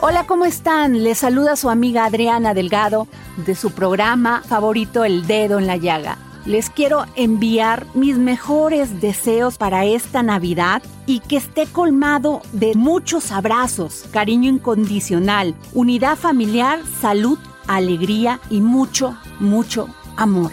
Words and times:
Hola, 0.00 0.28
¿cómo 0.28 0.44
están? 0.44 1.02
Les 1.02 1.18
saluda 1.18 1.56
su 1.56 1.68
amiga 1.68 2.04
Adriana 2.04 2.54
Delgado 2.54 3.08
de 3.36 3.56
su 3.56 3.72
programa 3.72 4.42
favorito 4.46 5.04
El 5.04 5.26
Dedo 5.26 5.58
en 5.58 5.66
la 5.66 5.76
Llaga. 5.76 6.18
Les 6.46 6.70
quiero 6.70 7.04
enviar 7.16 7.84
mis 7.94 8.16
mejores 8.16 9.00
deseos 9.00 9.58
para 9.58 9.84
esta 9.86 10.22
Navidad 10.22 10.84
y 11.06 11.18
que 11.18 11.36
esté 11.36 11.66
colmado 11.66 12.42
de 12.52 12.76
muchos 12.76 13.32
abrazos, 13.32 14.04
cariño 14.12 14.48
incondicional, 14.48 15.56
unidad 15.74 16.16
familiar, 16.16 16.78
salud, 17.00 17.38
alegría 17.66 18.38
y 18.50 18.60
mucho, 18.60 19.16
mucho 19.40 19.88
amor. 20.16 20.52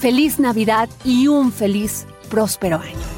Feliz 0.00 0.40
Navidad 0.40 0.88
y 1.04 1.28
un 1.28 1.52
feliz, 1.52 2.08
próspero 2.28 2.78
año. 2.80 3.17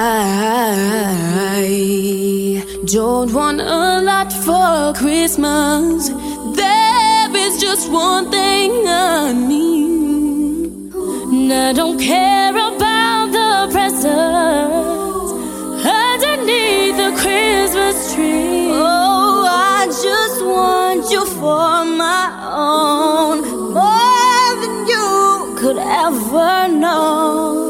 don't 2.85 3.31
want 3.31 3.61
a 3.61 4.01
lot 4.01 4.33
for 4.33 4.93
Christmas. 4.99 6.09
There 6.55 7.35
is 7.35 7.61
just 7.61 7.91
one 7.91 8.31
thing 8.31 8.87
I 8.87 9.31
need. 9.33 10.91
And 10.93 11.53
I 11.53 11.73
don't 11.73 11.99
care 11.99 12.51
about 12.51 13.31
the 13.31 13.69
presents 13.71 15.31
underneath 15.85 16.97
the 16.97 17.11
Christmas 17.21 18.15
tree. 18.15 18.69
Oh, 18.71 19.45
I 19.47 19.85
just 19.85 20.43
want 20.43 21.11
you 21.11 21.25
for 21.25 21.85
my 21.85 22.29
own. 22.51 23.41
More 23.73 24.55
than 24.61 24.87
you 24.87 25.55
could 25.55 25.77
ever 25.77 26.67
know. 26.67 27.60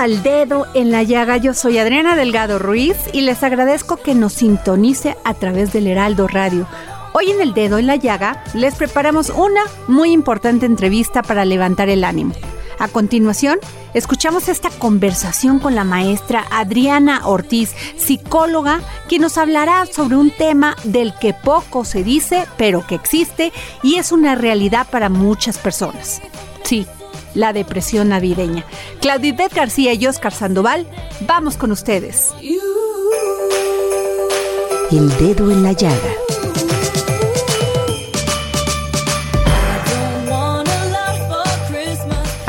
Al 0.00 0.22
Dedo 0.22 0.66
en 0.72 0.90
la 0.90 1.02
Llaga. 1.02 1.36
Yo 1.36 1.52
soy 1.52 1.76
Adriana 1.76 2.16
Delgado 2.16 2.58
Ruiz 2.58 2.96
y 3.12 3.20
les 3.20 3.42
agradezco 3.42 3.98
que 3.98 4.14
nos 4.14 4.32
sintonice 4.32 5.14
a 5.24 5.34
través 5.34 5.74
del 5.74 5.86
Heraldo 5.86 6.26
Radio. 6.26 6.66
Hoy 7.12 7.30
en 7.30 7.42
el 7.42 7.52
Dedo 7.52 7.76
en 7.76 7.86
la 7.86 7.96
Llaga 7.96 8.42
les 8.54 8.76
preparamos 8.76 9.28
una 9.28 9.60
muy 9.88 10.12
importante 10.12 10.64
entrevista 10.64 11.22
para 11.22 11.44
levantar 11.44 11.90
el 11.90 12.04
ánimo. 12.04 12.32
A 12.78 12.88
continuación, 12.88 13.58
escuchamos 13.92 14.48
esta 14.48 14.70
conversación 14.70 15.58
con 15.58 15.74
la 15.74 15.84
maestra 15.84 16.46
Adriana 16.50 17.26
Ortiz, 17.26 17.74
psicóloga, 17.98 18.80
quien 19.06 19.20
nos 19.20 19.36
hablará 19.36 19.84
sobre 19.84 20.16
un 20.16 20.30
tema 20.30 20.76
del 20.82 21.12
que 21.20 21.34
poco 21.34 21.84
se 21.84 22.02
dice, 22.02 22.46
pero 22.56 22.86
que 22.86 22.94
existe 22.94 23.52
y 23.82 23.96
es 23.96 24.12
una 24.12 24.34
realidad 24.34 24.86
para 24.90 25.10
muchas 25.10 25.58
personas. 25.58 26.22
Sí, 26.62 26.86
la 27.34 27.52
depresión 27.52 28.10
navideña. 28.10 28.64
Claudibet 29.00 29.52
García 29.54 29.94
y 29.94 30.06
Oscar 30.06 30.32
Sandoval, 30.32 30.86
vamos 31.26 31.56
con 31.56 31.70
ustedes. 31.70 32.30
El 34.90 35.08
dedo 35.18 35.50
en 35.50 35.62
la 35.62 35.72
llaga. 35.72 36.39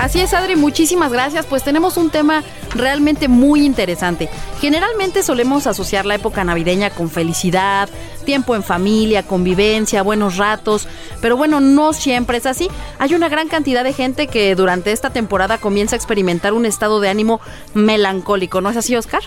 Así 0.02 0.20
es, 0.20 0.34
Adri, 0.34 0.56
muchísimas 0.56 1.12
gracias. 1.12 1.46
Pues 1.46 1.64
tenemos 1.64 1.96
un 1.96 2.10
tema 2.10 2.44
realmente 2.74 3.28
muy 3.28 3.64
interesante. 3.64 4.30
Generalmente 4.60 5.22
solemos 5.22 5.68
asociar 5.68 6.08
la 6.08 6.16
época 6.16 6.44
navideña 6.44 6.90
con 6.90 7.12
felicidad, 7.12 7.88
tiempo 8.26 8.56
en 8.56 8.64
familia, 8.64 9.22
convivencia, 9.22 10.02
buenos 10.02 10.38
ratos, 10.38 10.88
pero 11.22 11.38
bueno, 11.38 11.60
no 11.60 11.94
siempre 11.94 12.38
es 12.38 12.48
así. 12.48 12.68
Hay 12.98 13.14
una 13.14 13.30
gran 13.30 13.48
cantidad 13.48 13.84
de 13.84 13.94
gente 13.94 14.26
que 14.26 14.56
durante 14.56 14.92
esta 14.92 15.12
temporada 15.12 15.60
comienza 15.60 15.96
a 15.96 15.98
experimentar 15.98 16.54
un 16.54 16.66
estado 16.66 17.00
de 17.00 17.10
ánimo 17.10 17.40
melancólico, 17.76 18.60
¿no 18.60 18.72
es 18.72 18.78
así, 18.78 18.96
Oscar? 18.96 19.22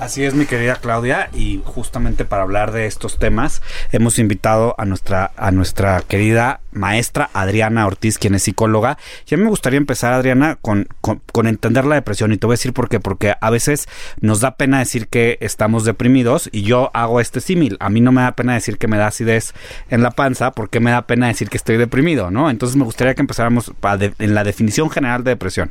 Así 0.00 0.24
es, 0.24 0.32
mi 0.32 0.46
querida 0.46 0.76
Claudia, 0.76 1.28
y 1.34 1.60
justamente 1.62 2.24
para 2.24 2.42
hablar 2.42 2.72
de 2.72 2.86
estos 2.86 3.18
temas 3.18 3.60
hemos 3.92 4.18
invitado 4.18 4.74
a 4.78 4.86
nuestra 4.86 5.32
a 5.36 5.50
nuestra 5.50 6.00
querida 6.00 6.60
maestra 6.72 7.30
Adriana 7.32 7.86
Ortiz, 7.86 8.18
quien 8.18 8.34
es 8.34 8.42
psicóloga. 8.42 8.98
Y 9.28 9.34
a 9.34 9.38
mí 9.38 9.44
me 9.44 9.50
gustaría 9.50 9.78
empezar, 9.78 10.12
Adriana, 10.12 10.58
con, 10.60 10.88
con, 11.00 11.46
entender 11.46 11.84
la 11.84 11.96
depresión. 11.96 12.32
Y 12.32 12.38
te 12.38 12.46
voy 12.46 12.54
a 12.54 12.58
decir 12.58 12.72
por 12.72 12.88
qué. 12.88 13.00
Porque 13.00 13.34
a 13.40 13.50
veces 13.50 13.88
nos 14.20 14.40
da 14.40 14.56
pena 14.56 14.78
decir 14.78 15.08
que 15.08 15.38
estamos 15.40 15.84
deprimidos 15.84 16.48
y 16.52 16.62
yo 16.62 16.90
hago 16.94 17.20
este 17.20 17.40
símil. 17.40 17.76
A 17.80 17.90
mí 17.90 18.00
no 18.00 18.12
me 18.12 18.22
da 18.22 18.32
pena 18.32 18.54
decir 18.54 18.78
que 18.78 18.88
me 18.88 18.98
da 18.98 19.08
acidez 19.08 19.52
en 19.88 20.02
la 20.02 20.10
panza 20.10 20.52
porque 20.52 20.80
me 20.80 20.90
da 20.90 21.06
pena 21.06 21.28
decir 21.28 21.48
que 21.48 21.56
estoy 21.56 21.76
deprimido, 21.76 22.30
¿no? 22.30 22.50
Entonces 22.50 22.76
me 22.76 22.84
gustaría 22.84 23.14
que 23.14 23.22
empezáramos 23.22 23.72
en 24.18 24.34
la 24.34 24.44
definición 24.44 24.90
general 24.90 25.24
de 25.24 25.30
depresión. 25.30 25.70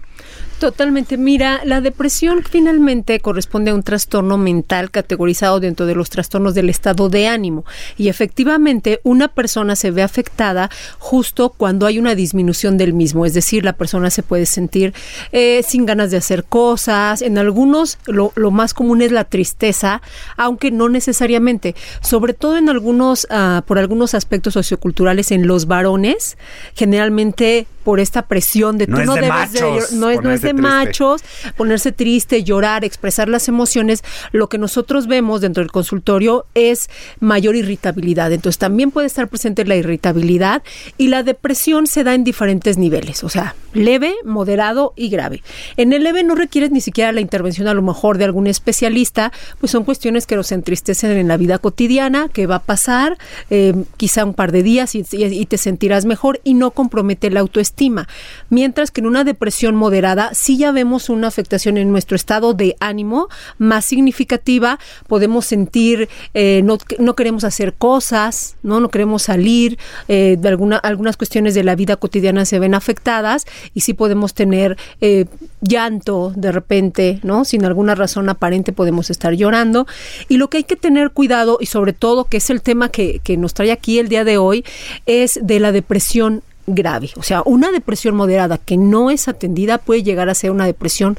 Totalmente. 0.60 1.18
Mira, 1.18 1.62
la 1.63 1.80
depresión 1.80 2.44
finalmente 2.44 3.22
corresponde 3.22 3.72
a 3.72 3.75
un 3.75 3.84
trastorno 3.84 4.38
mental 4.38 4.92
categorizado 4.92 5.62
dentro 5.62 5.86
de 5.86 5.95
los 5.95 6.10
trastornos 6.10 6.54
del 6.54 6.69
estado 6.69 7.07
de 7.07 7.28
ánimo. 7.28 7.63
Y 7.98 8.10
efectivamente, 8.10 9.00
una 9.04 9.30
persona 9.30 9.78
se 9.78 9.92
ve 9.92 10.04
afectada 10.04 10.69
justo 10.98 11.50
cuando 11.50 11.86
hay 11.86 12.00
una 12.00 12.16
disminución 12.16 12.78
del 12.78 12.94
mismo. 12.94 13.26
Es 13.26 13.34
decir, 13.34 13.64
la 13.64 13.74
persona 13.74 14.10
se 14.10 14.24
puede 14.24 14.46
sentir 14.46 14.94
eh, 15.32 15.62
sin 15.68 15.86
ganas 15.86 16.12
de 16.12 16.18
hacer 16.18 16.44
cosas. 16.44 17.22
En 17.22 17.38
algunos, 17.38 17.98
lo, 18.06 18.32
lo 18.36 18.52
más 18.52 18.74
común 18.74 19.02
es 19.02 19.12
la 19.12 19.26
tristeza, 19.26 20.02
aunque 20.38 20.72
no 20.72 20.90
necesariamente. 20.90 21.76
Sobre 22.02 22.34
todo 22.34 22.58
en 22.58 22.70
algunos, 22.70 23.28
ah, 23.30 23.64
por 23.68 23.78
algunos 23.78 24.14
aspectos 24.14 24.54
socioculturales, 24.54 25.32
en 25.32 25.48
los 25.48 25.66
varones, 25.66 26.38
generalmente 26.76 27.68
por 27.90 28.00
esta 28.00 28.28
presión 28.28 28.78
de 28.78 28.86
No 28.86 28.98
tú 28.98 29.02
es 29.02 29.08
no 29.08 29.16
de 29.16 29.22
debes 29.22 29.52
de 29.54 29.62
machos 29.62 29.62
no 29.64 29.78
es, 29.80 29.94
no 29.94 30.10
es 30.12 30.18
ponerse 30.18 30.48
de 30.48 30.54
triste. 30.54 30.62
machos, 30.62 31.24
ponerse 31.58 31.92
triste, 31.92 32.44
llorar, 32.44 32.86
expresar 32.86 33.28
las 33.30 33.48
emociones, 33.48 34.04
lo 34.32 34.48
que 34.48 34.60
nosotros 34.60 35.08
vemos 35.08 35.42
dentro 35.42 35.64
del 35.64 35.72
consultorio 35.72 36.46
es 36.54 36.88
mayor 37.20 37.56
irritabilidad. 37.56 38.32
Entonces 38.32 38.60
también 38.60 38.92
puede 38.92 39.08
estar 39.08 39.28
presente 39.28 39.66
la 39.66 39.76
irritabilidad 39.76 40.62
y 41.00 41.08
la 41.08 41.24
depresión 41.24 41.88
se 41.88 42.04
da 42.04 42.14
en 42.14 42.24
diferentes 42.24 42.78
niveles, 42.78 43.24
o 43.24 43.30
sea, 43.30 43.56
leve, 43.74 44.14
moderado 44.24 44.94
y 44.96 45.10
grave. 45.10 45.42
En 45.76 45.92
el 45.92 46.04
leve 46.04 46.24
no 46.24 46.36
requieres 46.36 46.70
ni 46.70 46.82
siquiera 46.82 47.12
la 47.12 47.22
intervención 47.22 47.68
a 47.68 47.74
lo 47.74 47.82
mejor 47.82 48.20
de 48.20 48.26
algún 48.26 48.46
especialista, 48.46 49.32
pues 49.60 49.72
son 49.72 49.84
cuestiones 49.84 50.28
que 50.28 50.36
nos 50.36 50.52
entristecen 50.52 51.10
en 51.18 51.28
la 51.28 51.38
vida 51.38 51.58
cotidiana, 51.58 52.30
que 52.32 52.46
va 52.46 52.56
a 52.58 52.64
pasar 52.64 53.18
eh, 53.50 53.74
quizá 53.98 54.26
un 54.26 54.36
par 54.36 54.52
de 54.52 54.62
días 54.62 54.94
y, 54.94 55.04
y- 55.12 55.24
y 55.26 55.46
te 55.48 55.58
sentirás 55.58 56.06
mejor 56.06 56.40
y 56.44 56.54
no 56.54 56.70
compromete 56.72 57.30
la 57.32 57.40
autoestima. 57.40 57.79
Mientras 58.50 58.92
que 58.92 59.02
en 59.02 59.08
una 59.08 59.24
depresión 59.24 59.76
moderada 59.76 60.31
sí 60.34 60.58
ya 60.58 60.72
vemos 60.72 61.10
una 61.10 61.28
afectación 61.28 61.78
en 61.78 61.92
nuestro 61.92 62.16
estado 62.16 62.54
de 62.54 62.76
ánimo 62.80 63.30
más 63.58 63.86
significativa, 63.86 64.80
podemos 65.08 65.46
sentir, 65.46 66.10
eh, 66.34 66.62
no, 66.64 66.78
no 66.98 67.16
queremos 67.16 67.44
hacer 67.44 67.74
cosas, 67.74 68.58
no, 68.64 68.80
no 68.80 68.90
queremos 68.90 69.24
salir, 69.24 69.78
eh, 70.08 70.36
de 70.38 70.50
alguna, 70.50 70.78
algunas 70.78 71.16
cuestiones 71.16 71.56
de 71.56 71.64
la 71.64 71.76
vida 71.76 71.96
cotidiana 71.96 72.46
se 72.46 72.60
ven 72.60 72.74
afectadas 72.74 73.46
y 73.74 73.81
sí 73.81 73.94
podemos 73.94 74.34
tener 74.34 74.78
eh, 75.00 75.26
llanto 75.62 76.34
de 76.36 76.52
repente, 76.52 77.20
¿no? 77.24 77.46
Sin 77.46 77.64
alguna 77.64 77.96
razón 77.96 78.28
aparente 78.30 78.74
podemos 78.74 79.10
estar 79.10 79.34
llorando. 79.34 79.88
Y 80.28 80.38
lo 80.38 80.50
que 80.50 80.58
hay 80.58 80.64
que 80.64 80.76
tener 80.76 81.12
cuidado, 81.12 81.58
y 81.62 81.68
sobre 81.68 81.94
todo, 81.94 82.26
que 82.26 82.38
es 82.38 82.50
el 82.50 82.62
tema 82.62 82.90
que, 82.90 83.20
que 83.24 83.38
nos 83.38 83.54
trae 83.54 83.72
aquí 83.72 84.00
el 84.00 84.10
día 84.10 84.24
de 84.24 84.38
hoy, 84.38 84.66
es 85.06 85.40
de 85.42 85.60
la 85.60 85.72
depresión 85.72 86.44
grave. 86.75 87.12
O 87.18 87.24
sea, 87.24 87.42
una 87.45 87.71
depresión 87.71 88.16
moderada 88.16 88.57
que 88.57 88.77
no 88.77 89.12
es 89.12 89.27
atendida 89.27 89.77
puede 89.77 90.04
llegar 90.04 90.30
a 90.30 90.36
ser 90.36 90.51
una 90.51 90.66
depresión 90.66 91.18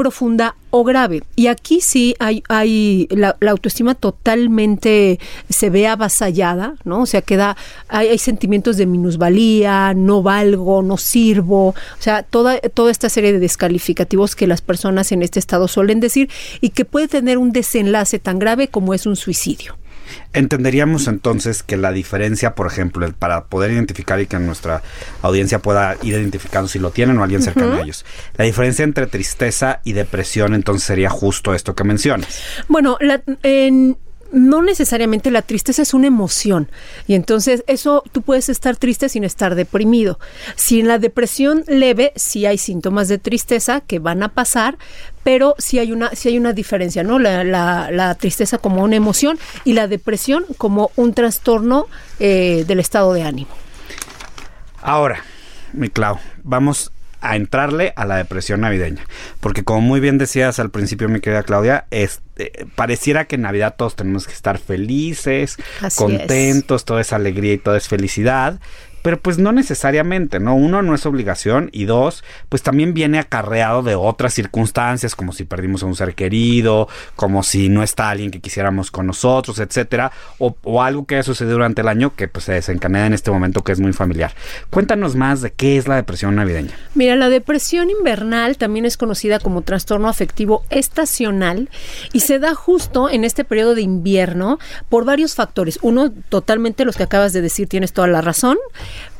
profunda 0.00 0.56
o 0.70 0.82
grave. 0.82 1.22
Y 1.36 1.48
aquí 1.48 1.82
sí 1.82 2.14
hay, 2.18 2.42
hay 2.48 3.06
la, 3.10 3.36
autoestima 3.48 3.94
totalmente 3.94 5.18
se 5.50 5.68
ve 5.68 5.86
avasallada, 5.86 6.76
¿no? 6.84 7.02
O 7.02 7.06
sea, 7.06 7.20
queda, 7.20 7.56
hay, 7.88 8.08
hay 8.08 8.18
sentimientos 8.18 8.78
de 8.78 8.86
minusvalía, 8.86 9.92
no 9.94 10.22
valgo, 10.22 10.82
no 10.82 10.96
sirvo, 10.96 11.68
o 11.68 11.74
sea, 11.98 12.22
toda, 12.22 12.58
toda 12.60 12.90
esta 12.90 13.10
serie 13.10 13.34
de 13.34 13.40
descalificativos 13.40 14.36
que 14.36 14.46
las 14.46 14.62
personas 14.62 15.12
en 15.12 15.22
este 15.22 15.38
estado 15.38 15.68
suelen 15.68 16.00
decir 16.00 16.30
y 16.62 16.70
que 16.70 16.86
puede 16.86 17.06
tener 17.06 17.36
un 17.36 17.52
desenlace 17.52 18.18
tan 18.18 18.38
grave 18.38 18.68
como 18.68 18.94
es 18.94 19.04
un 19.04 19.16
suicidio. 19.16 19.76
Entenderíamos 20.32 21.08
entonces 21.08 21.62
que 21.62 21.76
la 21.76 21.92
diferencia, 21.92 22.54
por 22.54 22.66
ejemplo, 22.66 23.04
el- 23.06 23.14
para 23.14 23.44
poder 23.44 23.70
identificar 23.72 24.20
y 24.20 24.26
que 24.26 24.38
nuestra 24.38 24.82
audiencia 25.22 25.58
pueda 25.60 25.96
ir 26.02 26.14
identificando 26.14 26.68
si 26.68 26.78
lo 26.78 26.90
tienen 26.90 27.18
o 27.18 27.22
alguien 27.22 27.42
cercano 27.42 27.74
a 27.74 27.80
ellos, 27.82 28.04
la 28.36 28.44
diferencia 28.44 28.84
entre 28.84 29.06
tristeza 29.06 29.80
y 29.84 29.92
depresión 29.92 30.54
entonces 30.54 30.86
sería 30.86 31.10
justo 31.10 31.54
esto 31.54 31.74
que 31.74 31.84
mencionas. 31.84 32.42
Bueno, 32.68 32.96
la- 33.00 33.22
en- 33.42 33.96
no 34.32 34.62
necesariamente 34.62 35.30
la 35.30 35.42
tristeza 35.42 35.82
es 35.82 35.94
una 35.94 36.06
emoción 36.06 36.70
y 37.06 37.14
entonces 37.14 37.64
eso 37.66 38.02
tú 38.12 38.22
puedes 38.22 38.48
estar 38.48 38.76
triste 38.76 39.08
sin 39.08 39.24
estar 39.24 39.54
deprimido. 39.54 40.18
Si 40.56 40.80
en 40.80 40.88
la 40.88 40.98
depresión 40.98 41.64
leve 41.66 42.12
sí 42.16 42.46
hay 42.46 42.58
síntomas 42.58 43.08
de 43.08 43.18
tristeza 43.18 43.80
que 43.80 43.98
van 43.98 44.22
a 44.22 44.28
pasar, 44.28 44.78
pero 45.24 45.54
sí 45.58 45.78
hay 45.78 45.92
una 45.92 46.10
sí 46.14 46.28
hay 46.28 46.38
una 46.38 46.52
diferencia, 46.52 47.02
¿no? 47.02 47.18
La, 47.18 47.44
la- 47.44 48.14
tristeza 48.14 48.58
como 48.58 48.82
una 48.82 48.96
emoción 48.96 49.38
y 49.64 49.72
la 49.74 49.86
depresión 49.88 50.44
como 50.58 50.90
un 50.96 51.14
trastorno 51.14 51.86
eh, 52.18 52.64
del 52.66 52.80
estado 52.80 53.12
de 53.12 53.22
ánimo. 53.22 53.50
Ahora, 54.82 55.22
mi 55.72 55.88
Clau, 55.88 56.18
vamos 56.42 56.90
a 57.20 57.36
entrarle 57.36 57.92
a 57.96 58.04
la 58.04 58.16
depresión 58.16 58.60
navideña. 58.60 59.04
Porque 59.40 59.64
como 59.64 59.80
muy 59.80 60.00
bien 60.00 60.18
decías 60.18 60.58
al 60.58 60.70
principio, 60.70 61.08
mi 61.08 61.20
querida 61.20 61.42
Claudia, 61.42 61.86
este, 61.90 62.66
pareciera 62.74 63.26
que 63.26 63.36
en 63.36 63.42
Navidad 63.42 63.74
todos 63.76 63.96
tenemos 63.96 64.26
que 64.26 64.32
estar 64.32 64.58
felices, 64.58 65.56
Así 65.80 65.98
contentos, 65.98 66.84
toda 66.84 67.00
esa 67.00 67.16
alegría 67.16 67.54
y 67.54 67.58
toda 67.58 67.76
es 67.76 67.88
felicidad. 67.88 68.60
Pero 69.02 69.20
pues 69.20 69.38
no 69.38 69.52
necesariamente, 69.52 70.40
¿no? 70.40 70.54
Uno, 70.54 70.82
no 70.82 70.94
es 70.94 71.06
obligación 71.06 71.70
y 71.72 71.84
dos, 71.84 72.24
pues 72.48 72.62
también 72.62 72.94
viene 72.94 73.18
acarreado 73.18 73.82
de 73.82 73.94
otras 73.94 74.34
circunstancias, 74.34 75.14
como 75.14 75.32
si 75.32 75.44
perdimos 75.44 75.82
a 75.82 75.86
un 75.86 75.96
ser 75.96 76.14
querido, 76.14 76.88
como 77.16 77.42
si 77.42 77.68
no 77.68 77.82
está 77.82 78.10
alguien 78.10 78.30
que 78.30 78.40
quisiéramos 78.40 78.90
con 78.90 79.06
nosotros, 79.06 79.58
etcétera, 79.58 80.12
o, 80.38 80.56
o 80.62 80.82
algo 80.82 81.06
que 81.06 81.16
haya 81.16 81.22
sucedido 81.22 81.54
durante 81.54 81.82
el 81.82 81.88
año 81.88 82.14
que 82.14 82.28
pues 82.28 82.44
se 82.44 82.52
desencadena 82.52 83.06
en 83.06 83.14
este 83.14 83.30
momento 83.30 83.62
que 83.62 83.72
es 83.72 83.80
muy 83.80 83.92
familiar. 83.92 84.32
Cuéntanos 84.70 85.16
más 85.16 85.40
de 85.40 85.52
qué 85.52 85.76
es 85.76 85.88
la 85.88 85.96
depresión 85.96 86.34
navideña. 86.36 86.72
Mira, 86.94 87.16
la 87.16 87.28
depresión 87.28 87.90
invernal 87.90 88.56
también 88.56 88.84
es 88.84 88.96
conocida 88.96 89.38
como 89.38 89.62
trastorno 89.62 90.08
afectivo 90.08 90.64
estacional 90.70 91.68
y 92.12 92.20
se 92.20 92.38
da 92.38 92.54
justo 92.54 93.08
en 93.10 93.24
este 93.24 93.44
periodo 93.44 93.74
de 93.74 93.82
invierno 93.82 94.58
por 94.88 95.04
varios 95.04 95.34
factores. 95.34 95.78
Uno, 95.82 96.10
totalmente 96.28 96.84
los 96.84 96.96
que 96.96 97.04
acabas 97.04 97.32
de 97.32 97.42
decir, 97.42 97.68
tienes 97.68 97.92
toda 97.92 98.08
la 98.08 98.20
razón. 98.20 98.58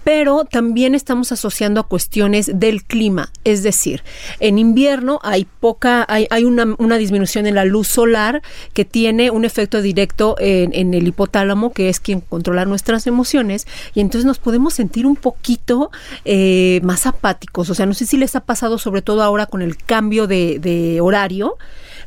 Pero 0.04 0.44
también 0.44 0.94
estamos 0.94 1.32
asociando 1.32 1.80
a 1.80 1.86
cuestiones 1.86 2.50
del 2.54 2.84
clima, 2.84 3.30
es 3.44 3.62
decir, 3.62 4.02
en 4.38 4.58
invierno 4.58 5.20
hay 5.22 5.46
poca, 5.60 6.04
hay, 6.08 6.26
hay 6.30 6.44
una, 6.44 6.96
disminución 6.98 7.46
en 7.46 7.54
la 7.54 7.64
luz 7.64 7.88
solar 7.88 8.42
que 8.72 8.84
tiene 8.84 9.30
un 9.30 9.44
efecto 9.44 9.82
directo 9.82 10.36
en, 10.38 10.74
en 10.74 10.94
el 10.94 11.08
hipotálamo, 11.08 11.72
que 11.72 11.88
es 11.88 12.00
quien 12.00 12.20
controla 12.20 12.64
nuestras 12.64 13.06
emociones, 13.06 13.66
y 13.94 14.00
entonces 14.00 14.26
nos 14.26 14.38
podemos 14.38 14.74
sentir 14.74 15.06
un 15.06 15.16
poquito 15.16 15.90
eh, 16.24 16.80
más 16.82 17.06
apáticos. 17.06 17.70
O 17.70 17.74
sea, 17.74 17.86
no 17.86 17.94
sé 17.94 18.06
si 18.06 18.16
les 18.16 18.36
ha 18.36 18.40
pasado, 18.40 18.78
sobre 18.78 19.02
todo 19.02 19.22
ahora 19.22 19.46
con 19.46 19.62
el 19.62 19.76
cambio 19.76 20.26
de, 20.26 20.58
de 20.58 21.00
horario, 21.00 21.56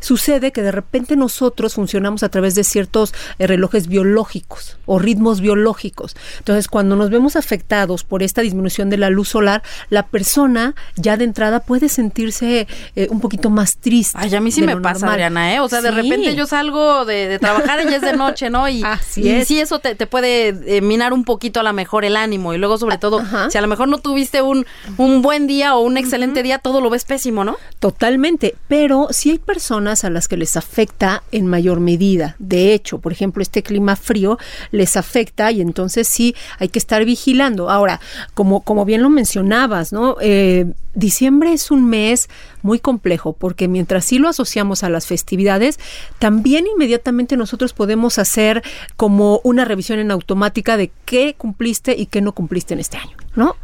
sucede 0.03 0.51
que 0.51 0.61
de 0.61 0.71
repente 0.71 1.15
nosotros 1.15 1.73
funcionamos 1.73 2.23
a 2.23 2.29
través 2.29 2.55
de 2.55 2.63
ciertos 2.63 3.13
eh, 3.39 3.47
relojes 3.47 3.87
biológicos 3.87 4.77
o 4.85 4.99
ritmos 4.99 5.41
biológicos. 5.41 6.15
Entonces, 6.39 6.67
cuando 6.67 6.95
nos 6.95 7.09
vemos 7.09 7.35
afectados 7.35 8.03
por 8.03 8.21
esta 8.23 8.41
disminución 8.41 8.89
de 8.89 8.97
la 8.97 9.09
luz 9.09 9.29
solar, 9.29 9.63
la 9.89 10.07
persona 10.07 10.75
ya 10.95 11.17
de 11.17 11.23
entrada 11.23 11.61
puede 11.61 11.89
sentirse 11.89 12.67
eh, 12.95 13.07
un 13.09 13.19
poquito 13.19 13.49
más 13.49 13.77
triste. 13.77 14.17
Ay, 14.19 14.35
a 14.35 14.41
mí 14.41 14.51
sí 14.51 14.61
me 14.61 14.77
pasa, 14.77 15.05
normal. 15.05 15.13
Adriana, 15.13 15.53
¿eh? 15.55 15.59
O 15.59 15.69
sea, 15.69 15.81
de 15.81 15.91
repente 15.91 16.35
yo 16.35 16.45
salgo 16.45 17.05
de, 17.05 17.27
de 17.27 17.39
trabajar 17.39 17.81
y 17.81 17.89
ya 17.89 17.97
es 17.97 18.01
de 18.01 18.13
noche, 18.13 18.49
¿no? 18.49 18.67
Y, 18.67 18.83
Así 18.83 19.27
y 19.27 19.45
sí, 19.45 19.59
eso 19.59 19.79
te, 19.79 19.95
te 19.95 20.07
puede 20.07 20.49
eh, 20.65 20.81
minar 20.81 21.13
un 21.13 21.23
poquito 21.23 21.59
a 21.59 21.63
lo 21.63 21.73
mejor 21.73 22.05
el 22.05 22.17
ánimo. 22.17 22.53
Y 22.53 22.57
luego, 22.57 22.77
sobre 22.77 22.97
todo, 22.97 23.19
Ajá. 23.19 23.49
si 23.49 23.57
a 23.57 23.61
lo 23.61 23.67
mejor 23.67 23.87
no 23.87 23.99
tuviste 23.99 24.41
un, 24.41 24.65
un 24.97 25.21
buen 25.21 25.47
día 25.47 25.75
o 25.75 25.81
un 25.81 25.97
excelente 25.97 26.43
día, 26.43 26.57
todo 26.59 26.81
lo 26.81 26.89
ves 26.89 27.05
pésimo, 27.05 27.43
¿no? 27.43 27.57
Totalmente, 27.79 28.55
pero 28.67 29.07
sí 29.11 29.31
hay 29.31 29.39
personas 29.39 29.92
a 30.03 30.09
las 30.09 30.27
que 30.27 30.37
les 30.37 30.57
afecta 30.57 31.23
en 31.31 31.47
mayor 31.47 31.79
medida. 31.79 32.35
De 32.39 32.73
hecho, 32.73 32.99
por 32.99 33.11
ejemplo, 33.11 33.43
este 33.43 33.61
clima 33.61 33.95
frío 33.95 34.37
les 34.71 34.97
afecta 34.97 35.51
y 35.51 35.61
entonces 35.61 36.07
sí 36.07 36.35
hay 36.57 36.69
que 36.69 36.79
estar 36.79 37.05
vigilando. 37.05 37.69
Ahora, 37.69 37.99
como, 38.33 38.61
como 38.61 38.85
bien 38.85 39.03
lo 39.03 39.09
mencionabas, 39.09 39.93
¿no? 39.93 40.17
Eh, 40.21 40.65
diciembre 40.95 41.53
es 41.53 41.71
un 41.71 41.85
mes 41.85 42.29
muy 42.61 42.79
complejo 42.79 43.33
porque 43.33 43.67
mientras 43.67 44.05
sí 44.05 44.19
lo 44.19 44.29
asociamos 44.29 44.83
a 44.83 44.89
las 44.89 45.05
festividades, 45.07 45.79
también 46.19 46.65
inmediatamente 46.67 47.37
nosotros 47.37 47.73
podemos 47.73 48.17
hacer 48.17 48.63
como 48.95 49.41
una 49.43 49.65
revisión 49.65 49.99
en 49.99 50.11
automática 50.11 50.77
de 50.77 50.91
qué 51.05 51.35
cumpliste 51.37 51.95
y 51.97 52.07
qué 52.07 52.21
no 52.21 52.31
cumpliste 52.33 52.73
en 52.73 52.79
este 52.79 52.97
año, 52.97 53.15
¿no? 53.35 53.55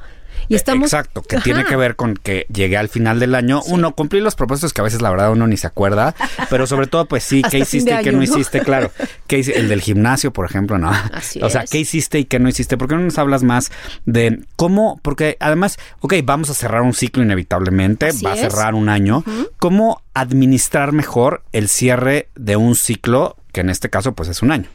Y 0.48 0.56
estamos 0.56 0.92
Exacto, 0.94 1.22
que 1.22 1.38
tiene 1.42 1.66
que 1.66 1.76
ver 1.76 1.96
con 1.96 2.16
que 2.16 2.46
llegué 2.54 2.78
al 2.78 2.90
final 2.90 3.20
del 3.20 3.36
año. 3.36 3.62
Uno, 3.68 3.94
cumplir 3.94 4.24
los 4.24 4.36
propósitos 4.36 4.74
que 4.74 4.82
a 4.82 4.84
veces 4.84 5.02
la 5.02 5.10
verdad 5.10 5.32
uno 5.32 5.48
ni 5.48 5.58
se 5.58 5.68
acuerda, 5.68 6.16
pero 6.50 6.68
sobre 6.68 6.88
todo, 6.88 7.06
pues 7.06 7.24
sí, 7.24 7.42
qué 7.52 7.60
hiciste 7.60 8.00
y 8.00 8.04
qué 8.04 8.12
no 8.12 8.24
hiciste, 8.24 8.62
claro. 8.62 8.92
¿Qué 9.28 9.40
el 9.40 9.70
del 9.70 9.82
gimnasio, 9.82 10.32
por 10.34 10.46
ejemplo, 10.46 10.78
no. 10.78 10.92
Así 11.14 11.42
o 11.42 11.50
sea, 11.50 11.62
es. 11.62 11.70
qué 11.70 11.80
hiciste 11.80 12.20
y 12.20 12.26
qué 12.26 12.40
no 12.40 12.50
hiciste. 12.50 12.78
¿Por 12.78 12.88
qué 12.88 12.96
no 12.96 13.02
nos 13.02 13.18
hablas 13.18 13.44
más 13.44 13.72
de 14.06 14.44
cómo? 14.56 15.00
Porque 15.02 15.38
además, 15.40 15.78
ok, 16.02 16.16
vamos 16.24 16.50
a 16.50 16.54
cerrar 16.54 16.82
un 16.82 16.94
ciclo 16.94 17.24
inevitablemente, 17.24 18.08
Así 18.08 18.24
va 18.26 18.32
a 18.32 18.36
es. 18.36 18.42
cerrar 18.42 18.76
un 18.76 18.90
año. 18.90 19.24
¿Cómo 19.58 20.02
administrar 20.14 20.92
mejor 20.92 21.44
el 21.52 21.70
cierre 21.70 22.30
de 22.36 22.56
un 22.56 22.76
ciclo 22.76 23.38
que 23.52 23.62
en 23.62 23.70
este 23.70 23.90
caso, 23.90 24.14
pues 24.14 24.30
es 24.30 24.42
un 24.42 24.52
año? 24.52 24.70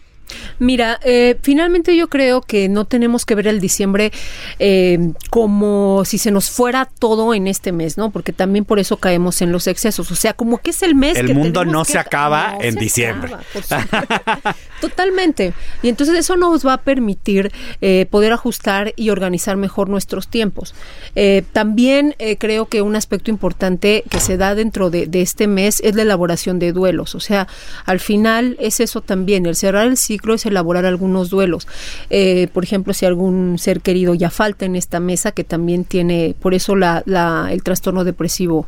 Mira, 0.58 0.98
eh, 1.04 1.36
finalmente 1.42 1.96
yo 1.96 2.08
creo 2.08 2.40
que 2.40 2.68
no 2.68 2.84
tenemos 2.84 3.24
que 3.26 3.34
ver 3.34 3.46
el 3.46 3.60
diciembre 3.60 4.12
eh, 4.58 5.12
como 5.30 6.02
si 6.04 6.18
se 6.18 6.30
nos 6.30 6.50
fuera 6.50 6.88
todo 6.98 7.34
en 7.34 7.46
este 7.46 7.72
mes, 7.72 7.96
¿no? 7.98 8.10
Porque 8.10 8.32
también 8.32 8.64
por 8.64 8.78
eso 8.78 8.96
caemos 8.98 9.42
en 9.42 9.52
los 9.52 9.66
excesos. 9.66 10.10
O 10.10 10.14
sea, 10.16 10.32
como 10.34 10.58
que 10.58 10.70
es 10.70 10.82
el 10.82 10.94
mes 10.94 11.16
El 11.18 11.26
que 11.26 11.34
mundo 11.34 11.64
no 11.64 11.84
que- 11.84 11.92
se 11.92 11.98
acaba 11.98 12.56
en 12.60 12.74
se 12.74 12.80
diciembre. 12.80 13.34
acaba. 13.34 14.56
Totalmente. 14.80 15.52
Y 15.82 15.88
entonces 15.88 16.16
eso 16.16 16.36
nos 16.36 16.66
va 16.66 16.74
a 16.74 16.80
permitir 16.82 17.52
eh, 17.80 18.06
poder 18.10 18.32
ajustar 18.32 18.92
y 18.96 19.10
organizar 19.10 19.56
mejor 19.56 19.88
nuestros 19.88 20.28
tiempos. 20.28 20.74
Eh, 21.14 21.42
también 21.52 22.14
eh, 22.18 22.36
creo 22.36 22.66
que 22.66 22.82
un 22.82 22.96
aspecto 22.96 23.30
importante 23.30 24.04
que 24.10 24.20
se 24.20 24.36
da 24.36 24.54
dentro 24.54 24.90
de, 24.90 25.06
de 25.06 25.22
este 25.22 25.46
mes 25.46 25.80
es 25.84 25.94
la 25.94 26.02
elaboración 26.02 26.58
de 26.58 26.72
duelos. 26.72 27.14
O 27.14 27.20
sea, 27.20 27.48
al 27.86 28.00
final 28.00 28.56
es 28.60 28.80
eso 28.80 29.00
también, 29.00 29.46
el 29.46 29.56
cerrar 29.56 29.86
el 29.86 29.96
ciclo 29.96 30.13
es 30.34 30.46
elaborar 30.46 30.84
algunos 30.86 31.30
duelos. 31.30 31.66
Eh, 32.10 32.48
por 32.52 32.64
ejemplo, 32.64 32.92
si 32.94 33.06
algún 33.06 33.56
ser 33.58 33.80
querido 33.80 34.14
ya 34.14 34.30
falta 34.30 34.64
en 34.64 34.76
esta 34.76 35.00
mesa, 35.00 35.32
que 35.32 35.44
también 35.44 35.84
tiene, 35.84 36.34
por 36.40 36.54
eso 36.54 36.76
la, 36.76 37.02
la- 37.06 37.48
el 37.52 37.62
trastorno 37.62 38.04
depresivo, 38.04 38.66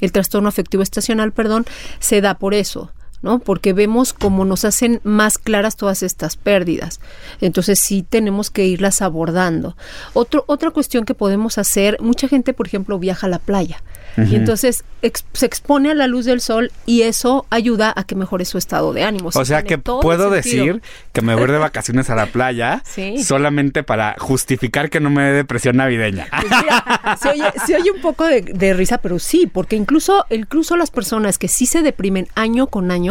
el 0.00 0.12
trastorno 0.12 0.48
afectivo 0.48 0.82
estacional, 0.82 1.32
perdón, 1.32 1.64
se 1.98 2.20
da 2.20 2.34
por 2.34 2.54
eso. 2.54 2.90
¿No? 3.22 3.38
Porque 3.38 3.72
vemos 3.72 4.12
cómo 4.12 4.44
nos 4.44 4.64
hacen 4.64 5.00
más 5.04 5.38
claras 5.38 5.76
todas 5.76 6.02
estas 6.02 6.36
pérdidas. 6.36 7.00
Entonces 7.40 7.78
sí 7.78 8.04
tenemos 8.08 8.50
que 8.50 8.66
irlas 8.66 9.02
abordando. 9.02 9.76
Otro, 10.12 10.44
otra 10.46 10.70
cuestión 10.70 11.04
que 11.04 11.14
podemos 11.14 11.58
hacer, 11.58 11.96
mucha 12.00 12.28
gente, 12.28 12.52
por 12.54 12.66
ejemplo, 12.66 12.98
viaja 12.98 13.26
a 13.26 13.30
la 13.30 13.38
playa 13.38 13.82
y 14.16 14.34
entonces 14.34 14.82
ex- 15.02 15.24
se 15.34 15.46
expone 15.46 15.92
a 15.92 15.94
la 15.94 16.08
luz 16.08 16.24
del 16.24 16.40
sol 16.40 16.72
y 16.84 17.02
eso 17.02 17.46
ayuda 17.48 17.92
a 17.94 18.02
que 18.04 18.16
mejore 18.16 18.44
su 18.44 18.58
estado 18.58 18.92
de 18.92 19.04
ánimo. 19.04 19.30
O 19.32 19.44
sea 19.44 19.62
que 19.62 19.78
puedo 19.78 20.30
decir 20.30 20.82
que 21.12 21.22
me 21.22 21.34
voy 21.36 21.46
de 21.46 21.58
vacaciones 21.58 22.10
a 22.10 22.16
la 22.16 22.26
playa 22.26 22.82
Sí. 22.84 23.22
solamente 23.22 23.82
para 23.84 24.16
justificar 24.18 24.90
que 24.90 24.98
no 25.00 25.10
me 25.10 25.22
dé 25.22 25.32
depresión 25.32 25.76
navideña. 25.76 26.26
Pues 26.30 26.44
mira, 26.50 27.18
se, 27.22 27.28
oye, 27.28 27.44
se 27.66 27.76
oye 27.76 27.90
un 27.92 28.00
poco 28.00 28.24
de, 28.24 28.42
de 28.42 28.74
risa, 28.74 28.98
pero 28.98 29.18
sí, 29.18 29.46
porque 29.50 29.76
incluso, 29.76 30.24
incluso 30.30 30.76
las 30.76 30.90
personas 30.90 31.38
que 31.38 31.48
sí 31.48 31.66
se 31.66 31.82
deprimen 31.82 32.26
año 32.34 32.66
con 32.66 32.90
año, 32.90 33.09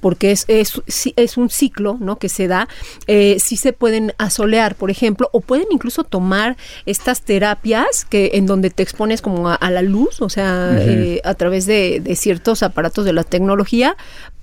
porque 0.00 0.30
es, 0.32 0.44
es, 0.48 0.80
es 1.16 1.36
un 1.36 1.48
ciclo 1.48 1.96
¿no? 2.00 2.18
que 2.18 2.28
se 2.28 2.48
da, 2.48 2.68
eh, 3.06 3.36
sí 3.40 3.56
se 3.56 3.72
pueden 3.72 4.12
asolear, 4.18 4.74
por 4.74 4.90
ejemplo, 4.90 5.28
o 5.32 5.40
pueden 5.40 5.66
incluso 5.70 6.04
tomar 6.04 6.56
estas 6.86 7.22
terapias 7.22 8.04
que 8.04 8.32
en 8.34 8.46
donde 8.46 8.70
te 8.70 8.82
expones 8.82 9.22
como 9.22 9.48
a, 9.48 9.54
a 9.54 9.70
la 9.70 9.82
luz, 9.82 10.20
o 10.20 10.28
sea, 10.28 10.76
eh, 10.78 11.20
a 11.24 11.34
través 11.34 11.66
de, 11.66 12.00
de 12.00 12.16
ciertos 12.16 12.62
aparatos 12.62 13.04
de 13.04 13.12
la 13.12 13.24
tecnología 13.24 13.96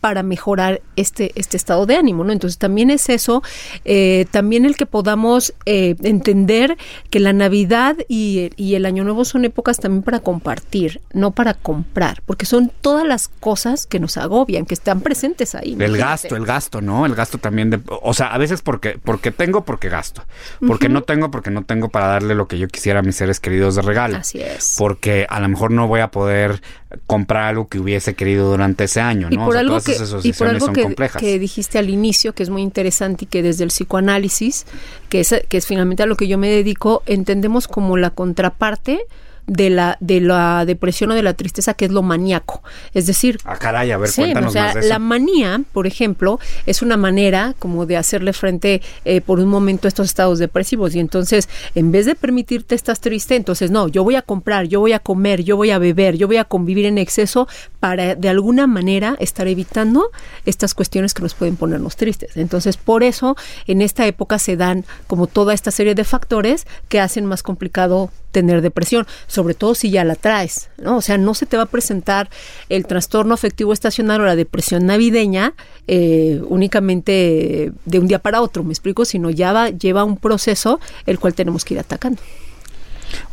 para 0.06 0.22
mejorar 0.22 0.84
este, 0.98 1.32
este 1.34 1.58
estado 1.58 1.88
de 1.88 1.96
ánimo, 1.96 2.24
¿no? 2.24 2.32
Entonces 2.32 2.60
también 2.60 2.92
es 2.92 3.10
eso, 3.10 3.42
eh, 3.86 4.28
también 4.30 4.64
el 4.64 4.78
que 4.78 4.86
podamos 4.86 5.56
eh, 5.66 5.96
entender 6.04 6.78
que 7.10 7.20
la 7.20 7.34
Navidad 7.34 7.96
y, 8.08 8.52
y 8.56 8.76
el 8.76 8.86
Año 8.86 9.04
Nuevo 9.04 9.26
son 9.26 9.46
épocas 9.46 9.80
también 9.80 10.04
para 10.04 10.20
compartir, 10.20 11.02
no 11.12 11.32
para 11.32 11.56
comprar, 11.56 12.22
porque 12.28 12.46
son 12.46 12.72
todas 12.82 13.04
las 13.04 13.30
cosas 13.30 13.88
que 13.88 14.00
nos 14.00 14.18
agobian, 14.18 14.68
que 14.68 14.76
están 14.76 15.02
presentes 15.02 15.56
ahí. 15.56 15.70
El 15.70 15.74
imagínate. 15.74 15.98
gasto, 16.04 16.36
el 16.36 16.46
gasto, 16.46 16.82
¿no? 16.82 17.08
El 17.08 17.16
gasto 17.16 17.40
también 17.40 17.72
de, 17.72 17.80
o 17.88 18.14
sea, 18.14 18.28
a 18.28 18.38
veces 18.38 18.62
porque 18.62 19.00
porque 19.04 19.32
tengo 19.32 19.66
porque 19.66 19.90
gasto, 19.90 20.24
porque 20.68 20.88
no 20.88 21.02
tengo 21.02 21.32
porque 21.32 21.50
no 21.50 21.64
tengo 21.64 21.90
para 21.90 22.10
darle 22.10 22.36
lo 22.36 22.48
que 22.48 22.60
yo 22.60 22.68
quisiera 22.68 23.00
a 23.00 23.02
mis 23.02 23.16
seres 23.16 23.40
queridos 23.40 23.74
de 23.74 23.82
regalo. 23.82 24.18
Así 24.18 24.40
es. 24.40 24.76
Porque 24.78 25.26
a 25.28 25.40
lo 25.40 25.50
mejor 25.50 25.72
no 25.72 25.88
voy 25.88 26.02
a 26.02 26.12
poder 26.12 26.62
comprar 27.08 27.46
algo 27.46 27.68
que 27.68 27.80
hubiese 27.80 28.14
querido 28.14 28.50
durante 28.50 28.86
ese 28.86 29.02
año, 29.02 29.28
Y 29.30 29.36
¿no? 29.36 29.48
O 29.48 29.52
sea, 29.52 29.62
algo, 29.62 29.82
que, 29.82 29.95
esas 30.02 30.26
y 30.26 30.34
por 30.34 30.48
algo 30.48 30.66
son 30.68 30.76
que, 30.76 30.84
complejas. 30.84 31.22
que 31.22 31.40
dijiste 31.40 31.78
al 31.78 31.90
inicio, 31.90 32.34
que 32.34 32.44
es 32.44 32.50
muy 32.50 32.62
interesante 32.62 33.26
y 33.26 33.28
que 33.28 33.42
desde 33.42 33.64
el 33.64 33.70
psicoanálisis, 33.70 34.66
que 35.10 35.20
es, 35.22 35.34
que 35.48 35.58
es 35.58 35.66
finalmente 35.66 36.04
a 36.04 36.06
lo 36.06 36.16
que 36.16 36.28
yo 36.28 36.38
me 36.38 36.50
dedico, 36.50 37.04
entendemos 37.06 37.68
como 37.68 37.98
la 37.98 38.10
contraparte 38.12 39.00
de 39.48 39.70
la, 39.70 39.96
de 40.00 40.22
la 40.22 40.66
depresión 40.66 41.12
o 41.12 41.14
de 41.14 41.22
la 41.22 41.36
tristeza, 41.36 41.76
que 41.76 41.86
es 41.86 41.92
lo 41.92 42.02
maníaco. 42.02 42.64
Es 42.96 43.06
decir, 43.06 43.38
Ah, 43.46 43.58
caray, 43.58 43.92
a 43.92 43.98
ver, 44.00 44.10
Sí, 44.10 44.22
cuéntanos 44.22 44.50
o 44.50 44.54
sea, 44.54 44.64
más 44.64 44.74
de 44.74 44.80
eso. 44.80 44.90
la 44.90 44.98
manía, 45.00 45.62
por 45.72 45.86
ejemplo, 45.86 46.40
es 46.66 46.82
una 46.82 46.98
manera 46.98 47.54
como 47.60 47.86
de 47.86 47.96
hacerle 47.98 48.34
frente 48.34 48.82
eh, 49.04 49.22
por 49.22 49.40
un 49.40 49.48
momento 49.48 49.88
a 49.88 49.90
estos 49.90 50.08
estados 50.08 50.40
depresivos 50.40 50.96
y 50.96 51.00
entonces, 51.00 51.48
en 51.76 51.92
vez 51.92 52.08
de 52.08 52.16
permitirte 52.16 52.74
estás 52.74 53.00
triste, 53.02 53.36
entonces 53.36 53.70
no, 53.70 53.88
yo 53.88 54.04
voy 54.04 54.16
a 54.16 54.24
comprar, 54.24 54.66
yo 54.66 54.80
voy 54.80 54.94
a 54.94 55.00
comer, 55.00 55.44
yo 55.44 55.58
voy 55.58 55.70
a 55.70 55.78
beber, 55.78 56.18
yo 56.18 56.26
voy 56.26 56.38
a 56.38 56.46
convivir 56.46 56.86
en 56.88 56.98
exceso 56.98 57.48
para 57.86 58.16
de 58.16 58.30
alguna 58.30 58.66
manera 58.66 59.16
estar 59.20 59.48
evitando 59.48 60.10
estas 60.48 60.74
cuestiones 60.74 61.14
que 61.14 61.22
nos 61.22 61.36
pueden 61.36 61.56
ponernos 61.56 61.96
tristes. 61.96 62.36
Entonces, 62.36 62.78
por 62.78 63.04
eso 63.04 63.36
en 63.68 63.84
esta 63.84 64.08
época 64.08 64.40
se 64.40 64.58
dan 64.58 64.86
como 65.06 65.28
toda 65.28 65.54
esta 65.54 65.70
serie 65.70 65.94
de 65.94 66.04
factores 66.04 66.66
que 66.90 67.00
hacen 67.00 67.28
más 67.28 67.44
complicado 67.44 68.10
tener 68.32 68.64
depresión, 68.64 69.06
sobre 69.28 69.54
todo 69.54 69.76
si 69.76 69.92
ya 69.92 70.04
la 70.04 70.16
traes, 70.16 70.70
¿no? 70.80 70.98
O 70.98 71.02
sea, 71.02 71.20
no 71.20 71.36
se 71.36 71.46
te 71.46 71.58
va 71.58 71.64
a 71.64 71.68
presentar 71.68 72.28
el 72.70 72.88
trastorno 72.88 73.36
afectivo 73.36 73.72
estacional 73.72 74.20
o 74.22 74.26
la 74.26 74.36
depresión 74.36 74.88
navideña 74.88 75.54
eh, 75.86 76.42
únicamente 76.48 77.72
de 77.86 78.00
un 78.00 78.08
día 78.08 78.18
para 78.18 78.42
otro, 78.42 78.64
me 78.64 78.74
explico, 78.74 79.06
sino 79.06 79.30
ya 79.30 79.54
va, 79.54 79.70
lleva 79.70 80.04
un 80.04 80.18
proceso 80.18 80.80
el 81.06 81.20
cual 81.20 81.36
tenemos 81.36 81.64
que 81.64 81.76
ir 81.76 81.80
atacando. 81.82 82.20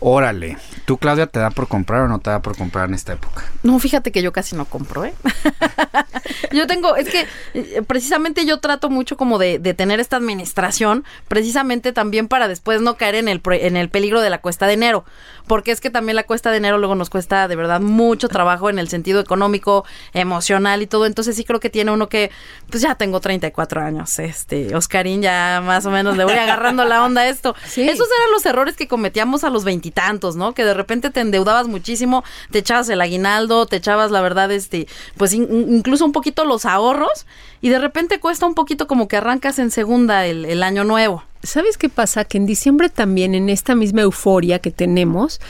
Órale, 0.05 0.59
¿tú 0.85 0.99
Claudia 0.99 1.29
te 1.29 1.39
da 1.39 1.51
por 1.51 1.69
comprar 1.69 2.03
o 2.03 2.09
no 2.09 2.19
te 2.19 2.29
da 2.29 2.43
por 2.43 2.57
comprar 2.57 2.89
en 2.89 2.95
esta 2.95 3.13
época? 3.13 3.45
No, 3.63 3.79
fíjate 3.79 4.11
que 4.11 4.21
yo 4.21 4.33
casi 4.33 4.57
no 4.57 4.65
compro, 4.65 5.05
¿eh? 5.05 5.15
yo 6.53 6.67
tengo, 6.67 6.97
es 6.97 7.09
que 7.09 7.25
eh, 7.55 7.83
precisamente 7.87 8.45
yo 8.45 8.59
trato 8.59 8.91
mucho 8.91 9.17
como 9.17 9.39
de, 9.39 9.61
de 9.61 9.75
tener 9.75 10.01
esta 10.01 10.17
administración, 10.17 11.05
precisamente 11.29 11.93
también 11.93 12.27
para 12.27 12.49
después 12.49 12.81
no 12.81 12.97
caer 12.97 13.15
en 13.15 13.29
el, 13.29 13.41
en 13.45 13.77
el 13.77 13.91
peligro 13.91 14.21
de 14.21 14.31
la 14.31 14.41
cuesta 14.41 14.67
de 14.67 14.73
enero, 14.73 15.05
porque 15.47 15.71
es 15.71 15.81
que 15.81 15.89
también 15.89 16.17
la 16.17 16.25
cuesta 16.25 16.51
de 16.51 16.57
enero 16.57 16.79
luego 16.79 16.97
nos 16.97 17.09
cuesta 17.09 17.47
de 17.47 17.55
verdad 17.55 17.81
mucho 17.81 18.29
trabajo 18.29 18.71
en 18.71 18.81
el 18.81 18.89
sentido 18.89 19.21
económico, 19.21 19.85
emocional 20.15 20.83
y 20.83 20.89
todo, 20.89 21.07
entonces 21.07 21.37
sí 21.37 21.45
creo 21.45 21.61
que 21.61 21.71
tiene 21.71 21.93
uno 21.93 22.09
que, 22.09 22.33
pues 22.69 22.83
ya 22.83 22.97
tengo 22.97 23.21
34 23.21 23.81
años, 23.81 24.19
este, 24.19 24.75
Oscarín 24.75 25.23
ya 25.23 25.63
más 25.65 25.87
o 25.87 25.93
menos 25.93 26.17
le 26.17 26.25
voy 26.25 26.35
agarrando 26.35 26.85
la 26.85 27.05
onda 27.05 27.21
a 27.21 27.29
esto. 27.29 27.55
Sí. 27.67 27.89
Esos 27.89 28.09
eran 28.19 28.33
los 28.33 28.45
errores 28.47 28.77
que 28.77 28.89
cometíamos 28.89 29.45
a 29.45 29.51
los 29.51 29.63
veintitantos, 29.93 30.37
¿no? 30.37 30.55
Que 30.55 30.65
de 30.65 30.75
repente 30.75 31.11
te 31.11 31.21
endeudabas 31.21 31.69
muchísimo, 31.69 32.25
te 32.51 32.59
echabas 32.59 32.89
el 32.89 33.01
aguinaldo, 33.01 33.67
te 33.67 33.77
echabas, 33.77 34.11
la 34.11 34.21
verdad, 34.21 34.51
este, 34.51 34.87
pues 35.17 35.33
in- 35.33 35.69
incluso 35.71 36.05
un 36.05 36.13
poquito 36.13 36.45
los 36.45 36.65
ahorros, 36.65 37.27
y 37.61 37.69
de 37.69 37.79
repente 37.79 38.19
cuesta 38.21 38.47
un 38.47 38.55
poquito 38.55 38.87
como 38.87 39.09
que 39.09 39.17
arrancas 39.17 39.59
en 39.59 39.71
segunda 39.71 40.27
el, 40.27 40.45
el 40.45 40.63
año 40.63 40.85
nuevo. 40.85 41.25
¿Sabes 41.43 41.77
qué 41.77 41.89
pasa? 41.89 42.25
Que 42.25 42.39
en 42.39 42.47
diciembre 42.47 42.89
también, 42.89 43.35
en 43.35 43.49
esta 43.49 43.75
misma 43.75 44.03
euforia 44.03 44.61
que 44.61 44.71
tenemos, 44.71 45.41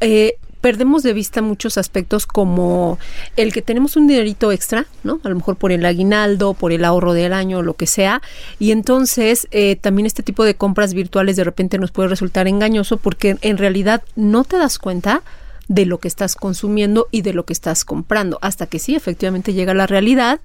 eh, 0.00 0.36
perdemos 0.64 1.02
de 1.02 1.12
vista 1.12 1.42
muchos 1.42 1.76
aspectos 1.76 2.26
como 2.26 2.98
el 3.36 3.52
que 3.52 3.60
tenemos 3.60 3.98
un 3.98 4.06
dinerito 4.06 4.50
extra, 4.50 4.86
¿no? 5.02 5.20
A 5.22 5.28
lo 5.28 5.34
mejor 5.34 5.56
por 5.56 5.72
el 5.72 5.84
aguinaldo, 5.84 6.54
por 6.54 6.72
el 6.72 6.86
ahorro 6.86 7.12
del 7.12 7.34
año, 7.34 7.60
lo 7.60 7.74
que 7.74 7.86
sea. 7.86 8.22
Y 8.58 8.70
entonces 8.70 9.46
eh, 9.50 9.76
también 9.76 10.06
este 10.06 10.22
tipo 10.22 10.42
de 10.42 10.54
compras 10.54 10.94
virtuales 10.94 11.36
de 11.36 11.44
repente 11.44 11.76
nos 11.76 11.90
puede 11.90 12.08
resultar 12.08 12.48
engañoso 12.48 12.96
porque 12.96 13.36
en 13.42 13.58
realidad 13.58 14.04
no 14.16 14.42
te 14.42 14.56
das 14.56 14.78
cuenta 14.78 15.22
de 15.68 15.84
lo 15.84 15.98
que 15.98 16.08
estás 16.08 16.34
consumiendo 16.34 17.08
y 17.10 17.20
de 17.20 17.34
lo 17.34 17.44
que 17.44 17.52
estás 17.52 17.84
comprando, 17.84 18.38
hasta 18.40 18.66
que 18.66 18.78
sí, 18.78 18.94
efectivamente 18.94 19.52
llega 19.52 19.74
la 19.74 19.86
realidad 19.86 20.40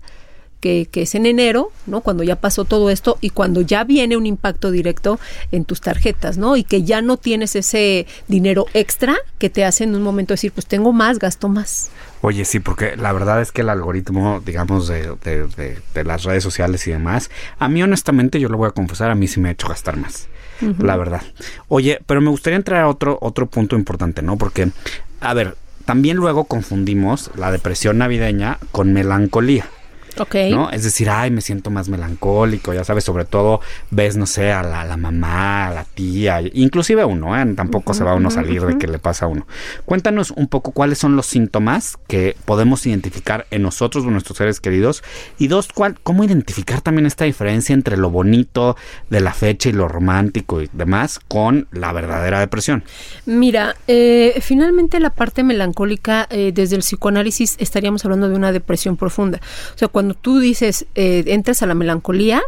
que, 0.60 0.88
que 0.92 1.04
es 1.04 1.16
en 1.16 1.26
enero, 1.26 1.72
¿no? 1.88 2.02
Cuando 2.02 2.24
ya 2.24 2.36
pasó 2.36 2.66
todo 2.66 2.90
esto 2.90 3.18
y 3.22 3.30
cuando 3.30 3.62
ya 3.62 3.84
viene 3.84 4.18
un 4.18 4.26
impacto 4.26 4.72
directo 4.72 5.20
en 5.52 5.66
tus 5.66 5.82
tarjetas, 5.82 6.38
¿no? 6.38 6.56
Y 6.58 6.64
que 6.64 6.84
ya 6.84 7.02
no 7.02 7.18
tienes 7.18 7.56
ese 7.56 8.06
dinero 8.28 8.66
extra 8.74 9.16
que 9.38 9.50
te 9.50 9.64
hace 9.66 9.84
en 9.86 9.96
un 9.96 10.02
momento 10.02 10.34
decir, 10.34 10.52
pues 10.52 10.66
tengo 10.68 10.92
más, 10.94 11.20
gasto 11.20 11.48
más. 11.50 11.90
Oye, 12.22 12.44
sí, 12.44 12.60
porque 12.60 12.98
la 12.98 13.14
verdad 13.14 13.42
es 13.42 13.52
que 13.54 13.62
el 13.62 13.70
algoritmo, 13.70 14.42
digamos, 14.46 14.88
de, 14.90 15.16
de- 15.24 15.48
de- 15.48 15.78
de 15.94 16.04
las 16.04 16.24
redes 16.24 16.44
sociales 16.44 16.86
y 16.88 16.92
demás, 16.92 17.30
a 17.60 17.70
mí 17.70 17.82
honestamente, 17.82 18.40
yo 18.40 18.50
lo 18.50 18.58
voy 18.58 18.68
a 18.68 18.72
confesar, 18.72 19.10
a 19.12 19.16
mí 19.16 19.28
sí 19.28 19.40
me 19.40 19.50
ha 19.50 19.52
hecho 19.54 19.68
gastar 19.70 19.96
más. 19.98 20.28
La 20.80 20.98
verdad. 20.98 21.22
Oye, 21.70 22.00
pero 22.06 22.20
me 22.20 22.30
gustaría 22.30 22.58
entrar 22.58 22.82
a 22.84 22.90
otro, 22.90 23.18
otro 23.22 23.46
punto 23.46 23.78
importante, 23.78 24.22
¿no? 24.22 24.38
Porque, 24.38 24.70
a 25.22 25.34
ver, 25.34 25.56
también 25.86 26.18
luego 26.18 26.44
confundimos 26.44 27.32
la 27.38 27.50
depresión 27.50 27.98
navideña 28.00 28.60
con 28.74 28.92
melancolía. 28.92 29.70
Ok. 30.18 30.36
¿no? 30.52 30.70
Es 30.72 30.84
decir, 30.84 31.10
ay, 31.10 31.32
me 31.32 31.42
siento 31.42 31.70
más 31.70 31.90
melancólico, 31.90 32.74
ya 32.74 32.84
sabes, 32.84 33.04
sobre 33.04 33.26
todo 33.26 33.62
ves, 33.92 34.18
no 34.18 34.26
sé, 34.26 34.52
a 34.52 34.64
la, 34.64 34.82
a 34.82 34.86
la 34.86 34.98
mamá, 34.98 35.68
a 35.68 35.74
la 35.74 35.84
tía, 35.84 36.42
inclusive 36.54 37.02
a 37.02 37.06
uno, 37.06 37.40
¿eh? 37.40 37.46
Tampoco 37.56 37.94
se 37.94 38.04
va 38.04 38.16
uno 38.16 38.30
a 38.30 38.32
salir 38.32 38.64
de 38.66 38.78
que 38.78 38.88
le 38.88 39.00
pasa 39.00 39.26
a 39.26 39.28
uno. 39.28 39.48
Cuéntanos 39.86 40.32
un 40.32 40.48
poco 40.48 40.72
cuáles 40.72 40.98
son 40.98 41.16
los 41.16 41.26
síntomas 41.26 41.98
que 42.08 42.36
podemos 42.46 42.86
identificar 42.86 43.46
en 43.52 43.62
nosotros 43.62 44.06
o 44.06 44.12
nuestros 44.12 44.38
seres 44.38 44.60
queridos 44.60 45.04
y 45.38 45.48
dos, 45.48 45.70
cuál, 45.74 46.00
cómo 46.02 46.24
identificar 46.24 46.82
también 46.82 47.06
esta 47.06 47.26
diferencia 47.26 47.74
entre 47.74 47.98
lo 47.98 48.10
bonito 48.10 48.76
de 49.10 49.20
la 49.22 49.34
fecha 49.34 49.70
y 49.70 49.74
lo 49.74 49.88
romántico 49.88 50.62
y 50.62 50.70
demás 50.74 51.20
con 51.28 51.68
la 51.72 51.94
verdadera 51.94 52.40
depresión. 52.40 52.84
Mira, 53.26 53.76
eh, 53.88 54.40
finalmente 54.42 55.00
la 55.00 55.12
parte 55.12 55.44
melancólica, 55.44 56.28
eh, 56.30 56.52
desde 56.54 56.76
el 56.76 56.82
psicoanálisis 56.82 57.56
estaríamos 57.60 58.06
hablando 58.06 58.30
de 58.30 58.36
una 58.36 58.52
depresión 58.52 58.98
profunda. 58.98 59.40
O 59.76 59.78
sea, 59.78 59.88
cuando 60.00 60.14
tú 60.14 60.40
dices, 60.40 60.86
eh, 60.96 61.26
entras 61.28 61.62
a 61.62 61.66
la 61.66 61.76
melancolía, 61.76 62.42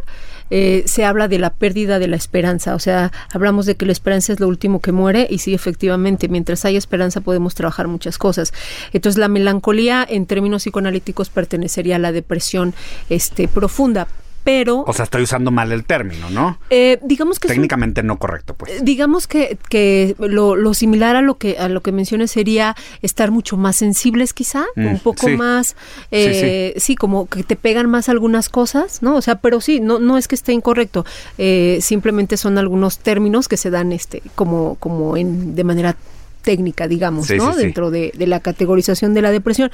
eh, 0.48 0.84
se 0.86 1.04
habla 1.04 1.28
de 1.28 1.38
la 1.38 1.50
pérdida 1.52 1.98
de 1.98 2.08
la 2.08 2.16
esperanza. 2.16 2.74
O 2.74 2.78
sea, 2.78 3.12
hablamos 3.30 3.66
de 3.66 3.74
que 3.74 3.84
la 3.84 3.92
esperanza 3.92 4.32
es 4.32 4.40
lo 4.40 4.48
último 4.48 4.80
que 4.80 4.90
muere 4.90 5.26
y 5.28 5.36
sí, 5.36 5.52
efectivamente, 5.52 6.28
mientras 6.28 6.64
hay 6.64 6.78
esperanza 6.78 7.20
podemos 7.20 7.54
trabajar 7.54 7.88
muchas 7.88 8.16
cosas. 8.16 8.54
Entonces, 8.94 9.18
la 9.18 9.28
melancolía 9.28 10.02
en 10.08 10.24
términos 10.24 10.62
psicoanalíticos 10.62 11.28
pertenecería 11.28 11.96
a 11.96 11.98
la 11.98 12.10
depresión 12.10 12.72
este, 13.10 13.48
profunda 13.48 14.08
pero 14.44 14.84
O 14.86 14.92
sea, 14.92 15.04
estoy 15.04 15.22
usando 15.22 15.50
mal 15.50 15.72
el 15.72 15.84
término, 15.84 16.30
¿no? 16.30 16.58
eh, 16.70 16.98
digamos 17.02 17.38
que 17.38 17.48
un- 17.48 17.52
Técnicamente 17.54 18.02
no 18.02 18.18
correcto, 18.18 18.54
pues. 18.54 18.72
Eh, 18.72 18.80
digamos 18.82 19.26
que, 19.26 19.58
que 19.68 20.14
lo, 20.18 20.56
lo 20.56 20.74
similar 20.74 21.16
a 21.16 21.22
lo 21.22 21.36
que 21.38 21.58
a 21.58 21.68
lo 21.68 21.80
que 21.80 21.92
mencioné 21.92 22.26
sería 22.28 22.74
estar 23.02 23.30
mucho 23.30 23.56
más 23.56 23.76
sensibles 23.76 24.32
quizá 24.32 24.64
Mm, 24.76 24.86
un 24.86 24.98
poco 25.00 25.26
sí. 25.28 25.36
más 25.36 25.76
eh, 26.10 26.74
sí, 26.76 26.94
como 26.96 27.26
que 27.26 27.42
te 27.42 27.56
pegan 27.56 27.88
más 27.90 28.08
algunas 28.08 28.48
cosas 28.48 29.02
no 29.02 29.16
o 29.16 29.22
sea 29.22 29.36
pero 29.36 29.60
sí 29.60 29.80
no 29.80 29.98
no 29.98 30.16
es 30.18 30.28
que 30.28 30.34
esté 30.34 30.52
incorrecto 30.52 31.04
eh, 31.38 31.78
simplemente 31.80 32.36
son 32.36 32.58
algunos 32.58 32.98
términos 32.98 33.48
que 33.48 33.56
se 33.56 33.70
dan 33.70 33.92
este 33.92 34.22
como 34.34 34.76
como 34.76 35.16
en 35.16 35.54
de 35.54 35.64
manera 35.64 35.96
técnica, 36.42 36.88
digamos, 36.88 37.26
Sí, 37.28 37.36
¿no? 37.36 37.52
sí, 37.52 37.58
sí. 37.58 37.64
Dentro 37.64 37.90
de, 37.90 38.12
de 38.14 38.26
la 38.26 38.40
categorización 38.40 39.14
de 39.14 39.22
la 39.22 39.30
depresión. 39.30 39.70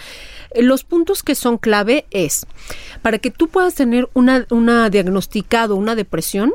Eh, 0.52 0.62
Los 0.62 0.84
puntos 0.84 1.22
que 1.22 1.34
son 1.34 1.58
clave 1.58 2.06
es, 2.10 2.46
para 3.02 3.18
que 3.18 3.30
tú 3.30 3.48
puedas 3.48 3.74
tener 3.74 4.08
una, 4.14 4.46
una 4.50 4.88
diagnosticado 4.90 5.74
una 5.74 5.94
depresión, 5.94 6.52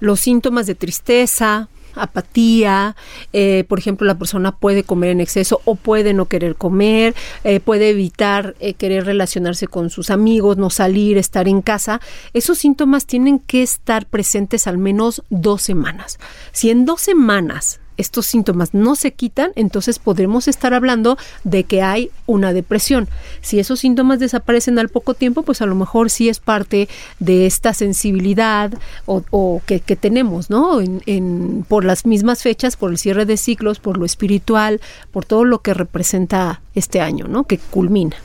los 0.00 0.20
síntomas 0.20 0.66
de 0.66 0.74
tristeza, 0.74 1.68
apatía, 1.94 2.94
eh, 3.32 3.64
por 3.68 3.78
ejemplo, 3.78 4.06
la 4.06 4.16
persona 4.18 4.52
puede 4.56 4.84
comer 4.84 5.10
en 5.10 5.20
exceso 5.20 5.60
o 5.64 5.74
puede 5.74 6.14
no 6.14 6.26
querer 6.26 6.54
comer, 6.54 7.14
eh, 7.44 7.60
puede 7.60 7.90
evitar 7.90 8.54
eh, 8.60 8.74
querer 8.74 9.06
relacionarse 9.06 9.66
con 9.66 9.90
sus 9.90 10.10
amigos, 10.10 10.56
no 10.56 10.70
salir, 10.70 11.18
estar 11.18 11.48
en 11.48 11.62
casa. 11.62 12.00
Esos 12.32 12.58
síntomas 12.58 13.06
tienen 13.06 13.38
que 13.38 13.62
estar 13.62 14.06
presentes 14.06 14.66
al 14.66 14.78
menos 14.78 15.22
dos 15.30 15.62
semanas. 15.62 16.18
Si 16.52 16.70
en 16.70 16.84
dos 16.84 17.00
semanas 17.00 17.80
estos 18.00 18.26
síntomas 18.26 18.74
no 18.74 18.96
se 18.96 19.12
quitan, 19.12 19.52
entonces 19.54 19.98
podremos 19.98 20.48
estar 20.48 20.74
hablando 20.74 21.18
de 21.44 21.64
que 21.64 21.82
hay 21.82 22.10
una 22.26 22.52
depresión. 22.52 23.08
Si 23.40 23.58
esos 23.60 23.80
síntomas 23.80 24.18
desaparecen 24.18 24.78
al 24.78 24.88
poco 24.88 25.14
tiempo, 25.14 25.42
pues 25.42 25.62
a 25.62 25.66
lo 25.66 25.74
mejor 25.74 26.10
sí 26.10 26.28
es 26.28 26.40
parte 26.40 26.88
de 27.18 27.46
esta 27.46 27.74
sensibilidad 27.74 28.72
o, 29.06 29.62
que, 29.66 29.80
tenemos, 29.80 30.50
¿no? 30.50 30.80
En, 30.80 31.64
por 31.68 31.84
las 31.84 32.06
mismas 32.06 32.42
fechas, 32.42 32.76
por 32.76 32.90
el 32.90 32.98
cierre 32.98 33.26
de 33.26 33.36
ciclos, 33.36 33.78
por 33.78 33.98
lo 33.98 34.04
espiritual, 34.04 34.80
por 35.12 35.24
todo 35.24 35.44
lo 35.44 35.60
que 35.60 35.74
representa 35.74 36.62
este 36.74 37.00
año, 37.00 37.26
¿no? 37.28 37.44
Que 37.44 37.58
culmina. 37.58 38.16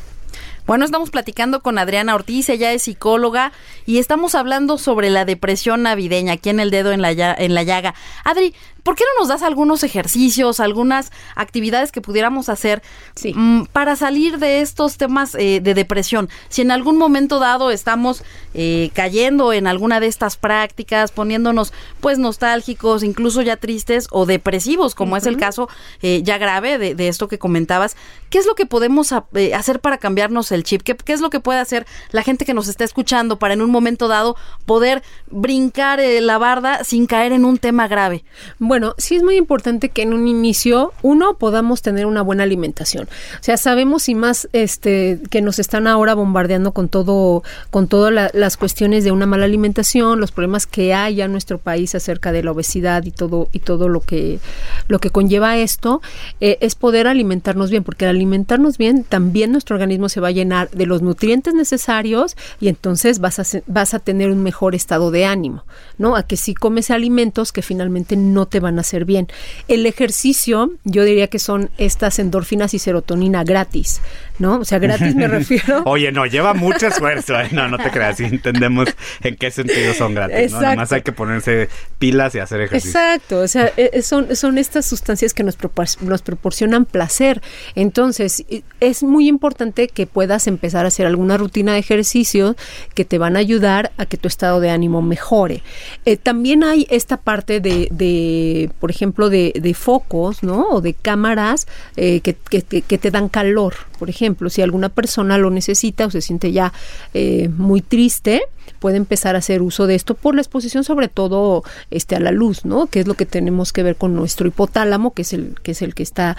Bueno, 0.65 0.83
estamos 0.83 1.11
platicando 1.11 1.61
con 1.61 1.77
Adriana 1.77 2.15
Ortiz, 2.15 2.49
ella 2.49 2.73
es 2.73 2.83
psicóloga 2.83 3.51
y 3.85 3.99
estamos 3.99 4.33
hablando 4.33 4.79
sobre 4.79 5.11
la 5.11 5.23
depresión 5.23 5.83
navideña 5.83 6.33
aquí 6.33 6.49
en 6.49 6.59
el 6.59 6.71
dedo 6.71 6.91
en 6.91 7.03
la, 7.03 7.11
en 7.11 7.53
la 7.53 7.61
llaga. 7.61 7.93
Adri, 8.23 8.55
¿por 8.85 8.95
qué 8.95 9.03
no 9.15 9.19
nos 9.19 9.27
das 9.29 9.41
algunos 9.41 9.83
ejercicios, 9.83 10.59
algunas 10.59 11.11
actividades 11.35 11.91
que 11.91 11.99
pudiéramos 12.01 12.49
hacer 12.49 12.83
Sí. 13.15 13.33
mm, 13.35 13.65
para 13.73 13.95
salir 13.95 14.37
de 14.37 14.61
estos 14.61 14.97
temas 14.97 15.33
eh, 15.35 15.59
de 15.59 15.73
depresión? 15.73 16.29
Si 16.49 16.61
en 16.61 16.69
algún 16.69 16.97
momento 16.97 17.39
dado 17.39 17.71
estamos 17.71 18.23
eh, 18.53 18.91
cayendo 18.93 19.51
en 19.53 19.65
alguna 19.65 19.99
de 19.99 20.05
estas 20.07 20.37
prácticas, 20.37 21.11
poniéndonos 21.11 21.73
pues 21.99 22.19
nostálgicos, 22.19 23.01
incluso 23.03 23.41
ya 23.41 23.57
tristes 23.57 24.07
o 24.11 24.27
depresivos, 24.27 24.93
como 24.93 25.17
es 25.17 25.25
el 25.25 25.37
caso 25.37 25.67
eh, 26.03 26.21
ya 26.23 26.37
grave 26.37 26.77
de, 26.77 26.93
de 26.93 27.07
esto 27.07 27.27
que 27.27 27.39
comentabas, 27.39 27.97
¿qué 28.29 28.37
es 28.37 28.45
lo 28.45 28.53
que 28.53 28.67
podemos 28.67 29.11
a- 29.13 29.25
eh, 29.33 29.55
hacer 29.55 29.79
para 29.79 29.97
cambiarnos 29.97 30.51
el 30.51 30.63
chip? 30.63 30.83
¿Qué, 30.83 30.95
qué 30.95 31.13
es 31.13 31.21
lo 31.21 31.31
que 31.31 31.39
puede 31.39 31.59
hacer 31.59 31.87
la 32.11 32.21
gente 32.21 32.45
que 32.45 32.53
nos 32.53 32.67
está 32.67 32.83
escuchando 32.83 33.39
para 33.39 33.55
en 33.55 33.61
un 33.63 33.71
momento 33.71 34.07
dado 34.07 34.35
poder 34.67 35.01
brincar 35.31 35.99
eh, 35.99 36.21
la 36.21 36.37
barda 36.37 36.83
sin 36.83 37.07
caer 37.07 37.31
en 37.31 37.45
un 37.45 37.57
tema 37.57 37.87
grave? 37.87 38.23
Bueno, 38.59 38.74
sí 38.97 39.15
es 39.15 39.23
muy 39.23 39.35
importante 39.35 39.89
que 39.89 40.01
en 40.01 40.13
un 40.13 40.27
inicio, 40.27 40.93
uno, 41.01 41.37
podamos 41.37 41.81
tener 41.81 42.05
una 42.05 42.21
buena 42.21 42.43
alimentación. 42.43 43.07
O 43.39 43.43
sea, 43.43 43.57
sabemos 43.57 44.09
y 44.09 44.15
más 44.15 44.47
este 44.53 45.19
que 45.29 45.41
nos 45.41 45.59
están 45.59 45.87
ahora 45.87 46.13
bombardeando 46.13 46.71
con 46.71 46.89
todo, 46.89 47.43
con 47.71 47.87
todas 47.87 48.11
la- 48.13 48.31
las 48.33 48.57
cuestiones 48.57 49.03
de 49.03 49.11
una 49.11 49.25
mala 49.25 49.45
alimentación, 49.45 50.19
los 50.19 50.31
problemas 50.31 50.65
que 50.67 50.93
hay 50.93 51.15
ya 51.15 51.25
en 51.25 51.31
nuestro 51.31 51.57
país 51.57 51.95
acerca 51.95 52.31
de 52.31 52.43
la 52.43 52.51
obesidad 52.51 53.03
y 53.05 53.11
todo, 53.11 53.47
y 53.51 53.59
todo 53.59 53.89
lo 53.89 53.99
que, 54.01 54.39
lo 54.87 54.99
que 54.99 55.09
conlleva 55.09 55.57
esto, 55.57 56.01
eh, 56.41 56.57
es 56.61 56.75
poder 56.75 57.07
alimentarnos 57.07 57.69
bien, 57.69 57.83
porque 57.83 58.05
al 58.05 58.15
alimentarnos 58.15 58.77
bien, 58.77 59.03
también 59.03 59.51
nuestro 59.51 59.75
organismo 59.75 60.09
se 60.09 60.19
va 60.21 60.29
a 60.29 60.31
llenar 60.31 60.69
de 60.71 60.85
los 60.85 61.01
nutrientes 61.01 61.53
necesarios 61.53 62.35
y 62.59 62.67
entonces 62.67 63.19
vas 63.19 63.39
a, 63.39 63.61
vas 63.67 63.93
a 63.93 63.99
tener 63.99 64.29
un 64.31 64.43
mejor 64.43 64.75
estado 64.75 65.11
de 65.11 65.25
ánimo, 65.25 65.63
¿no? 65.97 66.15
A 66.15 66.23
que 66.23 66.37
si 66.37 66.53
comes 66.53 66.91
alimentos 66.91 67.51
que 67.51 67.61
finalmente 67.61 68.15
no 68.15 68.45
te 68.45 68.59
van 68.65 68.77
a 68.77 68.81
hacer 68.81 69.05
bien. 69.05 69.27
El 69.67 69.85
ejercicio, 69.85 70.71
yo 70.83 71.03
diría 71.03 71.27
que 71.27 71.39
son 71.39 71.69
estas 71.77 72.19
endorfinas 72.19 72.73
y 72.73 72.79
serotonina 72.79 73.43
gratis, 73.43 74.01
¿no? 74.39 74.59
O 74.59 74.65
sea, 74.65 74.79
gratis 74.79 75.15
me 75.15 75.27
refiero. 75.39 75.81
Oye, 75.85 76.11
no, 76.11 76.25
lleva 76.25 76.53
mucho 76.53 76.87
esfuerzo. 76.87 77.39
¿eh? 77.39 77.47
No, 77.51 77.67
no 77.69 77.77
te 77.77 77.89
creas. 77.89 78.19
Entendemos 78.19 78.89
en 79.23 79.35
qué 79.37 79.49
sentido 79.51 79.93
son 79.93 80.13
gratis. 80.13 80.35
¿no? 80.51 80.57
Exacto. 80.57 80.69
Nomás 80.75 80.91
hay 80.91 81.01
que 81.01 81.11
ponerse 81.11 81.69
pilas 81.99 82.35
y 82.35 82.39
hacer 82.39 82.61
ejercicio. 82.61 82.99
Exacto, 82.99 83.39
o 83.39 83.47
sea, 83.47 83.71
eh, 83.77 83.89
eh, 83.93 84.01
son, 84.01 84.35
son 84.35 84.57
estas 84.57 84.85
sustancias 84.85 85.33
que 85.33 85.43
nos, 85.43 85.57
propor- 85.57 86.01
nos 86.01 86.21
proporcionan 86.21 86.85
placer. 86.85 87.41
Entonces, 87.75 88.43
i- 88.49 88.63
es 88.79 89.03
muy 89.03 89.27
importante 89.27 89.87
que 89.87 90.07
puedas 90.07 90.47
empezar 90.47 90.85
a 90.85 90.87
hacer 90.89 91.05
alguna 91.05 91.37
rutina 91.37 91.73
de 91.73 91.79
ejercicio 91.79 92.55
que 92.93 93.05
te 93.05 93.17
van 93.17 93.35
a 93.35 93.39
ayudar 93.39 93.91
a 93.97 94.05
que 94.05 94.17
tu 94.17 94.27
estado 94.27 94.59
de 94.59 94.69
ánimo 94.69 95.01
mejore. 95.01 95.61
Eh, 96.05 96.17
también 96.17 96.63
hay 96.63 96.87
esta 96.89 97.17
parte 97.17 97.59
de, 97.59 97.87
de, 97.91 98.54
por 98.79 98.89
ejemplo, 98.91 99.29
de, 99.29 99.53
de 99.59 99.73
focos, 99.73 100.43
¿no? 100.43 100.67
O 100.69 100.81
de 100.81 100.93
cámaras 100.93 101.67
eh, 101.95 102.21
que, 102.21 102.35
que- 102.35 102.97
te 102.97 103.11
dan 103.11 103.29
calor. 103.29 103.73
Por 103.99 104.09
ejemplo, 104.09 104.49
si 104.49 104.61
alguna 104.61 104.89
persona 104.89 105.37
lo 105.37 105.49
necesita 105.49 106.05
o 106.05 106.11
se 106.11 106.21
siente 106.21 106.51
ya 106.51 106.73
eh, 107.13 107.49
muy 107.49 107.81
triste, 107.81 108.41
puede 108.79 108.97
empezar 108.97 109.35
a 109.35 109.39
hacer 109.39 109.61
uso 109.61 109.87
de 109.87 109.95
esto 109.95 110.15
por 110.15 110.35
la 110.35 110.41
exposición 110.41 110.83
sobre 110.83 111.07
todo 111.07 111.63
este 111.91 112.15
a 112.15 112.19
la 112.19 112.31
luz, 112.31 112.65
¿no? 112.65 112.87
Que 112.87 112.99
es 113.01 113.07
lo 113.07 113.13
que 113.15 113.25
tenemos 113.25 113.71
que 113.73 113.83
ver 113.83 113.95
con 113.95 114.13
nuestro 114.15 114.47
hipotálamo, 114.47 115.13
que 115.13 115.21
es 115.23 115.33
el 115.33 115.55
que 115.63 115.71
es 115.71 115.81
el 115.81 115.93
que 115.93 116.03
está 116.03 116.37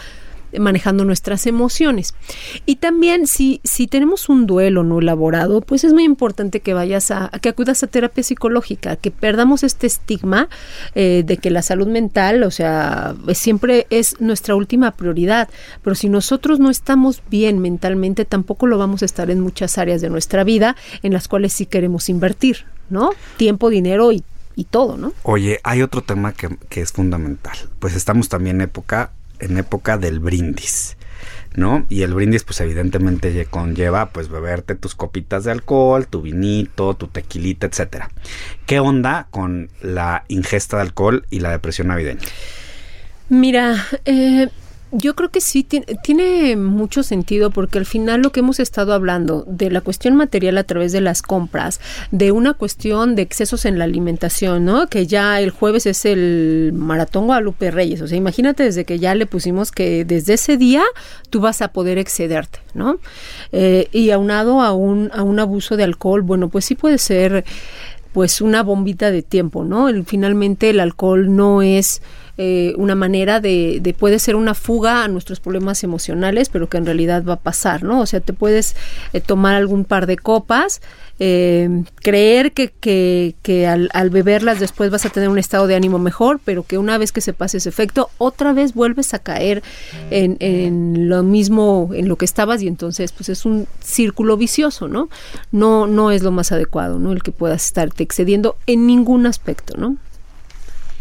manejando 0.59 1.05
nuestras 1.05 1.47
emociones. 1.47 2.15
Y 2.65 2.77
también 2.77 3.27
si, 3.27 3.61
si 3.65 3.87
tenemos 3.87 4.29
un 4.29 4.47
duelo 4.47 4.85
no 4.85 4.99
elaborado, 4.99 5.61
pues 5.61 5.85
es 5.85 5.93
muy 5.93 6.05
importante 6.05 6.61
que 6.61 6.75
vayas 6.75 7.11
a, 7.11 7.31
que 7.41 7.49
acudas 7.49 7.83
a 7.83 7.87
terapia 7.87 8.23
psicológica, 8.23 8.97
que 8.97 9.11
perdamos 9.11 9.63
este 9.63 9.87
estigma 9.87 10.49
eh, 10.95 11.23
de 11.25 11.37
que 11.39 11.51
la 11.51 11.63
salud 11.63 11.89
mental, 11.89 12.43
o 12.43 12.51
sea, 12.51 13.15
siempre 13.35 13.87
es 13.91 14.21
nuestra 14.21 14.55
última 14.55 14.93
prioridad. 14.93 15.49
Pero 15.83 15.95
si 15.95 16.09
nosotros 16.09 16.59
no 16.59 16.71
estamos 16.71 17.23
bien 17.31 17.59
mentalmente, 17.59 18.25
tampoco 18.25 18.67
lo 18.67 18.79
vamos 18.79 19.03
a 19.03 19.05
estar 19.05 19.31
en 19.31 19.41
muchas 19.41 19.79
áreas 19.79 20.01
de 20.01 20.11
nuestra 20.11 20.45
vida 20.45 20.77
en 21.03 21.13
las 21.13 21.29
cuales 21.29 21.53
sí 21.53 21.67
queremos 21.67 22.09
invertir, 22.09 22.65
¿no? 22.91 23.11
Tiempo, 23.37 23.71
dinero 23.71 24.13
y, 24.13 24.23
y 24.55 24.65
todo, 24.65 24.97
¿no? 24.97 25.13
Oye, 25.23 25.61
hay 25.63 25.83
otro 25.83 26.03
tema 26.03 26.33
que, 26.33 26.57
que 26.69 26.81
es 26.81 26.93
fundamental. 26.93 27.57
Pues 27.79 27.95
estamos 27.95 28.29
también 28.29 28.57
en 28.57 28.63
época, 28.63 29.13
en 29.41 29.59
época 29.59 29.99
del 29.99 30.21
brindis. 30.21 30.97
¿No? 31.55 31.87
Y 31.89 32.03
el 32.03 32.13
brindis, 32.13 32.45
pues 32.45 32.61
evidentemente 32.61 33.33
lle- 33.33 33.49
conlleva, 33.49 34.11
pues, 34.11 34.29
beberte 34.29 34.75
tus 34.75 34.95
copitas 34.95 35.45
de 35.45 35.53
alcohol, 35.53 36.07
tu 36.07 36.21
vinito, 36.21 36.93
tu 36.93 37.07
tequilita, 37.07 37.67
etcétera. 37.67 38.11
¿Qué 38.67 38.79
onda 38.79 39.27
con 39.31 39.71
la 39.81 40.25
ingesta 40.29 40.77
de 40.77 40.83
alcohol 40.83 41.25
y 41.31 41.41
la 41.41 41.51
depresión 41.51 41.89
navideña? 41.89 42.21
Mira, 43.31 43.87
eh, 44.05 44.49
yo 44.97 45.15
creo 45.15 45.31
que 45.31 45.41
sí 45.41 45.63
tiene, 46.03 46.57
mucho 46.57 47.03
sentido 47.03 47.51
porque 47.51 47.79
al 47.79 47.87
final 47.87 48.23
lo 48.23 48.33
que 48.33 48.41
hemos 48.41 48.61
estado 48.61 48.93
hablando 48.93 49.45
de 49.47 49.71
la 49.71 49.81
cuestión 49.81 50.17
material 50.17 50.59
a 50.59 50.65
través 50.65 50.93
de 50.93 51.01
las 51.01 51.23
compras, 51.23 51.81
de 52.11 52.33
una 52.33 52.55
cuestión 52.55 53.15
de 53.15 53.23
excesos 53.23 53.65
en 53.65 53.79
la 53.79 53.85
alimentación, 53.85 54.65
¿no? 54.65 54.87
Que 54.89 55.07
ya 55.07 55.41
el 55.41 55.51
jueves 55.51 55.87
es 55.87 56.05
el 56.05 56.73
maratón 56.75 57.27
Guadalupe 57.27 57.71
Reyes, 57.71 58.01
o 58.03 58.09
sea, 58.09 58.17
imagínate 58.19 58.63
desde 58.65 58.85
que 58.85 58.99
ya 58.99 59.15
le 59.15 59.27
pusimos 59.27 59.71
que 59.73 60.05
desde 60.05 60.35
ese 60.35 60.57
día 60.57 60.83
tú 61.31 61.41
vas 61.41 61.63
a 61.63 61.69
poder 61.69 61.99
excederte, 61.99 62.61
¿no? 62.75 62.99
Eh, 63.53 63.89
y 63.93 64.11
aunado 64.11 64.61
a 64.63 64.73
un, 64.73 65.11
a 65.15 65.23
un 65.23 65.39
abuso 65.39 65.77
de 65.77 65.85
alcohol, 65.85 66.23
bueno, 66.23 66.49
pues 66.49 66.65
sí 66.65 66.75
puede 66.75 66.99
ser 66.99 67.45
pues 68.13 68.41
una 68.41 68.63
bombita 68.63 69.11
de 69.11 69.23
tiempo, 69.23 69.63
¿no? 69.65 69.91
El- 69.91 70.05
finalmente 70.07 70.71
el 70.71 70.81
alcohol 70.81 71.37
no 71.37 71.61
es 71.61 72.01
eh, 72.39 72.75
una 72.77 72.95
manera 72.95 73.41
de, 73.41 73.79
de 73.81 73.95
puede 73.95 74.19
ser 74.19 74.37
una 74.37 74.55
fuga 74.55 75.05
a 75.05 75.09
nuestros 75.09 75.41
problemas 75.41 75.83
emocionales, 75.85 76.49
pero 76.51 76.69
que 76.69 76.77
en 76.77 76.85
realidad 76.85 77.25
va 77.25 77.35
a 77.35 77.41
pasar, 77.41 77.83
¿no? 77.83 78.01
O 78.01 78.07
sea, 78.07 78.21
te 78.21 78.33
puedes 78.33 78.77
eh, 79.13 79.21
tomar 79.21 79.55
algún 79.55 79.85
par 79.85 80.07
de 80.07 80.17
copas, 80.19 80.83
eh, 81.19 81.85
creer 82.03 82.53
que, 82.53 82.73
que, 82.79 83.37
que 83.41 83.67
al, 83.67 83.89
al 83.95 84.11
beberlas 84.11 84.61
después 84.61 84.91
vas 84.91 85.07
a 85.07 85.09
tener 85.09 85.31
un 85.31 85.39
estado 85.39 85.67
de 85.67 85.75
ánimo 85.75 85.99
mejor, 85.99 86.41
pero 86.45 86.63
que 86.63 86.77
una 86.77 86.99
vez 86.99 87.11
que 87.11 87.23
se 87.23 87.33
pase 87.33 87.57
ese 87.57 87.71
efecto, 87.71 88.11
otra 88.19 88.53
vez 88.53 88.75
vuelves 88.75 89.15
a 89.15 89.19
caer 89.19 89.63
en, 90.11 90.37
en 90.41 91.09
lo 91.09 91.23
mismo, 91.23 91.91
en 91.95 92.09
lo 92.09 92.17
que 92.17 92.27
estabas 92.27 92.61
y 92.61 92.69
entonces 92.69 93.13
pues 93.13 93.31
es 93.31 93.47
un 93.47 93.67
círculo 93.81 94.37
vicioso, 94.37 94.89
¿no? 94.89 95.09
No, 95.53 95.87
no 95.87 96.11
es 96.11 96.23
lo 96.23 96.33
más 96.33 96.53
adecuado, 96.53 96.99
¿no? 96.99 97.13
El 97.13 97.23
que 97.23 97.33
puedas 97.33 97.65
estarte 97.65 98.03
excediendo 98.03 98.57
en 98.67 98.87
ningún 98.87 99.25
aspecto, 99.25 99.75
¿no? 99.79 99.97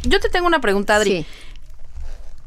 Yo 0.05 0.19
te 0.19 0.29
tengo 0.29 0.47
una 0.47 0.59
pregunta, 0.59 0.95
Adri. 0.95 1.09
Sí. 1.09 1.25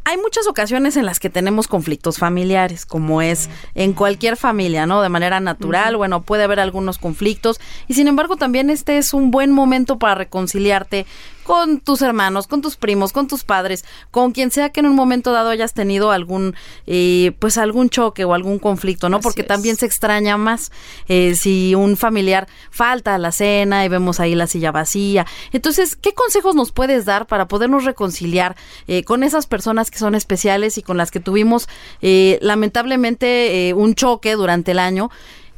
hay 0.05 0.17
muchas 0.17 0.47
ocasiones 0.47 0.97
en 0.97 1.05
las 1.05 1.21
que 1.21 1.29
tenemos 1.29 1.69
conflictos 1.69 2.17
familiares, 2.17 2.87
como 2.87 3.21
es 3.21 3.51
en 3.75 3.93
cualquier 3.93 4.39
familia, 4.39 4.87
¿no? 4.87 5.03
De 5.03 5.11
manera 5.11 5.39
natural, 5.39 5.99
bueno, 5.99 6.23
puede 6.23 6.45
haber 6.45 6.61
algunos 6.61 6.97
conflictos 6.97 7.61
y 7.89 7.95
sin 7.95 8.09
embargo 8.09 8.37
también 8.37 8.71
este 8.71 8.97
es 8.97 9.13
un 9.13 9.31
buen 9.31 9.53
momento 9.53 9.99
para 9.99 10.15
reconciliarte 10.15 11.05
con 11.49 11.81
tus 11.81 12.03
hermanos, 12.03 12.47
con 12.47 12.61
tus 12.61 12.77
primos, 12.77 13.15
con 13.15 13.27
tus 13.27 13.43
padres, 13.43 13.83
con 14.11 14.33
quien 14.33 14.51
sea 14.51 14.69
que 14.69 14.81
en 14.81 14.87
un 14.87 14.95
momento 14.95 15.33
dado 15.33 15.49
hayas 15.49 15.73
tenido 15.73 16.11
algún, 16.11 16.55
eh, 16.87 17.33
pues 17.39 17.57
algún 17.57 17.89
choque 17.89 18.27
o 18.27 18.35
algún 18.35 18.59
conflicto, 18.59 19.09
¿no? 19.09 19.17
Así 19.17 19.23
Porque 19.23 19.41
es. 19.41 19.49
también 19.49 19.77
se 19.77 19.87
extraña 19.87 20.37
más 20.37 20.71
eh, 21.09 21.35
si 21.37 21.75
un 21.75 21.97
familiar 21.97 22.49
falta 22.71 23.15
a 23.15 23.19
la 23.19 23.33
cena 23.33 23.87
y 23.87 23.89
vemos 23.89 24.21
ahí 24.21 24.35
la 24.35 24.47
silla 24.47 24.73
vacía. 24.73 25.25
Entonces, 25.51 25.97
¿qué 25.97 26.13
consejos 26.13 26.55
nos 26.55 26.71
puedes 26.71 27.07
dar 27.07 27.27
para 27.27 27.49
podernos 27.49 27.87
reconciliar 27.87 28.55
eh, 28.87 29.03
con 29.05 29.23
esas 29.23 29.47
personas 29.47 29.91
que 29.91 29.97
son 29.97 30.15
especiales 30.15 30.77
y 30.77 30.83
con 30.83 30.99
las 30.99 31.11
que 31.11 31.19
tuvimos 31.19 31.67
eh, 32.03 32.39
lamentablemente 32.43 33.71
eh, 33.71 33.73
un 33.73 33.95
choque 33.95 34.35
durante 34.35 34.73
el 34.73 34.79
año? 34.79 35.11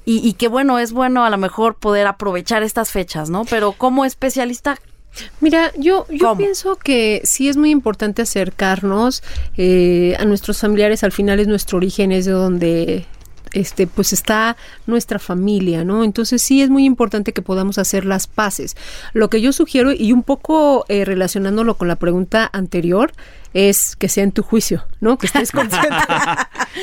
Y, 0.05 0.27
y 0.27 0.35
que 0.35 0.47
bueno, 0.47 0.79
es 0.79 0.93
bueno 0.93 1.25
a 1.25 1.31
lo 1.31 1.37
mejor 1.37 1.75
poder 1.75 2.07
aprovechar 2.07 2.63
estas 2.63 2.93
fechas, 2.93 3.29
¿no? 3.29 3.45
Pero 3.45 3.73
como 3.73 4.05
especialista, 4.05 4.79
Mira, 5.41 5.73
yo, 5.77 6.07
yo 6.09 6.29
¿Cómo? 6.29 6.39
pienso 6.39 6.77
que 6.77 7.21
sí 7.25 7.49
es 7.49 7.57
muy 7.57 7.71
importante 7.71 8.23
acercarnos 8.23 9.23
eh, 9.57 10.17
a 10.19 10.25
nuestros 10.25 10.59
familiares. 10.61 11.03
Al 11.05 11.13
final 11.13 11.41
es 11.41 11.49
nuestro 11.49 11.79
origen, 11.79 12.13
es 12.13 12.25
de 12.27 12.33
donde 12.33 13.07
este 13.53 13.89
pues 13.89 14.13
está 14.13 14.57
nuestra 14.87 15.19
familia, 15.19 15.85
¿no? 15.85 16.05
Entonces 16.05 16.41
sí 16.41 16.63
es 16.63 16.71
muy 16.71 16.85
importante 16.85 17.33
que 17.33 17.43
podamos 17.43 17.79
hacer 17.79 18.05
las 18.05 18.29
paces. 18.29 18.77
Lo 19.13 19.29
que 19.29 19.41
yo 19.41 19.53
sugiero 19.53 19.91
y 19.93 20.13
un 20.13 20.23
poco 20.23 20.85
eh, 20.89 21.05
relacionándolo 21.05 21.77
con 21.77 21.89
la 21.89 21.97
pregunta 21.97 22.49
anterior 22.53 23.13
es 23.53 23.97
que 23.97 24.09
sea 24.09 24.23
en 24.23 24.31
tu 24.31 24.45
juicio, 24.45 24.85
¿no? 25.01 25.19
Que 25.19 25.27
estés 25.27 25.51
consciente. 25.51 25.89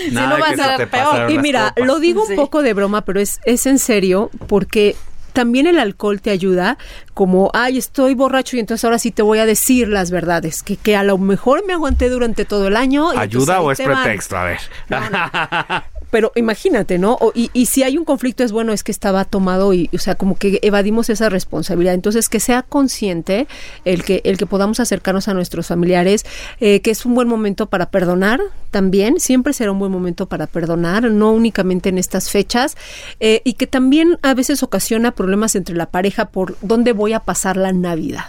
Si 0.10 0.12
no 0.12 0.36
de 0.36 0.42
va 0.42 0.76
a 0.76 0.86
peor. 0.88 1.32
Y 1.32 1.38
mira, 1.40 1.70
copas. 1.70 1.88
lo 1.88 2.00
digo 2.00 2.26
Sí. 2.26 2.32
un 2.34 2.36
poco 2.36 2.62
de 2.62 2.74
broma, 2.74 3.06
pero 3.06 3.22
es, 3.22 3.40
es 3.46 3.66
en 3.66 3.80
serio 3.80 4.30
porque 4.48 4.98
también 5.38 5.68
el 5.68 5.78
alcohol 5.78 6.20
te 6.20 6.32
ayuda 6.32 6.80
como, 7.14 7.52
ay, 7.54 7.78
estoy 7.78 8.16
borracho 8.16 8.58
y 8.58 8.60
entonces 8.60 8.84
ahora 8.84 8.98
sí 8.98 9.12
te 9.12 9.22
voy 9.22 9.38
a 9.38 9.46
decir 9.46 9.88
las 9.88 10.10
verdades, 10.10 10.64
que, 10.64 10.78
que 10.78 10.96
a 10.96 11.04
lo 11.04 11.20
mejor 11.20 11.64
me 11.68 11.74
aguanté 11.74 12.10
durante 12.10 12.44
todo 12.44 12.68
el 12.68 12.76
año. 12.76 13.14
y 13.14 13.18
¿Ayuda 13.18 13.62
o 13.62 13.72
es 13.72 13.78
van. 13.78 14.02
pretexto? 14.02 14.36
A 14.36 14.46
ver. 14.46 14.60
Pero 16.10 16.32
imagínate, 16.36 16.98
¿no? 16.98 17.18
O- 17.20 17.32
y, 17.36 17.50
y 17.54 17.66
si 17.66 17.84
hay 17.84 17.98
un 17.98 18.06
conflicto 18.06 18.44
es 18.44 18.52
bueno, 18.52 18.72
es 18.72 18.84
que 18.84 18.92
estaba 18.92 19.26
tomado 19.26 19.74
y, 19.74 19.90
o 19.94 19.98
sea, 19.98 20.16
como 20.16 20.38
que 20.38 20.60
evadimos 20.62 21.10
esa 21.10 21.30
responsabilidad. 21.30 21.94
Entonces, 21.94 22.30
que 22.30 22.40
sea 22.40 22.64
consciente 22.64 23.48
el 23.86 24.04
que, 24.04 24.22
el 24.24 24.38
que 24.38 24.46
podamos 24.46 24.80
acercarnos 24.80 25.28
a 25.28 25.34
nuestros 25.34 25.68
familiares, 25.68 26.26
eh, 26.60 26.80
que 26.82 26.92
es 26.92 27.06
un 27.06 27.14
buen 27.14 27.28
momento 27.28 27.66
para 27.68 27.90
perdonar 27.90 28.40
también, 28.72 29.20
siempre 29.20 29.54
será 29.54 29.72
un 29.72 29.80
buen 29.80 29.92
momento 29.92 30.28
para 30.28 30.48
perdonar, 30.48 31.12
no 31.12 31.32
únicamente 31.32 31.90
en 31.90 31.98
estas 31.98 32.30
fechas, 32.30 32.78
eh, 33.20 33.42
y 33.44 33.54
que 33.54 33.68
también 33.68 34.18
a 34.22 34.34
veces 34.34 34.64
ocasiona 34.64 35.12
problemas 35.12 35.56
entre 35.56 35.76
la 35.76 35.88
pareja 35.88 36.26
por 36.26 36.58
dónde 36.62 36.94
voy 36.94 37.14
a 37.14 37.20
pasar 37.22 37.58
la 37.58 37.74
Navidad. 37.74 38.26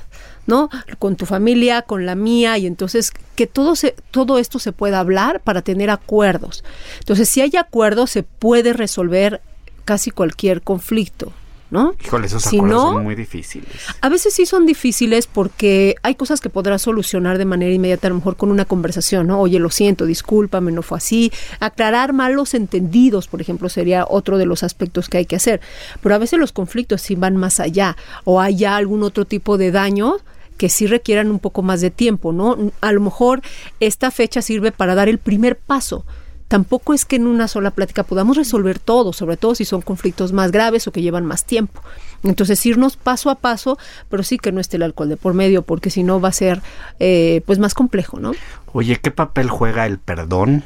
¿No? 0.49 0.71
Con 0.99 1.15
tu 1.15 1.27
familia, 1.27 1.83
con 1.83 2.07
la 2.07 2.17
mía, 2.17 2.59
y 2.59 2.67
entonces 2.67 3.13
que 3.37 3.47
todo, 3.47 3.77
se, 3.77 3.95
todo 4.11 4.39
esto 4.39 4.59
se 4.59 4.73
pueda 4.73 4.99
hablar 4.99 5.41
para 5.41 5.63
tener 5.63 5.91
acuerdos. 5.91 6.65
Entonces, 6.99 7.29
si 7.29 7.43
hay 7.43 7.55
acuerdos, 7.57 8.11
se 8.11 8.25
puede 8.25 8.73
resolver 8.73 9.43
casi 9.85 10.11
cualquier 10.11 10.63
conflicto, 10.63 11.33
¿no? 11.71 11.95
Híjole, 12.03 12.27
esos 12.29 12.43
Si 12.45 12.57
acuerdos 12.57 12.83
no, 12.83 12.93
son 12.95 13.05
muy 13.05 13.15
difíciles. 13.15 13.69
a 14.01 14.09
veces 14.09 14.33
sí 14.33 14.47
son 14.47 14.65
difíciles 14.65 15.27
porque 15.27 15.97
hay 16.03 16.15
cosas 16.15 16.41
que 16.41 16.49
podrás 16.49 16.81
solucionar 16.81 17.37
de 17.37 17.45
manera 17.45 17.73
inmediata, 17.75 18.07
a 18.07 18.11
lo 18.11 18.17
mejor 18.17 18.37
con 18.37 18.51
una 18.51 18.65
conversación, 18.65 19.27
¿no? 19.27 19.41
Oye, 19.41 19.59
lo 19.59 19.69
siento, 19.69 20.07
discúlpame, 20.07 20.73
no 20.73 20.81
fue 20.83 20.97
así. 20.97 21.31
Aclarar 21.61 22.15
malos 22.15 22.55
entendidos, 22.55 23.29
por 23.29 23.43
ejemplo, 23.43 23.69
sería 23.69 24.07
otro 24.09 24.39
de 24.39 24.47
los 24.47 24.63
aspectos 24.63 25.11
que 25.11 25.19
hay 25.19 25.27
que 25.27 25.37
hacer. 25.37 25.61
Pero 26.03 26.15
a 26.15 26.19
veces 26.19 26.39
los 26.39 26.53
conflictos 26.53 27.03
sí 27.03 27.17
van 27.17 27.37
más 27.37 27.61
allá 27.61 27.99
o 28.25 28.41
hay 28.41 28.57
ya 28.57 28.77
algún 28.77 29.03
otro 29.03 29.27
tipo 29.27 29.59
de 29.59 29.71
daño 29.73 30.17
que 30.59 30.69
sí 30.69 30.87
requieran 30.87 31.31
un 31.31 31.39
poco 31.39 31.63
más 31.63 31.81
de 31.81 31.91
tiempo, 31.91 32.33
¿no? 32.33 32.59
A 32.83 32.93
lo 32.93 33.01
mejor 33.01 33.41
esta 33.81 34.11
fecha 34.11 34.43
sirve 34.43 34.73
para 34.73 34.95
dar 34.95 35.09
el 35.09 35.19
primer 35.19 35.57
paso. 35.57 36.05
Tampoco 36.49 36.95
es 36.95 37.05
que 37.05 37.17
en 37.17 37.27
una 37.27 37.47
sola 37.47 37.71
plática 37.71 38.03
podamos 38.03 38.37
resolver 38.37 38.79
todo, 38.79 39.13
sobre 39.13 39.37
todo 39.37 39.55
si 39.55 39.67
son 39.67 39.83
conflictos 39.83 40.33
más 40.33 40.51
graves 40.51 40.87
o 40.87 40.93
que 40.93 41.03
llevan 41.03 41.27
más 41.27 41.45
tiempo. 41.45 41.83
Entonces 42.25 42.65
irnos 42.65 42.97
paso 42.97 43.31
a 43.31 43.37
paso, 43.37 43.79
pero 44.09 44.23
sí 44.23 44.39
que 44.39 44.51
no 44.51 44.61
esté 44.61 44.77
el 44.77 44.83
alcohol 44.83 45.11
de 45.11 45.17
por 45.19 45.35
medio, 45.35 45.63
porque 45.63 45.91
si 45.91 46.03
no 46.03 46.21
va 46.21 46.31
a 46.31 46.33
ser 46.33 46.63
eh, 46.99 47.43
pues 47.47 47.59
más 47.59 47.75
complejo, 47.75 48.19
¿no? 48.19 48.33
Oye, 48.73 48.97
¿qué 48.97 49.11
papel 49.11 49.51
juega 49.51 49.87
el 49.87 49.99
perdón 49.99 50.65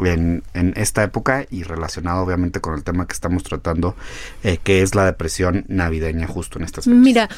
en, 0.00 0.42
en 0.52 0.74
esta 0.76 1.02
época 1.02 1.46
y 1.50 1.62
relacionado 1.62 2.22
obviamente 2.22 2.60
con 2.60 2.74
el 2.74 2.84
tema 2.84 3.06
que 3.06 3.14
estamos 3.14 3.42
tratando, 3.42 3.96
eh, 4.42 4.58
que 4.62 4.82
es 4.82 4.94
la 4.94 5.06
depresión 5.06 5.64
navideña 5.68 6.26
justo 6.26 6.58
en 6.58 6.66
estas 6.66 6.84
fechas? 6.84 7.00
Mira, 7.00 7.28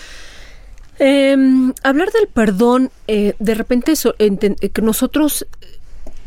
eh, 0.98 1.37
hablar 1.82 2.11
del 2.12 2.28
perdón, 2.28 2.90
eh, 3.06 3.35
de 3.38 3.54
repente 3.54 3.94
eh, 4.18 4.70
que 4.70 4.82
nosotros 4.82 5.46
eh, 5.61 5.66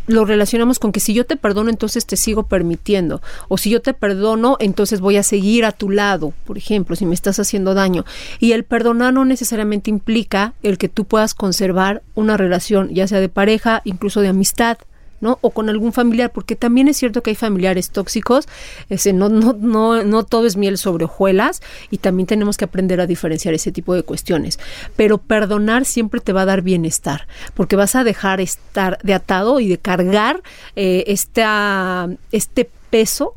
lo 0.10 0.25
relacionamos 0.25 0.79
con 0.79 0.91
que 0.91 0.99
si 0.99 1.13
yo 1.13 1.25
te 1.25 1.38
perdono, 1.38 1.69
entonces 1.69 2.05
te 2.05 2.17
sigo 2.17 2.43
permitiendo. 2.43 3.21
O 3.47 3.58
si 3.58 3.69
yo 3.69 3.82
te 3.82 3.93
perdono, 3.93 4.58
entonces 4.60 5.01
voy 5.01 5.17
a 5.17 5.23
seguir 5.23 5.65
a 5.65 5.71
tu 5.71 5.89
lado, 5.89 6.34
por 6.45 6.58
ejemplo, 6.58 6.95
si 6.95 7.05
me 7.05 7.13
estás 7.13 7.39
haciendo 7.39 7.75
daño. 7.75 8.05
Y 8.39 8.53
el 8.53 8.63
perdonar 8.63 9.13
no 9.13 9.23
necesariamente 9.23 9.89
implica 9.89 10.53
el 10.63 10.77
que 10.77 10.89
tú 10.89 11.05
puedas 11.05 11.36
conservar 11.36 12.01
una 12.15 12.38
relación, 12.38 12.89
ya 12.89 13.08
sea 13.08 13.19
de 13.19 13.29
pareja, 13.29 13.82
incluso 13.86 14.21
de 14.21 14.29
amistad. 14.29 14.79
O 15.21 15.51
con 15.51 15.69
algún 15.69 15.93
familiar, 15.93 16.32
porque 16.32 16.55
también 16.55 16.88
es 16.88 16.97
cierto 16.97 17.21
que 17.21 17.32
hay 17.32 17.36
familiares 17.36 17.89
tóxicos, 17.91 18.47
ese, 18.89 19.13
no, 19.13 19.29
no, 19.29 19.53
no, 19.53 20.03
no 20.03 20.23
todo 20.23 20.45
es 20.45 20.55
miel 20.55 20.77
sobre 20.77 21.05
hojuelas 21.05 21.62
y 21.91 21.97
también 21.97 22.27
tenemos 22.27 22.58
que 22.58 22.65
aprender 22.65 23.01
a 23.01 23.08
diferenciar 23.08 23.53
ese 23.53 23.71
tipo 23.71 23.93
de 23.93 24.03
cuestiones. 24.03 24.60
Pero 24.95 25.17
perdonar 25.17 25.86
siempre 25.86 26.21
te 26.21 26.34
va 26.34 26.43
a 26.43 26.45
dar 26.45 26.62
bienestar, 26.62 27.27
porque 27.53 27.75
vas 27.75 27.95
a 27.95 28.03
dejar 28.03 28.41
estar 28.41 28.97
de 29.03 29.13
atado 29.13 29.60
y 29.60 29.67
de 29.67 29.77
cargar 29.77 30.41
eh, 30.75 31.03
esta, 31.08 32.10
este 32.32 32.69
peso 32.89 33.36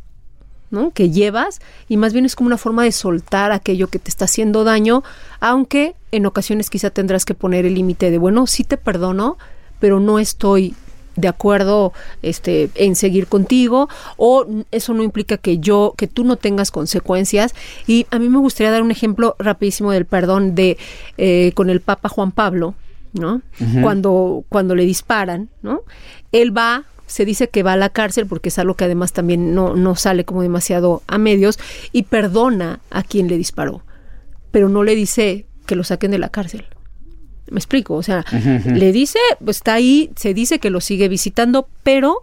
¿no? 0.73 0.91
que 0.91 1.11
llevas 1.11 1.61
y 1.89 1.99
más 1.99 2.13
bien 2.13 2.25
es 2.25 2.35
como 2.35 2.47
una 2.47 2.57
forma 2.57 2.83
de 2.83 2.93
soltar 2.93 3.53
aquello 3.53 3.89
que 3.89 3.99
te 3.99 4.09
está 4.09 4.25
haciendo 4.25 4.65
daño, 4.65 5.05
aunque 5.39 5.95
en 6.11 6.27
ocasiones 6.27 6.71
quizá 6.71 6.91
tendrás 6.91 7.25
que 7.25 7.35
poner 7.35 7.67
el 7.67 7.75
límite 7.75 8.11
de, 8.11 8.19
bueno, 8.19 8.47
sí 8.47 8.65
te 8.65 8.79
perdono, 8.79 9.37
pero 9.79 10.01
no 10.01 10.19
estoy 10.19 10.75
de 11.17 11.29
acuerdo 11.29 11.93
este 12.23 12.71
en 12.75 12.97
seguir 12.97 13.27
contigo 13.27 13.89
o 14.17 14.47
eso 14.71 14.95
no 14.95 15.03
implica 15.03 15.37
que 15.37 15.59
yo 15.59 15.95
que 15.97 16.07
tú 16.07 16.25
no 16.25 16.37
tengas 16.37 16.71
consecuencias. 16.71 17.55
Y 17.87 18.07
a 18.11 18.19
mí 18.19 18.29
me 18.29 18.39
gustaría 18.39 18.71
dar 18.71 18.83
un 18.83 18.91
ejemplo 18.91 19.37
rapidísimo 19.39 19.93
del 19.93 20.07
perdón 20.07 20.55
de 20.55 20.79
eh, 21.19 21.53
con 21.55 21.71
el 21.71 21.81
Papa 21.81 22.09
Juan 22.09 22.33
Pablo 22.33 22.75
no 23.13 23.43
cuando 23.83 24.45
cuando 24.49 24.75
le 24.75 24.85
disparan 24.85 25.51
no 25.63 25.83
él 26.33 26.57
va 26.57 26.85
se 27.07 27.25
dice 27.25 27.49
que 27.49 27.63
va 27.63 27.75
a 27.75 27.77
la 27.77 27.91
cárcel 27.91 28.27
porque 28.27 28.49
es 28.49 28.59
algo 28.59 28.75
que 28.75 28.85
además 28.85 29.13
también 29.13 29.55
no, 29.55 29.77
no 29.77 29.97
sale 29.97 30.25
como 30.25 30.43
demasiado 30.43 31.03
a 31.07 31.19
medios 31.19 31.59
y 31.93 32.05
perdona 32.05 32.81
a 32.91 33.03
quien 33.03 33.29
le 33.29 33.37
disparó 33.37 33.83
pero 34.51 34.69
no 34.69 34.83
le 34.83 34.95
dice 34.95 35.47
que 35.67 35.77
lo 35.77 35.85
saquen 35.85 36.11
de 36.11 36.19
la 36.19 36.31
cárcel 36.31 36.65
me 37.53 37.59
explico, 37.59 37.95
o 37.95 38.03
sea, 38.03 38.25
le 38.65 38.93
dice, 38.93 39.19
pues, 39.45 39.59
está 39.59 39.75
ahí, 39.75 40.11
se 40.17 40.35
dice 40.35 40.59
que 40.59 40.71
lo 40.71 40.81
sigue 40.81 41.09
visitando, 41.09 41.69
pero 41.83 42.23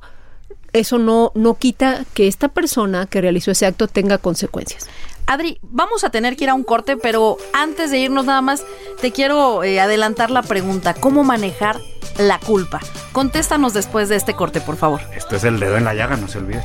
eso 0.73 0.97
no, 0.97 1.31
no 1.35 1.55
quita 1.55 2.05
que 2.13 2.27
esta 2.27 2.49
persona 2.49 3.05
que 3.05 3.21
realizó 3.21 3.51
ese 3.51 3.65
acto 3.65 3.87
tenga 3.87 4.17
consecuencias. 4.17 4.87
Adri, 5.25 5.59
vamos 5.61 6.03
a 6.03 6.09
tener 6.09 6.35
que 6.35 6.45
ir 6.45 6.49
a 6.49 6.55
un 6.55 6.63
corte, 6.63 6.97
pero 6.97 7.37
antes 7.53 7.91
de 7.91 7.99
irnos 7.99 8.25
nada 8.25 8.41
más, 8.41 8.63
te 8.99 9.11
quiero 9.11 9.63
eh, 9.63 9.79
adelantar 9.79 10.31
la 10.31 10.41
pregunta, 10.41 10.95
¿cómo 10.95 11.23
manejar 11.23 11.79
la 12.17 12.39
culpa? 12.39 12.79
Contéstanos 13.11 13.73
después 13.73 14.09
de 14.09 14.15
este 14.15 14.33
corte, 14.33 14.59
por 14.59 14.75
favor. 14.75 15.01
Esto 15.15 15.35
es 15.35 15.43
el 15.43 15.59
dedo 15.59 15.77
en 15.77 15.85
la 15.85 15.93
llaga, 15.93 16.17
no 16.17 16.27
se 16.27 16.39
olvide. 16.39 16.63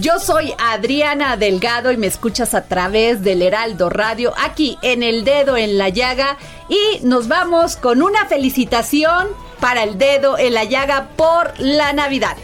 Yo 0.00 0.18
soy 0.18 0.52
Adriana 0.58 1.38
Delgado 1.38 1.90
y 1.90 1.96
me 1.96 2.06
escuchas 2.06 2.54
a 2.54 2.64
través 2.64 3.22
del 3.22 3.40
Heraldo 3.40 3.88
Radio 3.88 4.34
aquí 4.44 4.76
en 4.82 5.02
El 5.02 5.24
Dedo 5.24 5.56
en 5.56 5.78
la 5.78 5.88
Llaga 5.88 6.36
y 6.68 7.02
nos 7.02 7.28
vamos 7.28 7.76
con 7.76 8.02
una 8.02 8.26
felicitación 8.26 9.28
para 9.58 9.84
el 9.84 9.96
Dedo 9.96 10.36
en 10.36 10.52
la 10.52 10.64
Llaga 10.64 11.08
por 11.16 11.58
la 11.58 11.94
Navidad. 11.94 12.36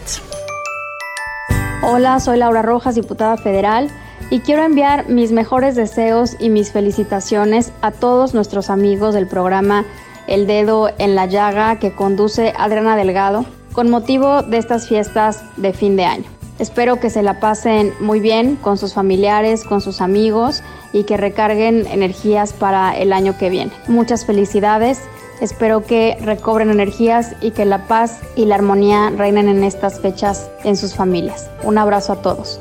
Hola, 1.83 2.21
soy 2.21 2.39
Laura 2.39 2.63
Rojas, 2.63 2.95
diputada 2.95 3.37
federal, 3.37 3.91
y 4.31 4.41
quiero 4.41 4.63
enviar 4.63 5.11
mis 5.11 5.31
mejores 5.31 5.75
deseos 5.75 6.37
y 6.41 6.49
mis 6.49 6.73
felicitaciones 6.73 7.71
a 7.83 7.91
todos 7.91 8.33
nuestros 8.33 8.71
amigos 8.71 9.13
del 9.13 9.27
programa 9.27 9.85
El 10.27 10.47
Dedo 10.47 10.91
en 10.97 11.15
la 11.15 11.27
Llaga 11.27 11.79
que 11.79 11.95
conduce 11.95 12.55
Adriana 12.57 12.97
Delgado 12.97 13.45
con 13.73 13.91
motivo 13.91 14.43
de 14.43 14.57
estas 14.57 14.89
fiestas 14.89 15.43
de 15.59 15.75
fin 15.75 15.97
de 15.97 16.05
año. 16.07 16.42
Espero 16.59 17.01
que 17.01 17.11
se 17.11 17.23
la 17.23 17.41
pasen 17.41 17.93
muy 18.01 18.21
bien 18.21 18.57
con 18.57 18.79
sus 18.79 18.95
familiares, 18.95 19.65
con 19.65 19.81
sus 19.81 20.01
amigos 20.01 20.63
y 20.93 21.05
que 21.05 21.17
recarguen 21.17 21.87
energías 21.87 22.53
para 22.53 22.97
el 22.97 23.13
año 23.13 23.37
que 23.39 23.51
viene. 23.51 23.73
Muchas 23.89 24.25
felicidades 24.27 25.01
Espero 25.43 25.85
que 25.85 26.17
recobren 26.21 26.71
energías 26.71 27.35
y 27.41 27.51
que 27.51 27.65
la 27.65 27.89
paz 27.89 28.21
y 28.37 28.45
la 28.45 28.55
armonía 28.55 29.11
reinen 29.11 29.49
en 29.49 29.65
estas 29.65 29.99
fechas 29.99 30.49
en 30.63 30.77
sus 30.77 30.95
familias. 30.95 31.51
Un 31.65 31.79
abrazo 31.79 32.13
a 32.13 32.23
todos. 32.23 32.61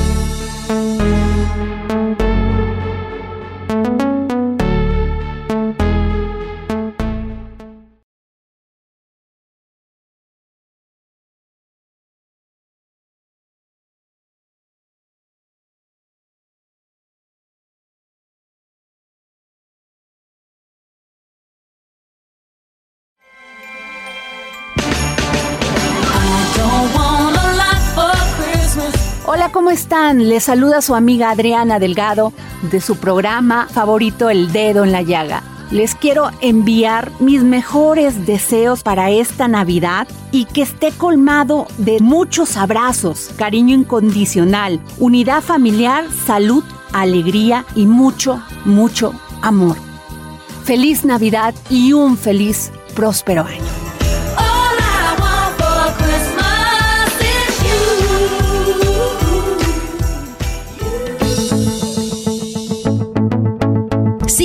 Hola, 29.33 29.49
¿cómo 29.49 29.71
están? 29.71 30.27
Les 30.27 30.43
saluda 30.43 30.81
su 30.81 30.93
amiga 30.93 31.29
Adriana 31.29 31.79
Delgado 31.79 32.33
de 32.63 32.81
su 32.81 32.97
programa 32.97 33.69
favorito 33.71 34.29
El 34.29 34.51
Dedo 34.51 34.83
en 34.83 34.91
la 34.91 35.03
Llaga. 35.03 35.41
Les 35.71 35.95
quiero 35.95 36.31
enviar 36.41 37.13
mis 37.21 37.41
mejores 37.41 38.25
deseos 38.25 38.83
para 38.83 39.09
esta 39.09 39.47
Navidad 39.47 40.05
y 40.33 40.43
que 40.43 40.63
esté 40.63 40.91
colmado 40.91 41.67
de 41.77 42.01
muchos 42.01 42.57
abrazos, 42.57 43.29
cariño 43.37 43.73
incondicional, 43.73 44.81
unidad 44.99 45.41
familiar, 45.41 46.03
salud, 46.25 46.65
alegría 46.91 47.63
y 47.73 47.85
mucho, 47.85 48.43
mucho 48.65 49.13
amor. 49.41 49.77
Feliz 50.65 51.05
Navidad 51.05 51.55
y 51.69 51.93
un 51.93 52.17
feliz, 52.17 52.69
próspero 52.95 53.43
año. 53.43 53.90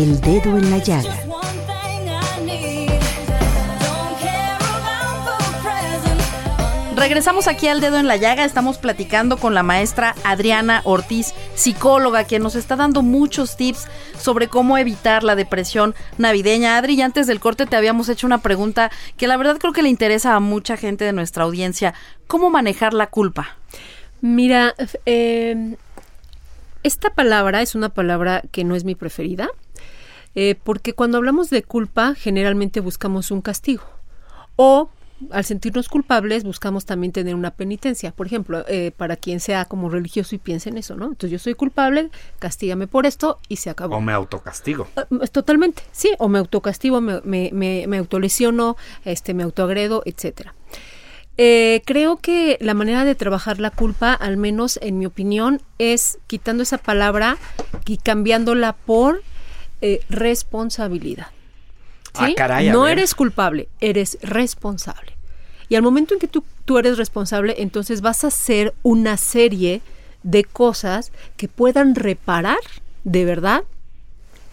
El 0.00 0.18
dedo 0.22 0.56
en 0.56 0.70
la 0.70 0.78
llaga. 0.78 1.14
Regresamos 6.96 7.46
aquí 7.46 7.68
al 7.68 7.82
dedo 7.82 7.98
en 7.98 8.08
la 8.08 8.16
llaga, 8.16 8.46
estamos 8.46 8.78
platicando 8.78 9.36
con 9.36 9.52
la 9.52 9.62
maestra 9.62 10.14
Adriana 10.24 10.80
Ortiz, 10.84 11.34
psicóloga, 11.54 12.24
quien 12.24 12.42
nos 12.42 12.54
está 12.54 12.76
dando 12.76 13.02
muchos 13.02 13.58
tips 13.58 13.88
sobre 14.18 14.48
cómo 14.48 14.78
evitar 14.78 15.22
la 15.22 15.36
depresión 15.36 15.94
navideña. 16.16 16.78
Adri, 16.78 16.94
y 16.94 17.02
antes 17.02 17.26
del 17.26 17.40
corte 17.40 17.66
te 17.66 17.76
habíamos 17.76 18.08
hecho 18.08 18.26
una 18.26 18.38
pregunta 18.38 18.90
que 19.18 19.28
la 19.28 19.36
verdad 19.36 19.58
creo 19.58 19.74
que 19.74 19.82
le 19.82 19.90
interesa 19.90 20.34
a 20.34 20.40
mucha 20.40 20.78
gente 20.78 21.04
de 21.04 21.12
nuestra 21.12 21.44
audiencia. 21.44 21.92
¿Cómo 22.26 22.48
manejar 22.48 22.94
la 22.94 23.08
culpa? 23.08 23.58
Mira, 24.22 24.74
eh, 25.04 25.76
esta 26.84 27.10
palabra 27.10 27.60
es 27.60 27.74
una 27.74 27.90
palabra 27.90 28.42
que 28.50 28.64
no 28.64 28.74
es 28.74 28.84
mi 28.84 28.94
preferida, 28.94 29.50
eh, 30.34 30.56
porque 30.62 30.92
cuando 30.92 31.18
hablamos 31.18 31.50
de 31.50 31.62
culpa 31.62 32.14
generalmente 32.14 32.80
buscamos 32.80 33.30
un 33.30 33.42
castigo 33.42 33.82
o 34.56 34.90
al 35.30 35.44
sentirnos 35.44 35.88
culpables 35.88 36.44
buscamos 36.44 36.86
también 36.86 37.12
tener 37.12 37.34
una 37.34 37.50
penitencia. 37.50 38.12
Por 38.12 38.26
ejemplo, 38.26 38.64
eh, 38.68 38.92
para 38.96 39.16
quien 39.16 39.40
sea 39.40 39.64
como 39.66 39.90
religioso 39.90 40.34
y 40.34 40.38
piense 40.38 40.70
en 40.70 40.78
eso, 40.78 40.96
¿no? 40.96 41.06
Entonces 41.06 41.30
yo 41.30 41.38
soy 41.38 41.54
culpable, 41.54 42.10
castígame 42.38 42.86
por 42.86 43.06
esto 43.06 43.38
y 43.48 43.56
se 43.56 43.70
acabó. 43.70 43.96
O 43.96 44.00
me 44.00 44.12
autocastigo. 44.12 44.88
Ah, 44.96 45.06
Totalmente, 45.30 45.82
sí, 45.92 46.10
o 46.18 46.28
me 46.28 46.38
autocastigo, 46.38 47.00
me, 47.00 47.20
me, 47.24 47.50
me, 47.52 47.86
me 47.86 47.98
autolesiono, 47.98 48.76
este, 49.04 49.34
me 49.34 49.42
autoagredo, 49.42 50.02
etcétera. 50.06 50.54
Eh, 51.36 51.82
creo 51.86 52.18
que 52.18 52.58
la 52.60 52.74
manera 52.74 53.04
de 53.04 53.14
trabajar 53.14 53.60
la 53.60 53.70
culpa, 53.70 54.12
al 54.12 54.36
menos 54.36 54.78
en 54.82 54.98
mi 54.98 55.06
opinión, 55.06 55.62
es 55.78 56.18
quitando 56.26 56.62
esa 56.62 56.78
palabra 56.78 57.38
y 57.86 57.96
cambiándola 57.96 58.74
por 58.74 59.22
eh, 59.80 60.00
responsabilidad. 60.08 61.28
Ah, 62.14 62.28
caray, 62.36 62.70
no 62.70 62.82
ver. 62.82 62.98
eres 62.98 63.14
culpable, 63.14 63.68
eres 63.80 64.18
responsable. 64.22 65.16
Y 65.68 65.76
al 65.76 65.82
momento 65.82 66.14
en 66.14 66.20
que 66.20 66.26
tú, 66.26 66.44
tú 66.64 66.78
eres 66.78 66.98
responsable, 66.98 67.54
entonces 67.58 68.00
vas 68.00 68.24
a 68.24 68.28
hacer 68.28 68.74
una 68.82 69.16
serie 69.16 69.82
de 70.22 70.44
cosas 70.44 71.12
que 71.36 71.48
puedan 71.48 71.94
reparar 71.94 72.58
de 73.04 73.24
verdad 73.24 73.64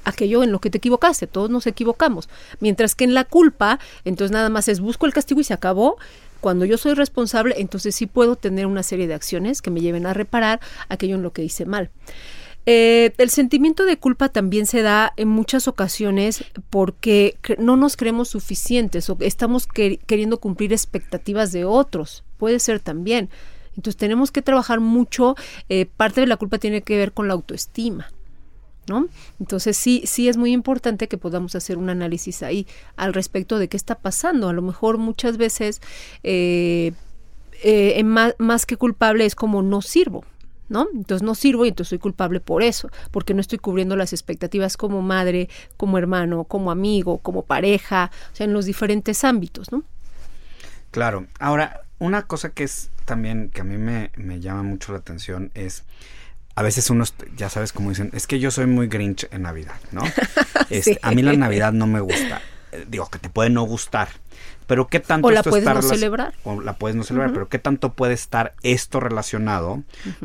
aquello 0.07 0.41
en 0.41 0.51
lo 0.51 0.59
que 0.59 0.69
te 0.69 0.77
equivocaste, 0.77 1.27
todos 1.27 1.49
nos 1.49 1.67
equivocamos. 1.67 2.29
Mientras 2.59 2.95
que 2.95 3.03
en 3.03 3.13
la 3.13 3.25
culpa, 3.25 3.79
entonces 4.05 4.31
nada 4.31 4.49
más 4.49 4.69
es 4.69 4.79
busco 4.79 5.05
el 5.05 5.13
castigo 5.13 5.41
y 5.41 5.43
se 5.43 5.53
acabó. 5.53 5.97
Cuando 6.39 6.65
yo 6.65 6.77
soy 6.77 6.93
responsable, 6.93 7.55
entonces 7.57 7.95
sí 7.95 8.05
puedo 8.05 8.35
tener 8.35 8.67
una 8.67 8.83
serie 8.83 9.07
de 9.07 9.15
acciones 9.15 9.61
que 9.61 9.71
me 9.71 9.81
lleven 9.81 10.05
a 10.05 10.13
reparar 10.13 10.61
aquello 10.87 11.15
en 11.15 11.23
lo 11.23 11.33
que 11.33 11.43
hice 11.43 11.65
mal. 11.65 11.89
Eh, 12.69 13.13
el 13.17 13.29
sentimiento 13.29 13.85
de 13.85 13.97
culpa 13.97 14.27
también 14.27 14.65
se 14.65 14.81
da 14.81 15.13
en 15.15 15.29
muchas 15.29 15.69
ocasiones 15.69 16.43
porque 16.69 17.37
no 17.59 17.77
nos 17.77 17.95
creemos 17.95 18.27
suficientes 18.27 19.09
o 19.09 19.17
estamos 19.21 19.67
que- 19.67 19.99
queriendo 20.05 20.39
cumplir 20.41 20.73
expectativas 20.73 21.53
de 21.53 21.63
otros. 21.63 22.25
Puede 22.37 22.59
ser 22.59 22.81
también. 22.81 23.29
Entonces 23.77 23.95
tenemos 23.95 24.31
que 24.31 24.41
trabajar 24.41 24.81
mucho. 24.81 25.35
eh, 25.69 25.85
parte 25.85 26.19
de 26.21 26.27
la 26.27 26.35
culpa 26.35 26.57
tiene 26.57 26.81
que 26.81 26.97
ver 26.97 27.13
con 27.13 27.27
la 27.29 27.33
autoestima. 27.35 28.11
¿no? 28.89 29.07
Entonces 29.39 29.75
sí, 29.75 30.03
sí 30.05 30.27
es 30.29 30.37
muy 30.37 30.51
importante 30.53 31.07
que 31.09 31.17
podamos 31.17 31.55
hacer 31.55 31.77
un 31.77 31.89
análisis 31.89 32.41
ahí 32.41 32.65
al 32.95 33.13
respecto 33.13 33.59
de 33.59 33.67
qué 33.69 33.75
está 33.77 33.95
pasando. 33.95 34.47
A 34.49 34.53
lo 34.53 34.61
mejor 34.61 34.97
muchas 34.97 35.37
veces 35.37 35.81
eh, 36.23 36.93
eh, 37.63 38.03
más 38.03 38.65
que 38.65 38.77
culpable 38.77 39.25
es 39.25 39.35
como 39.35 39.61
no 39.61 39.81
sirvo. 39.81 40.23
¿No? 40.69 40.87
Entonces 40.93 41.23
no 41.23 41.33
sirvo 41.33 41.65
y 41.65 41.69
entonces 41.69 41.89
soy 41.89 41.99
culpable 41.99 42.39
por 42.39 42.61
eso, 42.61 42.89
porque 43.11 43.33
no 43.33 43.39
estoy 43.39 43.57
cubriendo 43.57 43.95
las 43.95 44.11
expectativas 44.11 44.75
como 44.75 45.01
madre, 45.01 45.49
como 45.77 45.97
hermano, 45.97 46.43
como 46.43 46.71
amigo, 46.71 47.19
como 47.19 47.43
pareja, 47.43 48.11
o 48.33 48.35
sea, 48.35 48.45
en 48.45 48.53
los 48.53 48.65
diferentes 48.65 49.23
ámbitos, 49.23 49.71
¿no? 49.71 49.83
Claro. 50.91 51.27
Ahora, 51.39 51.81
una 51.99 52.23
cosa 52.23 52.49
que 52.49 52.63
es 52.63 52.89
también 53.05 53.49
que 53.49 53.61
a 53.61 53.63
mí 53.63 53.77
me, 53.77 54.11
me 54.17 54.39
llama 54.41 54.63
mucho 54.63 54.91
la 54.91 54.99
atención 54.99 55.51
es 55.53 55.85
a 56.57 56.63
veces 56.63 56.89
unos, 56.89 57.13
ya 57.35 57.49
sabes, 57.49 57.71
como 57.71 57.89
dicen, 57.89 58.09
es 58.13 58.25
que 58.25 58.39
yo 58.39 58.49
soy 58.49 58.65
muy 58.65 58.87
grinch 58.87 59.27
en 59.29 59.43
Navidad, 59.43 59.79
¿no? 59.91 60.01
Este. 60.71 60.99
A 61.03 61.11
mí 61.11 61.21
la 61.21 61.33
Navidad 61.33 61.71
no 61.71 61.85
me 61.85 61.99
gusta. 61.99 62.41
Eh, 62.71 62.83
Digo, 62.89 63.07
que 63.11 63.19
te 63.19 63.29
puede 63.29 63.51
no 63.51 63.61
gustar. 63.61 64.09
Pero 64.67 64.87
qué 64.87 64.99
tanto 64.99 65.27
O 65.27 65.31
la 65.31 65.39
esto 65.39 65.49
puedes 65.49 65.65
no 65.65 65.81
celebrar. 65.81 66.33
O 66.43 66.61
la 66.61 66.73
puedes 66.73 66.95
no 66.95 67.03
celebrar, 67.03 67.33
pero 67.33 67.47
qué 67.47 67.57
tanto 67.57 67.93
puede 67.93 68.13
estar 68.13 68.53
esto 68.63 68.99
relacionado 68.99 69.83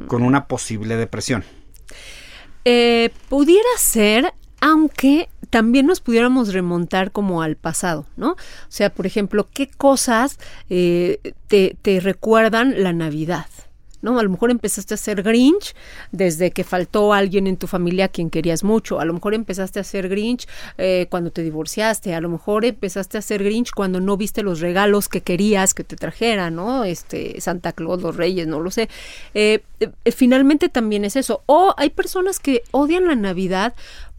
con 0.09 0.23
una 0.23 0.47
posible 0.47 0.97
depresión. 0.97 1.45
Eh, 2.65 3.11
pudiera 3.29 3.69
ser, 3.79 4.35
aunque 4.61 5.29
también 5.51 5.87
nos 5.87 6.01
pudiéramos 6.01 6.53
remontar 6.53 7.13
como 7.13 7.43
al 7.43 7.57
pasado, 7.57 8.07
¿no? 8.17 8.33
O 8.33 8.37
sea, 8.69 8.93
por 8.93 9.07
ejemplo, 9.07 9.49
¿qué 9.53 9.69
cosas 9.69 10.39
eh, 10.71 11.35
te, 11.47 11.77
te 11.83 12.01
recuerdan 12.01 12.83
la 12.83 12.93
Navidad? 12.93 13.47
¿No? 14.03 14.19
A 14.19 14.23
lo 14.23 14.31
mejor 14.31 14.51
empezaste 14.51 14.95
a 14.95 14.97
ser 14.97 15.23
Grinch 15.23 15.75
desde 16.11 16.51
que 16.51 16.65
faltó 16.65 17.13
alguien 17.13 17.47
en 17.47 17.57
tu 17.57 17.67
familia 17.67 18.07
a 18.07 18.09
quien 18.09 18.29
querías 18.29 18.65
mucho. 18.65 19.01
A 19.01 19.05
lo 19.05 19.15
mejor 19.15 19.35
empezaste 19.35 19.81
a 19.81 19.85
ser 19.85 20.09
Grinch 20.09 20.47
eh, 20.77 21.07
cuando 21.09 21.31
te 21.31 21.43
divorciaste. 21.43 22.15
A 22.15 22.21
lo 22.21 22.29
mejor 22.29 22.65
empezaste 22.65 23.19
a 23.19 23.23
ser 23.23 23.43
Grinch 23.43 23.71
cuando 23.71 24.01
no 24.01 24.17
viste 24.17 24.43
los 24.43 24.61
regalos 24.61 25.09
que 25.09 25.23
querías 25.23 25.73
que 25.73 25.85
te 25.85 25.97
trajeran, 25.97 26.57
¿no? 26.57 26.85
Este, 26.85 27.41
Santa 27.41 27.73
Claus, 27.73 28.03
los 28.03 28.17
Reyes, 28.17 28.47
no 28.47 28.61
lo 28.61 28.71
sé. 28.71 28.89
Eh, 29.35 29.63
eh, 29.81 30.13
finalmente 30.13 30.69
también 30.69 31.05
es 31.05 31.17
eso. 31.17 31.43
O 31.47 31.75
hay 31.77 31.91
personas 31.91 32.41
que 32.41 32.63
odian 32.73 33.07
la 33.07 33.15
Navidad 33.15 33.75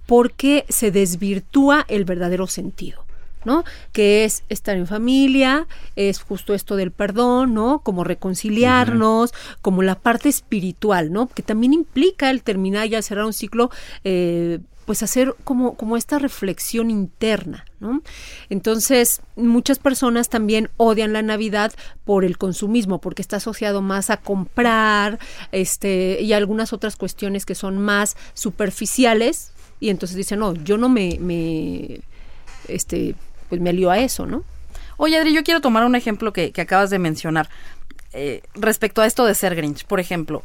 porque 0.05 0.65
se 0.69 0.91
desvirtúa 0.91 1.85
el 1.87 2.05
verdadero 2.05 2.47
sentido. 2.47 3.02
¿No? 3.45 3.63
Que 3.91 4.25
es 4.25 4.43
estar 4.49 4.75
en 4.75 4.87
familia, 4.87 5.67
es 5.95 6.21
justo 6.21 6.53
esto 6.53 6.75
del 6.75 6.91
perdón, 6.91 7.53
¿no? 7.53 7.79
Como 7.79 8.03
reconciliarnos, 8.03 9.33
como 9.61 9.81
la 9.83 9.95
parte 9.95 10.29
espiritual, 10.29 11.11
¿no? 11.11 11.27
Que 11.27 11.43
también 11.43 11.73
implica 11.73 12.29
el 12.29 12.43
terminar 12.43 12.87
y 12.87 12.95
al 12.95 13.03
cerrar 13.03 13.25
un 13.25 13.33
ciclo, 13.33 13.69
eh, 14.03 14.59
pues 14.85 15.03
hacer 15.03 15.35
como, 15.43 15.75
como 15.75 15.97
esta 15.97 16.19
reflexión 16.19 16.89
interna, 16.89 17.65
¿no? 17.79 18.01
Entonces, 18.49 19.21
muchas 19.35 19.79
personas 19.79 20.29
también 20.29 20.69
odian 20.77 21.13
la 21.13 21.21
Navidad 21.21 21.73
por 22.03 22.25
el 22.25 22.37
consumismo, 22.37 22.99
porque 22.99 23.21
está 23.21 23.37
asociado 23.37 23.81
más 23.81 24.09
a 24.09 24.17
comprar, 24.17 25.19
este, 25.51 26.21
y 26.21 26.33
algunas 26.33 26.73
otras 26.73 26.95
cuestiones 26.95 27.45
que 27.45 27.55
son 27.55 27.77
más 27.77 28.17
superficiales, 28.33 29.51
y 29.79 29.89
entonces 29.89 30.17
dicen, 30.17 30.39
no, 30.39 30.53
yo 30.53 30.77
no 30.77 30.89
me, 30.89 31.17
me 31.19 32.01
este, 32.67 33.15
pues 33.53 33.61
me 33.61 33.69
alió 33.69 33.91
a 33.91 33.99
eso, 33.99 34.25
¿no? 34.25 34.43
Oye, 34.97 35.15
Adri, 35.15 35.31
yo 35.31 35.43
quiero 35.43 35.61
tomar 35.61 35.85
un 35.85 35.93
ejemplo 35.93 36.33
que, 36.33 36.51
que 36.51 36.61
acabas 36.61 36.89
de 36.89 36.97
mencionar 36.97 37.49
eh, 38.11 38.41
respecto 38.55 39.03
a 39.03 39.05
esto 39.05 39.27
de 39.27 39.35
ser 39.35 39.53
Grinch. 39.55 39.85
Por 39.85 39.99
ejemplo, 39.99 40.41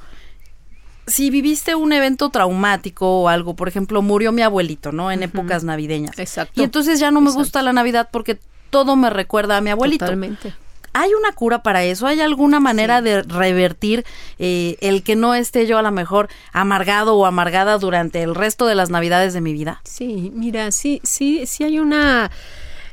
si 1.07 1.31
viviste 1.31 1.75
un 1.75 1.94
evento 1.94 2.29
traumático 2.29 3.23
o 3.23 3.29
algo, 3.31 3.57
por 3.57 3.66
ejemplo, 3.66 4.03
murió 4.03 4.31
mi 4.31 4.42
abuelito, 4.42 4.92
¿no? 4.92 5.11
En 5.11 5.23
épocas 5.23 5.64
navideñas. 5.64 6.18
Exacto. 6.18 6.61
Y 6.61 6.64
entonces 6.64 7.01
ya 7.01 7.11
no 7.11 7.23
me 7.23 7.31
gusta 7.31 7.62
la 7.62 7.73
Navidad 7.73 8.11
porque 8.12 8.38
todo 8.68 8.94
me 8.94 9.09
recuerda 9.09 9.57
a 9.57 9.62
mi 9.62 9.71
abuelito. 9.71 10.05
Totalmente. 10.05 10.53
¿Hay 10.92 11.14
una 11.14 11.33
cura 11.33 11.62
para 11.62 11.83
eso? 11.85 12.07
¿Hay 12.07 12.21
alguna 12.21 12.61
manera 12.61 13.01
de 13.01 13.23
revertir 13.23 14.05
eh, 14.38 14.77
el 14.83 15.03
que 15.03 15.16
no 15.16 15.35
esté 15.35 15.66
yo 15.66 15.79
a 15.79 15.83
lo 15.83 15.92
mejor 15.92 16.29
amargado 16.53 17.16
o 17.16 17.25
amargada 17.25 17.79
durante 17.79 18.23
el 18.23 18.35
resto 18.35 18.66
de 18.66 18.75
las 18.75 18.90
navidades 18.90 19.33
de 19.33 19.40
mi 19.40 19.55
vida? 19.55 19.81
Sí, 19.85 20.31
mira, 20.35 20.73
sí, 20.73 21.01
sí, 21.05 21.47
sí 21.47 21.64
hay 21.64 21.79
una, 21.79 22.31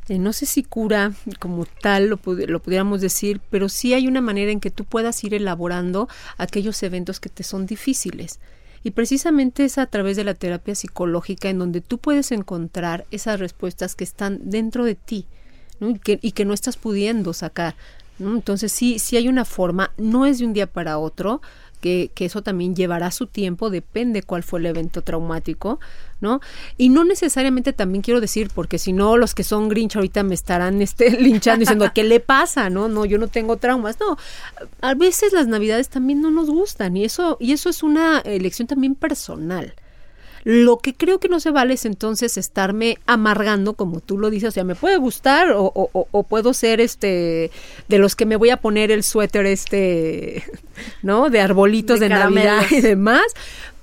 eh, 0.09 0.19
no 0.19 0.33
sé 0.33 0.45
si 0.45 0.63
cura 0.63 1.13
como 1.39 1.65
tal 1.65 2.07
lo, 2.07 2.17
pudi- 2.17 2.47
lo 2.47 2.61
pudiéramos 2.61 3.01
decir, 3.01 3.41
pero 3.49 3.69
sí 3.69 3.93
hay 3.93 4.07
una 4.07 4.21
manera 4.21 4.51
en 4.51 4.59
que 4.59 4.71
tú 4.71 4.85
puedas 4.85 5.23
ir 5.23 5.33
elaborando 5.33 6.07
aquellos 6.37 6.81
eventos 6.83 7.19
que 7.19 7.29
te 7.29 7.43
son 7.43 7.65
difíciles. 7.65 8.39
Y 8.83 8.91
precisamente 8.91 9.65
es 9.65 9.79
a 9.79 9.87
través 9.87 10.15
de 10.15 10.23
la 10.23 10.35
terapia 10.35 10.75
psicológica 10.75 11.49
en 11.49 11.57
donde 11.57 11.81
tú 11.81 11.97
puedes 11.97 12.31
encontrar 12.31 13.05
esas 13.09 13.39
respuestas 13.39 13.95
que 13.95 14.03
están 14.03 14.39
dentro 14.43 14.85
de 14.85 14.93
ti 14.93 15.25
¿no? 15.79 15.89
y, 15.89 15.99
que, 15.99 16.19
y 16.21 16.33
que 16.33 16.45
no 16.45 16.53
estás 16.53 16.77
pudiendo 16.77 17.33
sacar. 17.33 17.75
Entonces 18.19 18.71
sí, 18.71 18.99
sí 18.99 19.17
hay 19.17 19.27
una 19.27 19.43
forma, 19.43 19.91
no 19.97 20.25
es 20.25 20.37
de 20.39 20.45
un 20.45 20.53
día 20.53 20.67
para 20.67 20.99
otro, 20.99 21.41
que, 21.85 22.09
que 22.15 22.25
eso 22.25 22.41
también 22.41 22.75
llevará 22.75 23.11
su 23.11 23.27
tiempo, 23.27 23.69
depende 23.69 24.23
cuál 24.23 24.41
fue 24.41 24.59
el 24.59 24.65
evento 24.65 25.03
traumático, 25.03 25.79
¿no? 26.19 26.41
Y 26.77 26.89
no 26.89 27.03
necesariamente 27.03 27.73
también 27.73 28.01
quiero 28.01 28.21
decir, 28.21 28.49
porque 28.55 28.79
si 28.79 28.91
no 28.91 29.17
los 29.17 29.35
que 29.35 29.43
son 29.43 29.69
Grinch 29.69 29.95
ahorita 29.95 30.23
me 30.23 30.33
estarán 30.33 30.81
este, 30.81 31.11
linchando 31.11 31.59
diciendo, 31.59 31.91
¿qué 31.93 32.03
le 32.03 32.19
pasa? 32.19 32.71
No, 32.71 32.87
no, 32.87 33.05
yo 33.05 33.19
no 33.19 33.27
tengo 33.27 33.57
traumas. 33.57 33.99
No, 33.99 34.17
a 34.81 34.95
veces 34.95 35.31
las 35.31 35.45
navidades 35.45 35.89
también 35.89 36.23
no 36.23 36.31
nos 36.31 36.49
gustan 36.49 36.97
y 36.97 37.05
eso, 37.05 37.37
y 37.39 37.51
eso 37.51 37.69
es 37.69 37.83
una 37.83 38.17
elección 38.21 38.67
también 38.67 38.95
personal. 38.95 39.75
Lo 40.47 40.77
que 40.77 40.93
creo 40.93 41.19
que 41.19 41.27
no 41.27 41.39
se 41.39 41.49
vale 41.49 41.73
es 41.73 41.85
entonces 41.85 42.37
estarme 42.37 42.99
amargando, 43.07 43.73
como 43.73 43.99
tú 43.99 44.19
lo 44.19 44.29
dices, 44.29 44.49
o 44.49 44.51
sea, 44.51 44.63
me 44.63 44.75
puede 44.75 44.97
gustar 44.97 45.51
o, 45.51 45.63
o- 45.65 45.89
o- 45.91 46.07
o 46.11 46.23
puedo 46.23 46.53
ser 46.53 46.79
este 46.79 47.49
de 47.89 47.97
los 47.97 48.15
que 48.15 48.27
me 48.27 48.35
voy 48.35 48.51
a 48.51 48.57
poner 48.57 48.91
el 48.91 49.01
suéter 49.03 49.47
este, 49.47 50.43
¿no? 51.01 51.31
De 51.31 51.41
arbolitos 51.41 51.99
De 51.99 52.05
de, 52.09 52.13
Navidad 52.15 52.61
y 52.69 52.81
demás, 52.81 53.23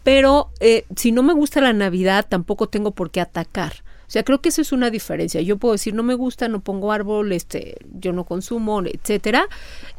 pero 0.05 0.51
eh, 0.61 0.85
si 0.94 1.11
no 1.11 1.25
me 1.25 1.33
gusta 1.33 1.61
la 1.61 1.72
Navidad 1.72 2.27
tampoco 2.29 2.68
tengo 2.68 2.92
por 2.92 3.11
qué 3.11 3.20
atacar. 3.20 3.83
O 4.07 4.11
sea, 4.12 4.22
creo 4.22 4.40
que 4.40 4.51
eso 4.51 4.61
es 4.62 4.70
una 4.72 4.90
diferencia. 4.90 5.40
Yo 5.40 5.57
puedo 5.57 5.72
decir 5.72 5.94
no 5.94 6.03
me 6.05 6.14
gusta, 6.14 6.46
no 6.46 6.61
pongo 6.61 6.92
árbol, 6.92 7.33
este, 7.33 7.77
yo 7.98 8.12
no 8.12 8.22
consumo, 8.25 8.83
etcétera, 8.85 9.48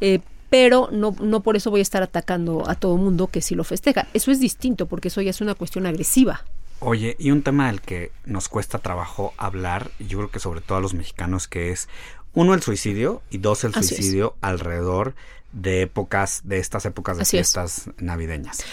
eh, 0.00 0.20
pero 0.50 0.88
no, 0.92 1.16
no 1.20 1.42
por 1.42 1.56
eso 1.56 1.70
voy 1.70 1.80
a 1.80 1.82
estar 1.82 2.02
atacando 2.02 2.62
a 2.68 2.74
todo 2.76 2.96
mundo 2.96 3.26
que 3.26 3.40
sí 3.42 3.54
lo 3.56 3.64
festeja. 3.64 4.06
Eso 4.14 4.30
es 4.30 4.38
distinto 4.40 4.86
porque 4.86 5.08
eso 5.08 5.20
ya 5.20 5.30
es 5.30 5.40
una 5.40 5.54
cuestión 5.56 5.84
agresiva. 5.84 6.44
Oye, 6.80 7.16
y 7.18 7.30
un 7.30 7.42
tema 7.42 7.68
del 7.68 7.80
que 7.80 8.12
nos 8.26 8.48
cuesta 8.48 8.78
trabajo 8.78 9.32
hablar, 9.38 9.90
yo 9.98 10.18
creo 10.18 10.30
que 10.30 10.38
sobre 10.38 10.60
todo 10.60 10.78
a 10.78 10.80
los 10.80 10.94
mexicanos, 10.94 11.48
que 11.48 11.70
es 11.70 11.88
uno 12.34 12.52
el 12.54 12.62
suicidio 12.62 13.22
y 13.30 13.38
dos 13.38 13.64
el 13.64 13.72
Así 13.74 13.94
es. 13.94 13.96
suicidio 14.00 14.36
alrededor 14.40 15.14
de 15.52 15.82
épocas, 15.82 16.42
de 16.44 16.58
estas 16.58 16.84
épocas 16.84 17.16
de 17.16 17.22
Así 17.22 17.36
es. 17.38 17.46
fiestas 17.52 17.90
navideñas. 17.98 18.64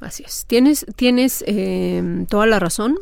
Así 0.00 0.24
es. 0.26 0.44
Tienes, 0.46 0.84
tienes 0.96 1.42
eh, 1.46 2.26
toda 2.28 2.46
la 2.46 2.58
razón. 2.58 2.98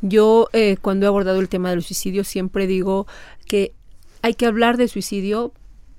Yo 0.00 0.48
eh, 0.52 0.76
cuando 0.80 1.06
he 1.06 1.08
abordado 1.08 1.38
el 1.40 1.48
tema 1.48 1.70
del 1.70 1.82
suicidio 1.82 2.24
siempre 2.24 2.66
digo 2.66 3.06
que 3.46 3.74
hay 4.22 4.34
que 4.34 4.46
hablar 4.46 4.76
de 4.76 4.88
suicidio 4.88 5.52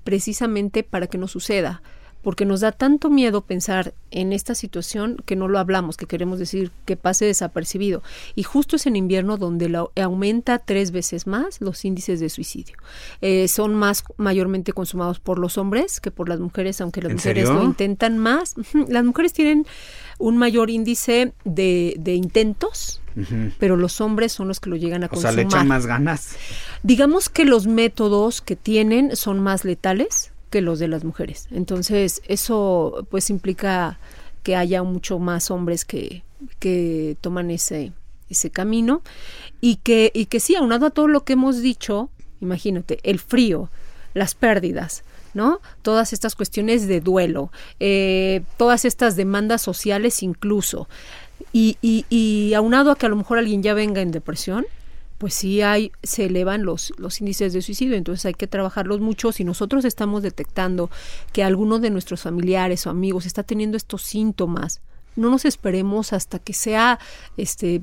precisamente 0.04 0.82
para 0.82 1.06
que 1.06 1.16
no 1.16 1.28
suceda, 1.28 1.82
porque 2.24 2.44
nos 2.46 2.60
da 2.60 2.72
tanto 2.72 3.10
miedo 3.10 3.42
pensar 3.42 3.94
en 4.10 4.32
esta 4.32 4.54
situación 4.54 5.18
que 5.26 5.36
no 5.36 5.46
lo 5.46 5.58
hablamos, 5.58 5.96
que 5.96 6.06
queremos 6.06 6.38
decir 6.38 6.72
que 6.86 6.96
pase 6.96 7.26
desapercibido. 7.26 8.02
Y 8.34 8.42
justo 8.42 8.76
es 8.76 8.86
en 8.86 8.96
invierno 8.96 9.36
donde 9.36 9.72
aumenta 10.02 10.58
tres 10.58 10.90
veces 10.90 11.26
más 11.26 11.60
los 11.60 11.84
índices 11.84 12.18
de 12.20 12.30
suicidio. 12.30 12.76
Eh, 13.20 13.46
son 13.48 13.74
más 13.74 14.04
mayormente 14.16 14.72
consumados 14.72 15.20
por 15.20 15.38
los 15.38 15.58
hombres 15.58 16.00
que 16.00 16.10
por 16.10 16.28
las 16.28 16.40
mujeres, 16.40 16.80
aunque 16.80 17.02
las 17.02 17.10
¿En 17.10 17.16
mujeres 17.16 17.44
serio? 17.46 17.60
lo 17.60 17.64
intentan 17.64 18.18
más. 18.18 18.54
Las 18.88 19.04
mujeres 19.04 19.32
tienen 19.32 19.66
un 20.18 20.36
mayor 20.38 20.70
índice 20.70 21.32
de, 21.44 21.94
de 21.98 22.14
intentos, 22.14 23.00
pero 23.58 23.76
los 23.76 24.00
hombres 24.00 24.32
son 24.32 24.48
los 24.48 24.58
que 24.60 24.70
lo 24.70 24.76
llegan 24.76 25.02
a 25.04 25.06
O 25.06 25.16
sea, 25.16 25.30
consumar. 25.30 25.34
le 25.34 25.42
echan 25.42 25.68
más 25.68 25.86
ganas. 25.86 26.36
Digamos 26.82 27.28
que 27.28 27.44
los 27.44 27.66
métodos 27.66 28.40
que 28.40 28.56
tienen 28.56 29.14
son 29.16 29.40
más 29.40 29.64
letales 29.64 30.32
que 30.54 30.60
los 30.60 30.78
de 30.78 30.86
las 30.86 31.02
mujeres. 31.02 31.48
Entonces, 31.50 32.22
eso 32.28 33.08
pues 33.10 33.28
implica 33.28 33.98
que 34.44 34.54
haya 34.54 34.84
mucho 34.84 35.18
más 35.18 35.50
hombres 35.50 35.84
que, 35.84 36.22
que 36.60 37.16
toman 37.20 37.50
ese, 37.50 37.90
ese 38.30 38.50
camino 38.50 39.02
y 39.60 39.78
que, 39.82 40.12
y 40.14 40.26
que 40.26 40.38
sí, 40.38 40.54
aunado 40.54 40.86
a 40.86 40.90
todo 40.90 41.08
lo 41.08 41.24
que 41.24 41.32
hemos 41.32 41.60
dicho, 41.60 42.08
imagínate, 42.40 43.00
el 43.02 43.18
frío, 43.18 43.68
las 44.12 44.36
pérdidas, 44.36 45.02
¿no? 45.32 45.60
Todas 45.82 46.12
estas 46.12 46.36
cuestiones 46.36 46.86
de 46.86 47.00
duelo, 47.00 47.50
eh, 47.80 48.42
todas 48.56 48.84
estas 48.84 49.16
demandas 49.16 49.60
sociales 49.60 50.22
incluso. 50.22 50.88
Y, 51.52 51.78
y, 51.82 52.06
y 52.10 52.54
aunado 52.54 52.92
a 52.92 52.96
que 52.96 53.06
a 53.06 53.08
lo 53.08 53.16
mejor 53.16 53.38
alguien 53.38 53.64
ya 53.64 53.74
venga 53.74 54.02
en 54.02 54.12
depresión, 54.12 54.66
pues 55.24 55.32
sí 55.32 55.62
hay, 55.62 55.90
se 56.02 56.26
elevan 56.26 56.64
los, 56.64 56.92
los 56.98 57.18
índices 57.18 57.54
de 57.54 57.62
suicidio, 57.62 57.96
entonces 57.96 58.26
hay 58.26 58.34
que 58.34 58.46
trabajarlos 58.46 59.00
mucho. 59.00 59.32
Si 59.32 59.42
nosotros 59.42 59.86
estamos 59.86 60.22
detectando 60.22 60.90
que 61.32 61.42
alguno 61.42 61.78
de 61.78 61.88
nuestros 61.88 62.20
familiares 62.20 62.86
o 62.86 62.90
amigos 62.90 63.24
está 63.24 63.42
teniendo 63.42 63.78
estos 63.78 64.02
síntomas, 64.02 64.82
no 65.16 65.30
nos 65.30 65.46
esperemos 65.46 66.12
hasta 66.12 66.38
que 66.38 66.52
sea 66.52 66.98
este 67.38 67.80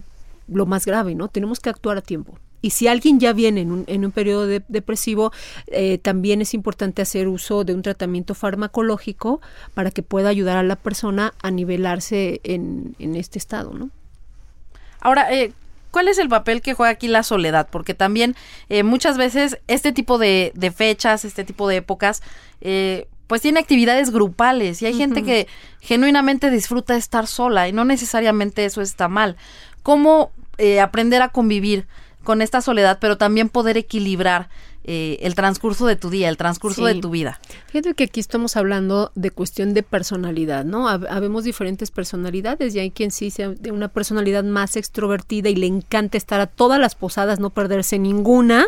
lo 0.47 0.67
más 0.67 0.85
grave, 0.85 1.15
¿no? 1.15 1.29
Tenemos 1.29 1.59
que 1.59 1.71
actuar 1.71 1.97
a 1.97 2.01
tiempo. 2.03 2.37
Y 2.61 2.69
si 2.69 2.87
alguien 2.87 3.19
ya 3.19 3.33
viene 3.33 3.61
en 3.61 3.71
un, 3.71 3.85
en 3.87 4.05
un 4.05 4.11
periodo 4.11 4.45
de- 4.45 4.61
depresivo, 4.67 5.31
eh, 5.65 5.97
también 5.97 6.43
es 6.43 6.53
importante 6.53 7.01
hacer 7.01 7.27
uso 7.27 7.63
de 7.63 7.73
un 7.73 7.81
tratamiento 7.81 8.35
farmacológico 8.35 9.41
para 9.73 9.89
que 9.89 10.03
pueda 10.03 10.29
ayudar 10.29 10.57
a 10.57 10.63
la 10.63 10.75
persona 10.75 11.33
a 11.41 11.49
nivelarse 11.49 12.39
en, 12.43 12.95
en 12.99 13.15
este 13.15 13.39
estado, 13.39 13.73
¿no? 13.73 13.89
Ahora, 14.99 15.33
eh, 15.33 15.53
¿cuál 15.91 16.07
es 16.07 16.17
el 16.17 16.29
papel 16.29 16.61
que 16.61 16.73
juega 16.73 16.91
aquí 16.91 17.07
la 17.07 17.23
soledad? 17.23 17.67
Porque 17.69 17.93
también 17.93 18.35
eh, 18.69 18.83
muchas 18.83 19.17
veces 19.17 19.59
este 19.67 19.91
tipo 19.91 20.17
de, 20.17 20.51
de 20.55 20.71
fechas, 20.71 21.25
este 21.25 21.43
tipo 21.43 21.67
de 21.67 21.77
épocas, 21.77 22.21
eh, 22.61 23.07
pues 23.27 23.41
tiene 23.41 23.59
actividades 23.61 24.11
grupales 24.11 24.81
y 24.81 24.87
hay 24.87 24.93
gente 24.93 25.23
que 25.23 25.47
genuinamente 25.79 26.51
disfruta 26.51 26.97
estar 26.97 27.27
sola 27.27 27.69
y 27.69 27.71
no 27.71 27.85
necesariamente 27.85 28.65
eso 28.65 28.81
está 28.81 29.07
mal. 29.07 29.37
¿Cómo 29.83 30.31
eh, 30.57 30.81
aprender 30.81 31.21
a 31.21 31.29
convivir 31.29 31.87
con 32.23 32.41
esta 32.41 32.61
soledad, 32.61 32.97
pero 33.01 33.17
también 33.17 33.49
poder 33.49 33.77
equilibrar 33.77 34.49
eh, 34.83 35.19
el 35.21 35.35
transcurso 35.35 35.85
de 35.85 35.95
tu 35.95 36.09
día, 36.09 36.27
el 36.27 36.37
transcurso 36.37 36.87
Sí. 36.87 36.95
de 36.95 36.99
tu 37.01 37.11
vida. 37.11 37.39
Fíjate 37.67 37.93
que 37.93 38.05
aquí 38.05 38.19
estamos 38.19 38.57
hablando 38.57 39.11
de 39.13 39.29
cuestión 39.29 39.75
de 39.75 39.83
personalidad, 39.83 40.65
¿no? 40.65 40.89
Hab- 40.89 41.05
Habemos 41.07 41.43
diferentes 41.43 41.91
personalidades 41.91 42.73
y 42.73 42.79
hay 42.79 42.89
quien 42.89 43.11
sí 43.11 43.29
sea 43.29 43.49
de 43.49 43.71
una 43.71 43.89
personalidad 43.89 44.43
más 44.43 44.75
extrovertida 44.77 45.49
y 45.49 45.55
le 45.55 45.67
encanta 45.67 46.17
estar 46.17 46.41
a 46.41 46.47
todas 46.47 46.79
las 46.79 46.95
posadas, 46.95 47.39
no 47.39 47.51
perderse 47.51 47.99
ninguna, 47.99 48.65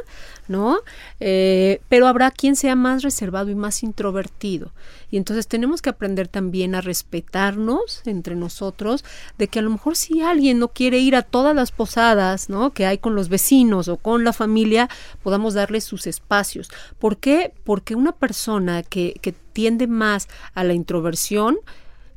¿no? 0.48 0.80
Eh, 1.20 1.82
pero 1.90 2.08
habrá 2.08 2.32
quien 2.32 2.56
sea 2.56 2.76
más 2.76 3.04
reservado 3.04 3.50
y 3.50 3.56
más 3.56 3.84
introvertido. 3.84 4.72
Y 5.10 5.18
entonces 5.18 5.48
tenemos 5.48 5.82
que 5.82 5.90
aprender 5.90 6.28
también 6.28 6.76
a 6.76 6.82
respetarnos 6.82 8.02
entre 8.06 8.36
nosotros, 8.36 9.06
de 9.38 9.48
que 9.48 9.60
a 9.60 9.62
lo 9.62 9.70
mejor 9.70 9.96
si 9.96 10.22
alguien 10.22 10.60
no 10.60 10.70
quiere 10.70 11.00
ir 11.00 11.16
a 11.16 11.22
todas 11.22 11.56
las 11.56 11.72
posadas, 11.72 12.50
¿no? 12.50 12.72
Que 12.72 12.86
hay 12.86 12.98
con 12.98 13.16
los 13.16 13.30
vecinos 13.30 13.88
o 13.88 13.98
con 13.98 14.24
la 14.24 14.34
familia, 14.34 14.90
podamos 15.22 15.54
darle 15.54 15.82
sus 15.82 16.08
espacios. 16.08 16.70
¿Por 17.00 17.18
qué? 17.18 17.54
Porque 17.64 17.96
una 17.96 18.12
persona 18.12 18.84
que, 18.84 19.16
que 19.22 19.34
tiende 19.54 19.88
más 19.88 20.28
a 20.56 20.64
la 20.64 20.74
introversión, 20.74 21.58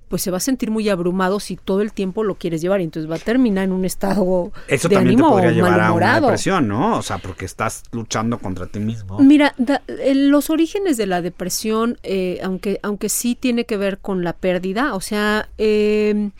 pues 0.09 0.23
se 0.23 0.31
va 0.31 0.37
a 0.37 0.41
sentir 0.41 0.71
muy 0.71 0.89
abrumado 0.89 1.41
si 1.41 1.57
todo 1.57 1.81
el 1.83 1.93
tiempo 1.93 2.23
lo 2.25 2.37
quieres 2.37 2.61
llevar 2.63 2.81
y 2.81 2.85
entonces 2.85 3.11
va 3.11 3.17
a 3.17 3.19
terminar 3.19 3.65
en 3.65 3.73
un 3.73 3.85
estado 3.85 4.53
Eso 4.69 4.89
de 4.89 4.95
también 4.95 5.17
te 5.17 5.23
ánimo 5.23 5.31
podría 5.31 5.51
llevar 5.51 5.81
a 5.81 5.93
una 5.93 6.21
depresión, 6.21 6.69
¿no? 6.69 6.99
O 6.99 7.03
sea, 7.03 7.19
porque 7.19 7.45
estás 7.45 7.83
luchando 7.93 8.39
contra 8.39 8.67
ti 8.67 8.79
mismo. 8.79 9.19
Mira, 9.21 9.55
da- 9.59 9.83
eh, 9.89 10.15
los 10.15 10.51
orígenes 10.51 10.97
de 10.97 11.07
la 11.07 11.23
depresión, 11.23 11.99
eh, 12.03 12.39
aunque, 12.43 12.79
aunque 12.83 13.09
sí 13.09 13.35
tiene 13.35 13.65
que 13.65 13.77
ver 13.77 13.99
con 13.99 14.23
la 14.23 14.33
pérdida, 14.33 14.95
o 14.95 15.01
sea, 15.01 15.49
eh, 15.59 16.31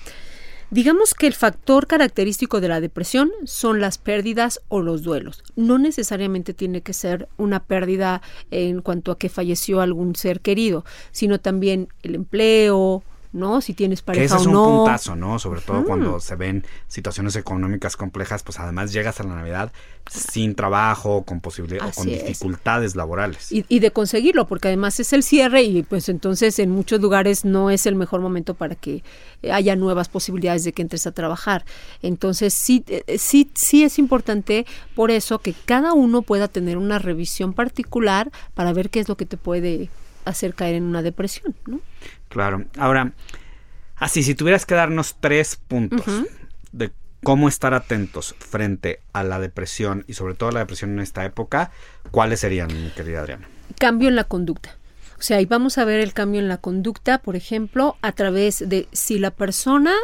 digamos 0.71 1.15
que 1.15 1.27
el 1.27 1.35
factor 1.35 1.87
característico 1.87 2.61
de 2.61 2.69
la 2.69 2.81
depresión 2.81 3.31
son 3.45 3.81
las 3.81 3.99
pérdidas 3.99 4.61
o 4.69 4.81
los 4.83 5.03
duelos. 5.03 5.43
No 5.55 5.79
necesariamente 5.79 6.55
tiene 6.55 6.81
que 6.83 6.93
ser 6.93 7.29
una 7.37 7.61
pérdida 7.65 8.21
en 8.51 8.83
cuanto 8.83 9.13
a 9.13 9.19
que 9.19 9.29
falleció 9.29 9.81
algún 9.81 10.17
ser 10.17 10.41
querido, 10.41 10.85
sino 11.13 11.39
también 11.41 11.89
el 12.03 12.15
empleo, 12.17 13.03
¿no? 13.37 13.61
Si 13.61 13.75
tienes 13.75 14.01
Que 14.01 14.07
pareja 14.07 14.25
ese 14.25 14.37
es 14.37 14.47
o 14.47 14.49
un 14.49 14.53
no. 14.55 14.65
puntazo, 14.65 15.15
¿no? 15.17 15.39
Sobre 15.39 15.61
todo 15.61 15.85
cuando 15.85 16.19
se 16.21 16.35
ven 16.37 16.65
situaciones 16.89 17.37
económicas 17.37 17.97
complejas, 17.97 18.43
pues 18.43 18.59
además 18.59 18.93
llegas 18.93 19.21
a 19.21 19.25
la 19.25 19.35
Navidad 19.37 19.73
sin 20.11 20.55
trabajo, 20.55 21.25
con 21.25 21.41
posibilidades, 21.41 21.97
con 21.97 22.09
es. 22.09 22.25
dificultades 22.25 22.97
laborales. 22.97 23.51
y, 23.53 23.65
y 23.69 23.81
de 23.81 23.91
conseguirlo, 23.91 24.47
porque 24.47 24.69
además 24.69 24.99
es 25.01 25.13
el 25.13 25.23
cierre 25.23 25.63
y 25.63 25.83
pues 25.83 26.09
entonces 26.09 26.59
en 26.59 26.71
muchos 26.71 27.01
lugares 27.01 27.45
no 27.45 27.71
es 27.71 27.87
el 27.87 27.95
mejor 27.97 28.21
momento 28.21 28.55
para 28.55 28.75
que 28.75 29.03
haya 29.51 29.77
nuevas 29.77 30.09
posibilidades 30.09 30.65
de 30.65 30.73
que 30.73 30.83
entres 30.83 31.07
a 31.07 31.13
trabajar. 31.13 31.65
Entonces 32.03 32.55
sí, 32.55 32.85
eh, 32.89 33.19
sí, 33.19 33.51
sí 33.55 33.85
es 33.85 33.99
importante 33.99 34.67
por 34.95 35.11
eso 35.11 35.39
que 35.41 35.55
cada 35.65 35.93
uno 35.93 36.23
pueda 36.23 36.49
tener 36.49 36.79
una 36.79 36.99
revisión 36.99 37.53
particular 37.53 38.31
para 38.55 38.73
ver 38.73 38.91
qué 38.91 39.01
es 39.01 39.09
lo 39.09 39.17
que 39.17 39.27
te 39.27 39.37
puede 39.37 39.91
hacer 40.25 40.55
caer 40.55 40.75
en 40.77 40.85
una 40.85 41.03
depresión, 41.03 41.55
¿no? 41.67 41.81
Claro. 42.29 42.65
Ahora, 42.79 43.13
así, 43.97 44.23
si 44.23 44.35
tuvieras 44.35 44.67
que 44.67 44.75
darnos 44.75 45.17
tres 45.21 45.57
puntos 45.57 46.07
de 46.73 46.93
cómo 47.23 47.49
estar 47.49 47.75
atentos 47.75 48.35
frente 48.39 49.01
a 49.13 49.23
la 49.25 49.41
depresión 49.41 50.05
y 50.07 50.15
sobre 50.15 50.35
todo 50.35 50.51
a 50.51 50.53
la 50.53 50.61
depresión 50.61 50.93
en 50.93 51.01
esta 51.01 51.25
época, 51.25 51.71
¿cuáles 52.11 52.41
serían, 52.41 52.69
mi 52.69 52.91
querida 52.91 53.21
Adriana? 53.21 53.49
cambio 53.79 54.09
en 54.09 54.17
la 54.17 54.25
conducta. 54.25 54.77
O 55.19 55.23
sea, 55.23 55.41
y 55.41 55.47
vamos 55.47 55.79
a 55.79 55.85
ver 55.85 56.01
el 56.01 56.13
cambio 56.13 56.41
en 56.41 56.49
la 56.49 56.59
conducta, 56.59 57.19
por 57.19 57.37
ejemplo, 57.37 57.97
a 58.03 58.13
través 58.13 58.69
de 58.69 58.87
si 58.93 59.19
la 59.19 59.31
persona, 59.31 59.95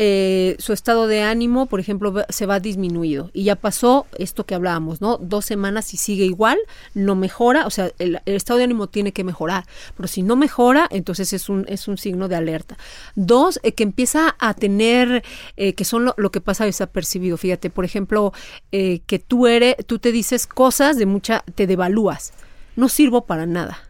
eh, 0.00 0.54
su 0.60 0.72
estado 0.72 1.08
de 1.08 1.22
ánimo, 1.22 1.66
por 1.66 1.80
ejemplo, 1.80 2.14
se 2.28 2.46
va 2.46 2.60
disminuido. 2.60 3.32
Y 3.32 3.42
ya 3.42 3.56
pasó 3.56 4.06
esto 4.16 4.46
que 4.46 4.54
hablábamos, 4.54 5.00
¿no? 5.00 5.16
Dos 5.18 5.44
semanas 5.44 5.92
y 5.92 5.96
sigue 5.96 6.24
igual, 6.24 6.56
no 6.94 7.16
mejora, 7.16 7.66
o 7.66 7.70
sea, 7.70 7.90
el, 7.98 8.20
el 8.24 8.34
estado 8.36 8.58
de 8.58 8.64
ánimo 8.64 8.86
tiene 8.86 9.12
que 9.12 9.24
mejorar. 9.24 9.64
Pero 9.96 10.06
si 10.06 10.22
no 10.22 10.36
mejora, 10.36 10.86
entonces 10.92 11.32
es 11.32 11.48
un, 11.48 11.64
es 11.68 11.88
un 11.88 11.98
signo 11.98 12.28
de 12.28 12.36
alerta. 12.36 12.78
Dos, 13.16 13.58
eh, 13.64 13.72
que 13.72 13.82
empieza 13.82 14.36
a 14.38 14.54
tener, 14.54 15.24
eh, 15.56 15.72
que 15.72 15.84
son 15.84 16.04
lo, 16.04 16.14
lo 16.16 16.30
que 16.30 16.40
pasa 16.40 16.64
desapercibido. 16.64 17.36
Fíjate, 17.36 17.68
por 17.68 17.84
ejemplo, 17.84 18.32
eh, 18.70 19.00
que 19.06 19.18
tú 19.18 19.48
eres, 19.48 19.74
tú 19.84 19.98
te 19.98 20.12
dices 20.12 20.46
cosas 20.46 20.96
de 20.96 21.06
mucha, 21.06 21.42
te 21.56 21.66
devalúas. 21.66 22.34
No 22.76 22.88
sirvo 22.88 23.26
para 23.26 23.46
nada. 23.46 23.80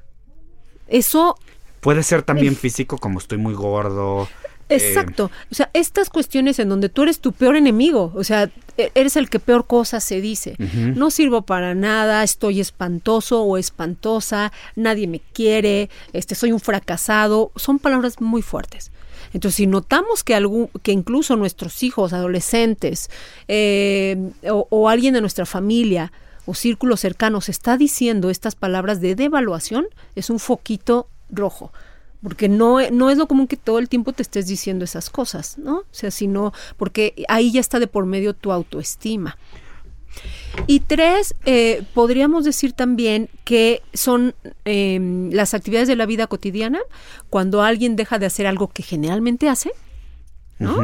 Eso 0.87 1.37
Puede 1.81 2.03
ser 2.03 2.23
también 2.23 2.57
físico, 2.57 2.99
como 2.99 3.19
estoy 3.19 3.39
muy 3.39 3.55
gordo. 3.55 4.27
Eh, 4.69 4.77
Exacto. 4.77 5.31
O 5.51 5.55
sea, 5.55 5.71
estas 5.73 6.11
cuestiones 6.11 6.59
en 6.59 6.69
donde 6.69 6.89
tú 6.89 7.03
eres 7.03 7.21
tu 7.21 7.33
peor 7.33 7.57
enemigo, 7.57 8.13
o 8.15 8.25
sea, 8.25 8.51
e- 8.77 8.91
eres 8.95 9.17
el 9.17 9.31
que 9.31 9.39
peor 9.41 9.67
cosas 9.67 10.05
se 10.05 10.21
dice. 10.21 10.57
No 10.59 11.11
sirvo 11.11 11.43
para 11.43 11.75
nada, 11.75 12.23
estoy 12.23 12.61
espantoso 12.61 13.43
o 13.43 13.57
espantosa, 13.57 14.53
nadie 14.77 15.07
me 15.07 15.21
quiere, 15.33 15.89
este 16.13 16.35
soy 16.35 16.53
un 16.53 16.61
fracasado, 16.61 17.51
son 17.57 17.79
palabras 17.79 18.21
muy 18.21 18.43
fuertes. 18.43 18.91
Entonces, 19.33 19.57
si 19.57 19.67
notamos 19.67 20.25
que 20.25 20.35
algún, 20.35 20.69
que 20.83 20.93
incluso 20.93 21.37
nuestros 21.37 21.83
hijos, 21.83 22.13
adolescentes, 22.13 23.11
eh, 23.47 24.17
o, 24.51 24.67
o 24.71 24.89
alguien 24.89 25.15
de 25.15 25.21
nuestra 25.21 25.45
familia 25.45 26.13
o 26.47 26.55
círculo 26.55 26.97
cercano 26.97 27.41
se 27.43 27.51
está 27.51 27.77
diciendo 27.77 28.31
estas 28.31 28.55
palabras 28.55 29.01
de 29.01 29.15
devaluación, 29.15 29.87
es 30.15 30.31
un 30.31 30.39
foquito 30.39 31.09
rojo. 31.31 31.73
Porque 32.23 32.49
no, 32.49 32.79
no 32.91 33.11
es 33.11 33.19
lo 33.19 33.29
común 33.29 33.47
que 33.47 33.57
todo 33.57 33.79
el 33.79 33.89
tiempo 33.89 34.13
te 34.13 34.23
estés 34.23 34.47
diciendo 34.49 34.85
esas 34.85 35.09
cosas, 35.09 35.57
¿no? 35.57 35.79
O 35.79 35.87
sea, 35.93 36.11
sino 36.11 36.53
porque 36.77 37.25
ahí 37.29 37.53
ya 37.53 37.61
está 37.61 37.79
de 37.79 37.87
por 37.87 38.07
medio 38.07 38.35
tu 38.35 38.51
autoestima. 38.51 39.37
Y 40.67 40.81
tres, 40.81 41.35
eh, 41.45 41.85
podríamos 41.95 42.45
decir 42.45 42.73
también 42.73 43.29
que 43.45 43.83
son 43.95 44.35
em, 44.65 45.31
las 45.31 45.55
actividades 45.55 45.87
de 45.87 45.95
la 45.97 46.07
vida 46.07 46.27
cotidiana, 46.27 46.81
cuando 47.31 47.63
alguien 47.63 47.95
deja 47.95 48.19
de 48.19 48.27
hacer 48.27 48.47
algo 48.47 48.69
que 48.69 48.83
generalmente 48.83 49.49
hace, 49.49 49.71
¿no? 50.59 50.77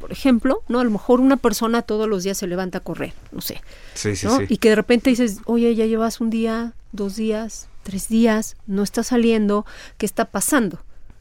Por 0.00 0.12
ejemplo, 0.12 0.62
¿no? 0.68 0.80
A 0.80 0.84
lo 0.84 0.90
mejor 0.90 1.20
una 1.20 1.36
persona 1.36 1.82
todos 1.82 2.08
los 2.08 2.24
días 2.24 2.36
se 2.36 2.46
levanta 2.46 2.78
a 2.78 2.80
correr, 2.82 3.14
no 3.32 3.40
sé, 3.40 3.62
Sí, 3.94 4.16
sí, 4.16 4.26
¿no? 4.26 4.38
sí. 4.38 4.44
Y 4.48 4.56
que 4.58 4.70
de 4.70 4.74
repente 4.74 5.08
dices, 5.10 5.38
oye, 5.46 5.74
ya 5.74 5.86
llevas 5.86 6.20
un 6.20 6.28
día, 6.30 6.74
dos 6.92 7.16
días, 7.16 7.68
tres 7.84 8.08
días, 8.08 8.56
no 8.66 8.82
está 8.82 9.04
saliendo, 9.04 9.64
¿qué 9.98 10.06
está 10.06 10.24
pasando? 10.24 10.80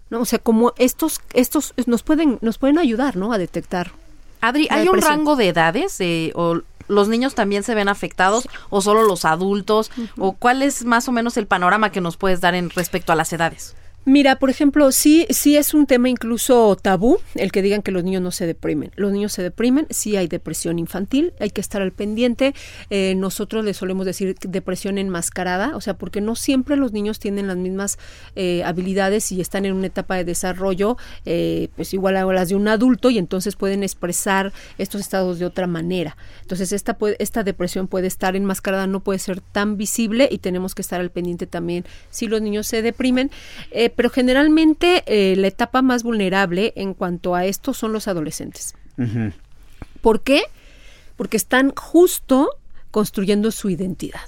¿No? 0.09 0.21
O 0.21 0.25
sea, 0.25 0.39
como 0.39 0.73
estos, 0.77 1.21
estos 1.33 1.73
nos 1.85 2.01
pueden, 2.01 2.39
nos 2.41 2.57
pueden 2.57 2.79
ayudar, 2.79 3.15
¿no? 3.15 3.31
A 3.33 3.37
detectar. 3.37 3.91
Adri, 4.41 4.67
¿hay 4.71 4.87
un 4.87 4.99
rango 5.01 5.35
de 5.35 5.49
edades? 5.49 5.95
eh, 6.01 6.31
¿O 6.35 6.61
los 6.87 7.07
niños 7.07 7.33
también 7.35 7.63
se 7.63 7.75
ven 7.75 7.87
afectados? 7.87 8.49
¿O 8.69 8.81
solo 8.81 9.03
los 9.03 9.25
adultos? 9.25 9.91
¿O 10.17 10.33
cuál 10.33 10.61
es 10.61 10.83
más 10.83 11.07
o 11.07 11.11
menos 11.11 11.37
el 11.37 11.47
panorama 11.47 11.91
que 11.91 12.01
nos 12.01 12.17
puedes 12.17 12.41
dar 12.41 12.55
en 12.55 12.69
respecto 12.69 13.13
a 13.13 13.15
las 13.15 13.31
edades? 13.31 13.75
Mira, 14.05 14.35
por 14.35 14.49
ejemplo, 14.49 14.91
sí, 14.91 15.25
sí 15.29 15.55
es 15.55 15.73
un 15.73 15.85
tema 15.85 16.09
incluso 16.09 16.75
tabú 16.75 17.19
el 17.35 17.53
que 17.53 17.61
digan 17.61 17.81
que 17.81 17.91
los 17.91 18.03
niños 18.03 18.21
no 18.21 18.31
se 18.31 18.45
deprimen. 18.45 18.91
Los 18.97 19.13
niños 19.13 19.31
se 19.31 19.41
deprimen, 19.41 19.87
sí 19.91 20.17
hay 20.17 20.27
depresión 20.27 20.77
infantil, 20.77 21.33
hay 21.39 21.51
que 21.51 21.61
estar 21.61 21.81
al 21.81 21.93
pendiente. 21.93 22.53
Eh, 22.89 23.15
nosotros 23.15 23.63
le 23.63 23.73
solemos 23.73 24.05
decir 24.05 24.35
depresión 24.41 24.97
enmascarada, 24.97 25.77
o 25.77 25.79
sea, 25.79 25.93
porque 25.93 26.19
no 26.19 26.35
siempre 26.35 26.75
los 26.75 26.91
niños 26.91 27.17
tienen 27.17 27.47
las 27.47 27.55
mismas 27.55 27.97
eh, 28.35 28.61
habilidades 28.65 29.31
y 29.31 29.39
están 29.39 29.65
en 29.65 29.73
una 29.73 29.87
etapa 29.87 30.17
de 30.17 30.25
desarrollo, 30.25 30.97
eh, 31.25 31.69
pues 31.77 31.93
igual 31.93 32.17
a 32.17 32.25
las 32.25 32.49
de 32.49 32.55
un 32.55 32.67
adulto 32.67 33.09
y 33.09 33.17
entonces 33.17 33.55
pueden 33.55 33.83
expresar 33.83 34.51
estos 34.77 34.99
estados 34.99 35.39
de 35.39 35.45
otra 35.45 35.65
manera. 35.65 36.17
Entonces 36.41 36.73
esta 36.73 36.97
puede, 36.97 37.15
esta 37.19 37.43
depresión 37.43 37.87
puede 37.87 38.07
estar 38.07 38.35
enmascarada, 38.35 38.85
no 38.85 38.99
puede 38.99 39.19
ser 39.19 39.39
tan 39.39 39.77
visible 39.77 40.27
y 40.29 40.39
tenemos 40.39 40.75
que 40.75 40.81
estar 40.81 40.99
al 40.99 41.09
pendiente 41.09 41.47
también 41.47 41.85
si 42.09 42.27
los 42.27 42.41
niños 42.41 42.67
se 42.67 42.81
deprimen. 42.81 43.31
Pero 43.95 44.09
generalmente 44.09 45.03
eh, 45.05 45.35
la 45.35 45.47
etapa 45.47 45.81
más 45.81 46.03
vulnerable 46.03 46.73
en 46.75 46.93
cuanto 46.93 47.35
a 47.35 47.45
esto 47.45 47.73
son 47.73 47.93
los 47.93 48.07
adolescentes. 48.07 48.75
¿Por 50.01 50.21
qué? 50.21 50.43
Porque 51.15 51.37
están 51.37 51.73
justo 51.75 52.49
construyendo 52.91 53.51
su 53.51 53.69
identidad. 53.69 54.21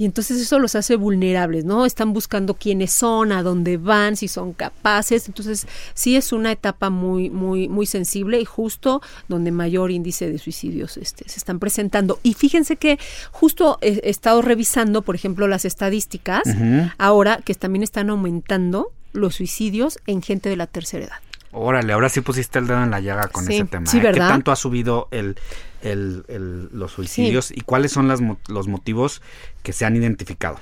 Y 0.00 0.06
entonces 0.06 0.40
eso 0.40 0.58
los 0.58 0.76
hace 0.76 0.96
vulnerables, 0.96 1.66
¿no? 1.66 1.84
Están 1.84 2.14
buscando 2.14 2.54
quiénes 2.54 2.90
son, 2.90 3.32
a 3.32 3.42
dónde 3.42 3.76
van, 3.76 4.16
si 4.16 4.28
son 4.28 4.54
capaces. 4.54 5.28
Entonces, 5.28 5.66
sí 5.92 6.16
es 6.16 6.32
una 6.32 6.52
etapa 6.52 6.88
muy, 6.88 7.28
muy, 7.28 7.68
muy 7.68 7.84
sensible 7.84 8.40
y 8.40 8.46
justo 8.46 9.02
donde 9.28 9.50
mayor 9.50 9.90
índice 9.90 10.30
de 10.30 10.38
suicidios 10.38 10.96
este, 10.96 11.28
se 11.28 11.36
están 11.36 11.58
presentando. 11.58 12.18
Y 12.22 12.32
fíjense 12.32 12.76
que 12.76 12.98
justo 13.30 13.76
he, 13.82 14.00
he 14.02 14.08
estado 14.08 14.40
revisando, 14.40 15.02
por 15.02 15.16
ejemplo, 15.16 15.46
las 15.48 15.66
estadísticas, 15.66 16.44
ahora 16.96 17.42
que 17.44 17.54
también 17.54 17.82
están 17.82 18.08
aumentando 18.08 18.92
los 19.12 19.34
suicidios 19.34 19.98
en 20.06 20.22
gente 20.22 20.48
de 20.48 20.56
la 20.56 20.66
tercera 20.66 21.04
edad. 21.04 21.29
Órale, 21.52 21.92
ahora 21.92 22.08
sí 22.08 22.20
pusiste 22.20 22.58
el 22.60 22.66
dedo 22.68 22.82
en 22.82 22.90
la 22.90 23.00
llaga 23.00 23.26
con 23.28 23.44
Sí, 23.44 23.54
ese 23.56 23.64
tema. 23.64 23.86
sí, 23.86 23.98
¿eh? 23.98 24.02
¿Qué 24.12 24.18
tanto 24.20 24.52
ha 24.52 24.56
subido 24.56 25.08
el, 25.10 25.36
el- 25.82 26.24
el- 26.28 26.68
los 26.72 26.92
suicidios 26.92 27.50
y 27.50 27.62
cuáles 27.62 27.90
son 27.90 28.06
las 28.06 28.20
los 28.46 28.68
motivos 28.68 29.20
que 29.64 29.72
se 29.72 29.84
han 29.84 29.96
identificado? 29.96 30.60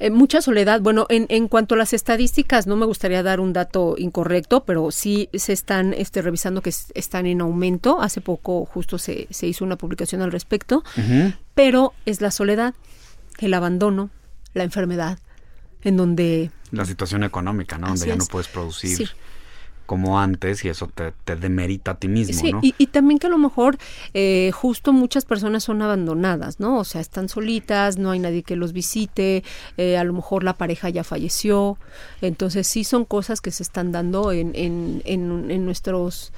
Eh, 0.00 0.10
mucha 0.10 0.42
soledad. 0.42 0.82
Bueno, 0.82 1.06
en, 1.08 1.24
en 1.30 1.48
cuanto 1.48 1.76
a 1.76 1.78
las 1.78 1.94
estadísticas, 1.94 2.66
no 2.66 2.76
me 2.76 2.84
gustaría 2.84 3.22
dar 3.22 3.40
un 3.40 3.54
dato 3.54 3.94
incorrecto, 3.96 4.64
pero 4.64 4.90
sí 4.90 5.30
se 5.32 5.54
están 5.54 5.94
este, 5.94 6.20
revisando 6.20 6.60
que 6.60 6.70
es- 6.70 6.92
están 6.94 7.24
en 7.24 7.40
aumento. 7.40 8.00
Hace 8.02 8.20
poco 8.20 8.66
justo 8.66 8.98
se, 8.98 9.28
se 9.30 9.46
hizo 9.46 9.64
una 9.64 9.76
publicación 9.76 10.20
al 10.20 10.30
respecto, 10.30 10.84
pero 11.54 11.94
es 12.04 12.20
la 12.20 12.30
soledad. 12.30 12.74
el 13.38 13.54
abandono, 13.54 14.10
la 14.52 14.64
enfermedad, 14.64 15.18
en 15.84 15.96
donde 15.96 16.50
La 16.72 16.84
situación 16.84 17.22
económica, 17.22 17.78
¿no? 17.78 17.86
Donde 17.86 18.06
ya 18.08 18.16
no 18.16 18.24
es. 18.24 18.28
puedes 18.28 18.48
producir 18.48 18.96
Sí. 18.96 19.08
Como 19.88 20.20
antes 20.20 20.66
y 20.66 20.68
eso 20.68 20.86
te, 20.86 21.12
te 21.24 21.34
demerita 21.34 21.92
a 21.92 21.94
ti 21.94 22.08
mismo, 22.08 22.38
Sí, 22.38 22.52
¿no? 22.52 22.60
y, 22.62 22.74
y 22.76 22.88
también 22.88 23.18
que 23.18 23.26
a 23.26 23.30
lo 23.30 23.38
mejor 23.38 23.78
eh, 24.12 24.50
justo 24.52 24.92
muchas 24.92 25.24
personas 25.24 25.64
son 25.64 25.80
abandonadas, 25.80 26.60
¿no? 26.60 26.78
O 26.78 26.84
sea, 26.84 27.00
están 27.00 27.30
solitas, 27.30 27.96
no 27.96 28.10
hay 28.10 28.18
nadie 28.18 28.42
que 28.42 28.54
los 28.54 28.74
visite, 28.74 29.42
eh, 29.78 29.96
a 29.96 30.04
lo 30.04 30.12
mejor 30.12 30.44
la 30.44 30.52
pareja 30.52 30.90
ya 30.90 31.04
falleció. 31.04 31.78
Entonces 32.20 32.66
sí 32.66 32.84
son 32.84 33.06
cosas 33.06 33.40
que 33.40 33.50
se 33.50 33.62
están 33.62 33.90
dando 33.90 34.30
en, 34.30 34.52
en, 34.54 35.00
en, 35.06 35.50
en 35.50 35.64
nuestros 35.64 36.32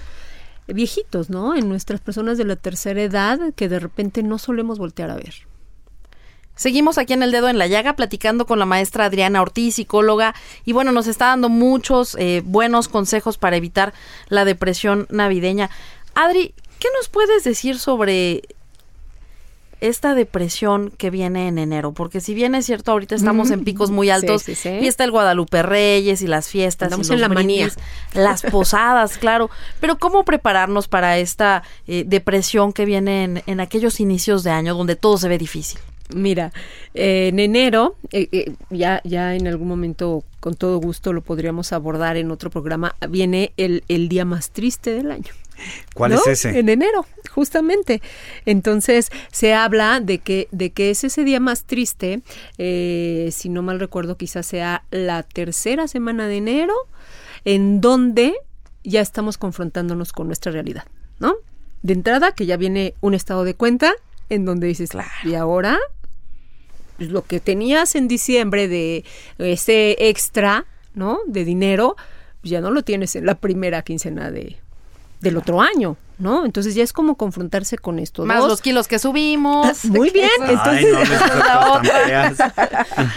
viejitos, 0.68 1.28
¿no? 1.28 1.56
En 1.56 1.68
nuestras 1.68 2.00
personas 2.00 2.38
de 2.38 2.44
la 2.44 2.54
tercera 2.54 3.02
edad 3.02 3.40
que 3.56 3.68
de 3.68 3.80
repente 3.80 4.22
no 4.22 4.38
solemos 4.38 4.78
voltear 4.78 5.10
a 5.10 5.16
ver. 5.16 5.34
Seguimos 6.60 6.98
aquí 6.98 7.14
en 7.14 7.22
el 7.22 7.32
dedo 7.32 7.48
en 7.48 7.56
la 7.56 7.68
llaga 7.68 7.96
platicando 7.96 8.44
con 8.44 8.58
la 8.58 8.66
maestra 8.66 9.06
Adriana 9.06 9.40
Ortiz, 9.40 9.76
psicóloga, 9.76 10.34
y 10.66 10.74
bueno, 10.74 10.92
nos 10.92 11.06
está 11.06 11.28
dando 11.28 11.48
muchos 11.48 12.14
eh, 12.18 12.42
buenos 12.44 12.88
consejos 12.88 13.38
para 13.38 13.56
evitar 13.56 13.94
la 14.28 14.44
depresión 14.44 15.06
navideña. 15.08 15.70
Adri, 16.14 16.52
¿qué 16.78 16.88
nos 16.98 17.08
puedes 17.08 17.44
decir 17.44 17.78
sobre 17.78 18.42
esta 19.80 20.14
depresión 20.14 20.90
que 20.90 21.08
viene 21.08 21.48
en 21.48 21.56
enero? 21.56 21.92
Porque 21.92 22.20
si 22.20 22.34
bien 22.34 22.54
es 22.54 22.66
cierto, 22.66 22.92
ahorita 22.92 23.14
estamos 23.14 23.50
en 23.50 23.64
picos 23.64 23.90
muy 23.90 24.10
altos, 24.10 24.42
sí, 24.42 24.54
sí. 24.54 24.68
y 24.82 24.86
está 24.86 25.04
el 25.04 25.12
Guadalupe 25.12 25.62
Reyes 25.62 26.20
y 26.20 26.26
las 26.26 26.50
fiestas, 26.50 26.88
Andamos 26.88 27.06
y 27.06 27.12
los 27.12 27.16
en 27.16 27.20
la 27.22 27.28
manía. 27.30 27.70
las 28.12 28.42
posadas, 28.42 29.16
claro. 29.18 29.48
Pero 29.80 29.98
¿cómo 29.98 30.26
prepararnos 30.26 30.88
para 30.88 31.16
esta 31.16 31.62
eh, 31.86 32.04
depresión 32.06 32.74
que 32.74 32.84
viene 32.84 33.24
en, 33.24 33.42
en 33.46 33.60
aquellos 33.60 33.98
inicios 33.98 34.42
de 34.44 34.50
año 34.50 34.74
donde 34.74 34.94
todo 34.94 35.16
se 35.16 35.26
ve 35.26 35.38
difícil? 35.38 35.80
Mira, 36.14 36.52
eh, 36.94 37.28
en 37.28 37.38
enero, 37.38 37.96
eh, 38.12 38.28
eh, 38.32 38.52
ya, 38.70 39.00
ya 39.04 39.34
en 39.34 39.46
algún 39.46 39.68
momento, 39.68 40.24
con 40.40 40.54
todo 40.54 40.78
gusto, 40.78 41.12
lo 41.12 41.22
podríamos 41.22 41.72
abordar 41.72 42.16
en 42.16 42.30
otro 42.30 42.50
programa, 42.50 42.96
viene 43.08 43.52
el, 43.56 43.84
el 43.88 44.08
día 44.08 44.24
más 44.24 44.50
triste 44.50 44.92
del 44.92 45.10
año. 45.10 45.32
¿Cuál 45.94 46.12
¿no? 46.12 46.18
es 46.18 46.26
ese? 46.26 46.58
En 46.58 46.68
enero, 46.68 47.06
justamente. 47.30 48.00
Entonces, 48.46 49.10
se 49.30 49.54
habla 49.54 50.00
de 50.00 50.18
que, 50.18 50.48
de 50.50 50.70
que 50.70 50.90
es 50.90 51.04
ese 51.04 51.24
día 51.24 51.40
más 51.40 51.64
triste, 51.64 52.22
eh, 52.58 53.28
si 53.32 53.48
no 53.48 53.62
mal 53.62 53.80
recuerdo, 53.80 54.16
quizás 54.16 54.46
sea 54.46 54.84
la 54.90 55.22
tercera 55.22 55.88
semana 55.88 56.28
de 56.28 56.36
enero, 56.36 56.74
en 57.44 57.80
donde 57.80 58.34
ya 58.84 59.00
estamos 59.00 59.38
confrontándonos 59.38 60.12
con 60.12 60.26
nuestra 60.26 60.52
realidad, 60.52 60.84
¿no? 61.18 61.34
De 61.82 61.94
entrada, 61.94 62.32
que 62.32 62.46
ya 62.46 62.56
viene 62.56 62.94
un 63.00 63.14
estado 63.14 63.44
de 63.44 63.54
cuenta 63.54 63.94
en 64.28 64.44
donde 64.44 64.66
dices, 64.66 64.90
y 65.24 65.34
ahora 65.34 65.78
lo 67.08 67.22
que 67.22 67.40
tenías 67.40 67.94
en 67.94 68.08
diciembre 68.08 68.68
de 68.68 69.04
ese 69.38 69.96
extra, 70.08 70.66
¿no? 70.94 71.20
De 71.26 71.44
dinero, 71.44 71.96
pues, 72.40 72.50
ya 72.50 72.60
no 72.60 72.70
lo 72.70 72.82
tienes 72.82 73.16
en 73.16 73.26
la 73.26 73.34
primera 73.34 73.82
quincena 73.82 74.30
de, 74.30 74.56
del 75.20 75.36
otro 75.36 75.60
año, 75.60 75.96
¿no? 76.18 76.44
Entonces 76.44 76.74
ya 76.74 76.82
es 76.82 76.92
como 76.92 77.16
confrontarse 77.16 77.78
con 77.78 77.98
esto. 77.98 78.24
Más 78.24 78.40
Dos, 78.40 78.48
los 78.48 78.60
kilos 78.60 78.88
que 78.88 78.98
subimos. 78.98 79.84
Muy 79.86 80.10
bien, 80.10 80.30
Ay, 80.42 80.54
entonces 80.54 81.20
no. 81.38 81.80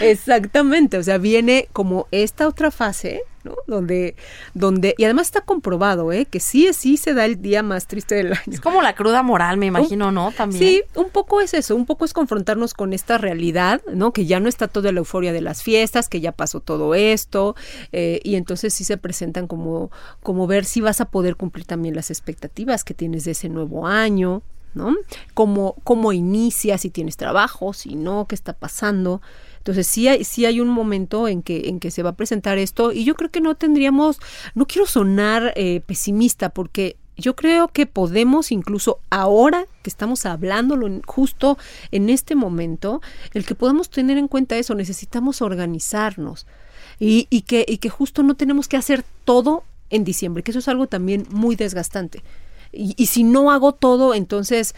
Exactamente, 0.00 0.98
o 0.98 1.02
sea, 1.02 1.18
viene 1.18 1.68
como 1.72 2.06
esta 2.10 2.48
otra 2.48 2.70
fase, 2.70 3.22
¿no? 3.44 3.54
Donde, 3.66 4.16
donde, 4.54 4.94
y 4.98 5.04
además 5.04 5.28
está 5.28 5.42
comprobado, 5.42 6.12
¿eh? 6.12 6.26
Que 6.26 6.40
sí, 6.40 6.68
sí 6.72 6.96
se 6.96 7.14
da 7.14 7.24
el 7.24 7.40
día 7.40 7.62
más 7.62 7.86
triste 7.86 8.14
del 8.14 8.32
año. 8.32 8.42
Es 8.46 8.60
como 8.60 8.82
la 8.82 8.94
cruda 8.94 9.22
moral, 9.22 9.58
me 9.58 9.66
imagino, 9.66 10.10
¿no? 10.10 10.32
También. 10.32 10.62
Sí, 10.62 10.82
un 10.94 11.10
poco 11.10 11.40
es 11.40 11.54
eso, 11.54 11.76
un 11.76 11.86
poco 11.86 12.04
es 12.04 12.12
confrontarnos 12.12 12.74
con 12.74 12.92
esta 12.92 13.18
realidad, 13.18 13.82
¿no? 13.92 14.12
Que 14.12 14.26
ya 14.26 14.40
no 14.40 14.48
está 14.48 14.68
toda 14.68 14.90
la 14.92 14.98
euforia 14.98 15.32
de 15.32 15.40
las 15.40 15.62
fiestas, 15.62 16.08
que 16.08 16.20
ya 16.20 16.32
pasó 16.32 16.60
todo 16.60 16.94
esto, 16.94 17.54
eh, 17.92 18.20
y 18.24 18.36
entonces 18.36 18.74
sí 18.74 18.84
se 18.84 18.96
presentan 18.96 19.46
como, 19.46 19.90
como 20.22 20.46
ver 20.46 20.64
si 20.64 20.80
vas 20.80 21.00
a 21.00 21.06
poder 21.10 21.36
cumplir 21.36 21.66
también 21.66 21.94
las 21.94 22.10
expectativas 22.10 22.84
que 22.84 22.94
tienes 22.94 23.24
de 23.24 23.32
ese 23.32 23.48
nuevo 23.48 23.86
año, 23.86 24.42
¿no? 24.74 24.94
Cómo, 25.34 25.76
cómo 25.84 26.12
inicias, 26.12 26.80
si 26.80 26.90
tienes 26.90 27.16
trabajo, 27.16 27.72
si 27.72 27.94
no, 27.94 28.26
qué 28.26 28.34
está 28.34 28.52
pasando. 28.52 29.20
Entonces 29.64 29.86
sí 29.86 30.08
hay, 30.08 30.24
sí 30.24 30.44
hay 30.44 30.60
un 30.60 30.68
momento 30.68 31.26
en 31.26 31.40
que, 31.40 31.70
en 31.70 31.80
que 31.80 31.90
se 31.90 32.02
va 32.02 32.10
a 32.10 32.16
presentar 32.16 32.58
esto 32.58 32.92
y 32.92 33.04
yo 33.04 33.14
creo 33.14 33.30
que 33.30 33.40
no 33.40 33.54
tendríamos, 33.54 34.18
no 34.54 34.66
quiero 34.66 34.84
sonar 34.84 35.54
eh, 35.56 35.80
pesimista 35.86 36.50
porque 36.50 36.96
yo 37.16 37.34
creo 37.34 37.68
que 37.68 37.86
podemos 37.86 38.52
incluso 38.52 38.98
ahora 39.08 39.64
que 39.82 39.88
estamos 39.88 40.26
hablándolo 40.26 41.00
justo 41.06 41.56
en 41.92 42.10
este 42.10 42.34
momento, 42.34 43.00
el 43.32 43.46
que 43.46 43.54
podamos 43.54 43.88
tener 43.88 44.18
en 44.18 44.28
cuenta 44.28 44.58
eso, 44.58 44.74
necesitamos 44.74 45.40
organizarnos 45.40 46.46
y, 47.00 47.26
y 47.30 47.40
que, 47.40 47.64
y 47.66 47.78
que 47.78 47.88
justo 47.88 48.22
no 48.22 48.34
tenemos 48.34 48.68
que 48.68 48.76
hacer 48.76 49.02
todo 49.24 49.64
en 49.88 50.04
diciembre, 50.04 50.42
que 50.42 50.50
eso 50.50 50.58
es 50.58 50.68
algo 50.68 50.88
también 50.88 51.26
muy 51.30 51.56
desgastante. 51.56 52.22
Y, 52.70 52.92
y 52.98 53.06
si 53.06 53.22
no 53.22 53.50
hago 53.50 53.72
todo, 53.72 54.12
entonces 54.12 54.74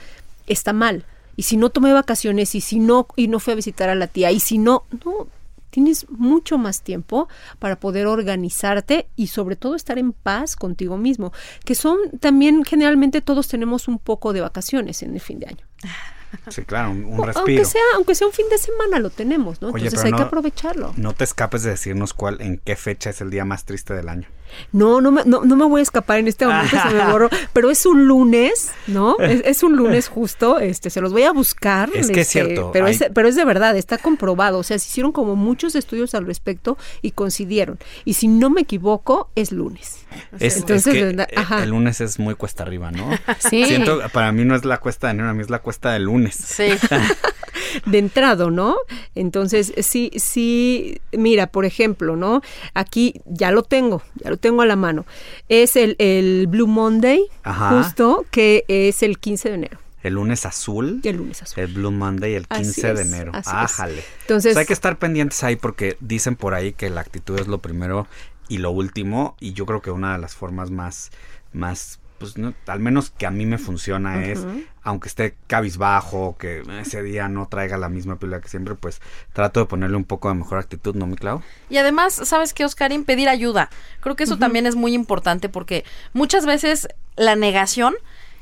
está 0.46 0.72
mal. 0.72 1.04
Y 1.36 1.42
si 1.42 1.56
no 1.56 1.70
tomé 1.70 1.92
vacaciones, 1.92 2.54
y 2.54 2.60
si 2.60 2.78
no, 2.78 3.06
y 3.16 3.28
no 3.28 3.38
fui 3.38 3.52
a 3.52 3.56
visitar 3.56 3.88
a 3.88 3.94
la 3.94 4.06
tía, 4.06 4.30
y 4.32 4.40
si 4.40 4.58
no, 4.58 4.84
no, 5.04 5.28
tienes 5.70 6.08
mucho 6.10 6.56
más 6.56 6.80
tiempo 6.80 7.28
para 7.58 7.76
poder 7.78 8.06
organizarte 8.06 9.08
y 9.16 9.26
sobre 9.26 9.56
todo 9.56 9.74
estar 9.74 9.98
en 9.98 10.12
paz 10.12 10.56
contigo 10.56 10.96
mismo, 10.96 11.32
que 11.64 11.74
son 11.74 11.98
también 12.20 12.64
generalmente 12.64 13.20
todos 13.20 13.48
tenemos 13.48 13.86
un 13.86 13.98
poco 13.98 14.32
de 14.32 14.40
vacaciones 14.40 15.02
en 15.02 15.12
el 15.14 15.20
fin 15.20 15.38
de 15.40 15.46
año. 15.48 15.66
Sí, 16.48 16.62
claro, 16.64 16.90
un, 16.90 17.04
un 17.04 17.20
O- 17.20 17.24
respiro. 17.24 17.46
Aunque 17.46 17.64
sea, 17.64 17.80
aunque 17.94 18.14
sea 18.14 18.26
un 18.26 18.32
fin 18.32 18.46
de 18.50 18.58
semana 18.58 18.98
lo 18.98 19.10
tenemos, 19.10 19.62
¿no? 19.62 19.68
Oye, 19.68 19.84
Entonces 19.84 20.04
hay 20.04 20.12
que 20.12 20.22
aprovecharlo. 20.22 20.92
No 20.96 21.14
te 21.14 21.24
escapes 21.24 21.62
de 21.62 21.70
decirnos 21.70 22.12
cuál, 22.12 22.40
en 22.42 22.58
qué 22.58 22.76
fecha 22.76 23.10
es 23.10 23.20
el 23.20 23.30
día 23.30 23.44
más 23.44 23.64
triste 23.64 23.94
del 23.94 24.08
año. 24.08 24.28
No, 24.72 25.00
no 25.00 25.10
me, 25.12 25.22
no, 25.24 25.44
no 25.44 25.56
me 25.56 25.64
voy 25.64 25.80
a 25.80 25.82
escapar 25.82 26.18
en 26.18 26.28
este 26.28 26.46
momento, 26.46 26.76
se 26.88 26.94
me 26.94 27.04
borró. 27.12 27.28
Pero 27.52 27.70
es 27.70 27.84
un 27.86 28.06
lunes, 28.06 28.70
¿no? 28.86 29.16
Es, 29.18 29.42
es 29.44 29.62
un 29.62 29.76
lunes 29.76 30.08
justo, 30.08 30.58
este, 30.58 30.90
se 30.90 31.00
los 31.00 31.12
voy 31.12 31.22
a 31.24 31.32
buscar. 31.32 31.90
Es 31.94 32.08
que 32.10 32.20
es 32.22 32.28
este, 32.28 32.44
cierto, 32.44 32.70
Pero, 32.72 32.86
hay- 32.86 32.94
es, 32.94 33.04
pero 33.14 33.28
es 33.28 33.34
de 33.36 33.44
verdad, 33.44 33.76
está 33.76 33.98
comprobado. 33.98 34.58
O 34.58 34.62
sea, 34.62 34.78
se 34.78 34.86
hicieron 34.88 35.12
como 35.12 35.36
muchos 35.36 35.74
estudios 35.74 36.14
al 36.14 36.26
respecto 36.26 36.78
y 37.02 37.10
coincidieron. 37.12 37.78
Y 38.04 38.14
si 38.14 38.28
no 38.28 38.50
me 38.50 38.62
equivoco, 38.62 39.30
es 39.34 39.52
lunes. 39.52 39.98
Es, 40.38 40.56
Entonces, 40.56 40.86
es 40.86 40.92
que 40.94 41.04
¿verdad? 41.04 41.28
eh, 41.30 41.34
Ajá. 41.36 41.62
el 41.62 41.70
lunes 41.70 42.00
es 42.00 42.18
muy 42.18 42.34
cuesta 42.34 42.62
arriba, 42.62 42.90
¿no? 42.90 43.10
Sí. 43.38 43.64
Siento, 43.66 44.00
para 44.12 44.32
mí 44.32 44.44
no 44.44 44.54
es 44.56 44.64
la 44.64 44.78
cuesta 44.78 45.08
de 45.08 45.12
enero, 45.12 45.28
a 45.28 45.34
mí 45.34 45.42
es 45.42 45.50
la 45.50 45.58
cuesta 45.60 45.92
del 45.92 46.04
lunes. 46.04 46.34
Sí. 46.36 46.64
de 47.86 47.98
entrado, 47.98 48.50
¿no? 48.50 48.76
Entonces, 49.14 49.72
sí, 49.78 50.10
sí, 50.16 51.00
mira, 51.12 51.46
por 51.48 51.64
ejemplo, 51.64 52.16
¿no? 52.16 52.40
Aquí 52.74 53.20
ya 53.26 53.50
lo 53.50 53.62
tengo, 53.62 54.02
ya 54.22 54.30
lo 54.30 54.36
tengo 54.36 54.62
a 54.62 54.66
la 54.66 54.76
mano. 54.76 55.04
Es 55.48 55.76
el, 55.76 55.96
el 55.98 56.46
Blue 56.46 56.66
Monday, 56.66 57.24
Ajá. 57.42 57.70
justo, 57.82 58.24
que 58.30 58.64
es 58.68 59.02
el 59.02 59.18
15 59.18 59.48
de 59.50 59.54
enero. 59.54 59.78
El 60.02 60.14
lunes 60.14 60.46
azul. 60.46 61.00
Y 61.02 61.08
el 61.08 61.16
lunes 61.16 61.42
azul. 61.42 61.64
El 61.64 61.72
Blue 61.74 61.90
Monday 61.90 62.34
el 62.34 62.46
Así 62.48 62.62
15 62.62 62.94
de 62.94 63.02
enero. 63.02 63.32
Ájale. 63.34 64.04
Entonces- 64.20 64.52
O 64.52 64.54
sea, 64.54 64.60
hay 64.60 64.66
que 64.66 64.72
estar 64.72 64.98
pendientes 64.98 65.42
ahí 65.42 65.56
porque 65.56 65.96
dicen 66.00 66.36
por 66.36 66.54
ahí 66.54 66.72
que 66.72 66.90
la 66.90 67.00
actitud 67.00 67.38
es 67.40 67.48
lo 67.48 67.58
primero 67.58 68.06
y 68.48 68.58
lo 68.58 68.70
último. 68.70 69.34
Y 69.40 69.52
yo 69.52 69.66
creo 69.66 69.82
que 69.82 69.90
una 69.90 70.12
de 70.12 70.18
las 70.18 70.36
formas 70.36 70.70
más, 70.70 71.10
más, 71.52 71.98
pues 72.18 72.38
no, 72.38 72.54
al 72.66 72.80
menos 72.80 73.10
que 73.10 73.26
a 73.26 73.30
mí 73.30 73.44
me 73.46 73.58
funciona 73.58 74.24
es, 74.24 74.46
aunque 74.82 75.08
esté 75.08 75.36
cabizbajo, 75.46 76.36
que 76.38 76.62
ese 76.80 77.02
día 77.02 77.28
no 77.28 77.46
traiga 77.48 77.76
la 77.76 77.88
misma 77.88 78.18
pila 78.18 78.40
que 78.40 78.48
siempre, 78.48 78.74
pues 78.74 79.00
trato 79.32 79.60
de 79.60 79.66
ponerle 79.66 79.96
un 79.96 80.04
poco 80.04 80.28
de 80.28 80.34
mejor 80.34 80.58
actitud, 80.58 80.94
¿no, 80.94 81.06
mi 81.06 81.16
Clau? 81.16 81.42
Y 81.68 81.76
además, 81.78 82.14
¿sabes 82.24 82.54
qué, 82.54 82.64
Oscarín? 82.64 83.04
Pedir 83.04 83.28
ayuda. 83.28 83.68
Creo 84.00 84.16
que 84.16 84.24
eso 84.24 84.38
también 84.38 84.66
es 84.66 84.76
muy 84.76 84.94
importante 84.94 85.48
porque 85.48 85.84
muchas 86.12 86.46
veces 86.46 86.88
la 87.16 87.36
negación 87.36 87.94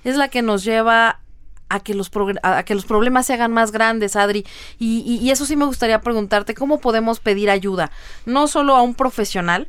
es 0.05 0.17
la 0.17 0.29
que 0.29 0.43
nos 0.43 0.65
lleva 0.65 1.21
a 1.71 1.81
que 1.81 1.95
los, 1.95 2.11
a 2.43 2.63
que 2.63 2.75
los 2.75 2.85
problemas 2.85 3.27
se 3.27 3.33
hagan 3.33 3.51
más 3.53 3.73
grandes, 3.73 4.15
Adri. 4.17 4.47
Y, 4.79 4.99
y- 5.07 5.25
y 5.27 5.31
eso 5.31 5.47
sí 5.47 5.57
me 5.57 5.65
gustaría 5.65 6.01
preguntarte, 6.03 6.55
¿cómo 6.55 6.79
podemos 6.79 7.21
pedir 7.21 7.51
ayuda? 7.51 7.91
No 8.27 8.47
solo 8.47 8.77
a 8.77 8.83
un 8.83 8.95
profesional, 8.95 9.69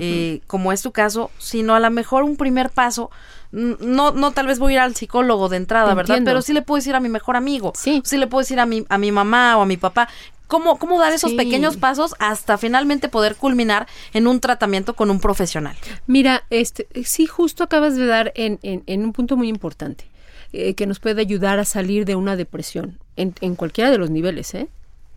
eh, 0.00 0.40
como 0.48 0.72
es 0.72 0.82
tu 0.82 0.90
caso, 0.90 1.30
sino 1.38 1.76
a 1.76 1.80
lo 1.80 1.88
mejor 1.92 2.24
un 2.24 2.36
primer 2.36 2.70
paso. 2.70 3.12
No, 3.56 4.12
no 4.12 4.32
tal 4.32 4.46
vez 4.46 4.58
voy 4.58 4.72
a 4.72 4.76
ir 4.76 4.80
al 4.80 4.94
psicólogo 4.94 5.48
de 5.48 5.56
entrada, 5.56 5.94
¿verdad? 5.94 6.18
Pero 6.24 6.42
sí 6.42 6.52
le 6.52 6.62
puedo 6.62 6.76
decir 6.76 6.94
a 6.94 7.00
mi 7.00 7.08
mejor 7.08 7.36
amigo. 7.36 7.72
Sí. 7.74 8.02
Sí 8.04 8.18
le 8.18 8.26
puedo 8.26 8.40
decir 8.42 8.60
a 8.60 8.66
mi, 8.66 8.84
a 8.88 8.98
mi 8.98 9.10
mamá 9.12 9.56
o 9.56 9.62
a 9.62 9.66
mi 9.66 9.76
papá. 9.76 10.08
¿Cómo, 10.46 10.78
cómo 10.78 11.00
dar 11.00 11.12
esos 11.12 11.30
Sí. 11.30 11.36
pequeños 11.36 11.76
pasos 11.76 12.14
hasta 12.20 12.56
finalmente 12.58 13.08
poder 13.08 13.34
culminar 13.34 13.88
en 14.12 14.26
un 14.28 14.38
tratamiento 14.40 14.94
con 14.94 15.10
un 15.10 15.18
profesional? 15.20 15.74
Mira, 16.06 16.44
este, 16.50 16.86
sí, 17.04 17.26
justo 17.26 17.64
acabas 17.64 17.96
de 17.96 18.06
dar 18.06 18.32
en, 18.36 18.58
en- 18.62 18.84
en 18.86 19.04
un 19.04 19.12
punto 19.12 19.36
muy 19.36 19.48
importante, 19.48 20.04
eh, 20.52 20.74
que 20.74 20.86
nos 20.86 21.00
puede 21.00 21.20
ayudar 21.20 21.58
a 21.58 21.64
salir 21.64 22.04
de 22.04 22.14
una 22.14 22.36
depresión, 22.36 22.98
en, 23.16 23.34
en 23.40 23.56
cualquiera 23.56 23.90
de 23.90 23.98
los 23.98 24.10
niveles, 24.10 24.54
¿eh? 24.54 24.68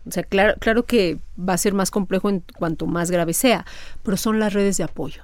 O 0.08 0.10
sea, 0.10 0.22
claro, 0.24 0.54
claro 0.58 0.84
que 0.86 1.18
va 1.38 1.52
a 1.52 1.58
ser 1.58 1.74
más 1.74 1.90
complejo 1.92 2.28
en 2.30 2.42
cuanto 2.58 2.86
más 2.86 3.10
grave 3.10 3.34
sea, 3.34 3.66
pero 4.02 4.16
son 4.16 4.40
las 4.40 4.52
redes 4.54 4.78
de 4.78 4.84
apoyo. 4.84 5.22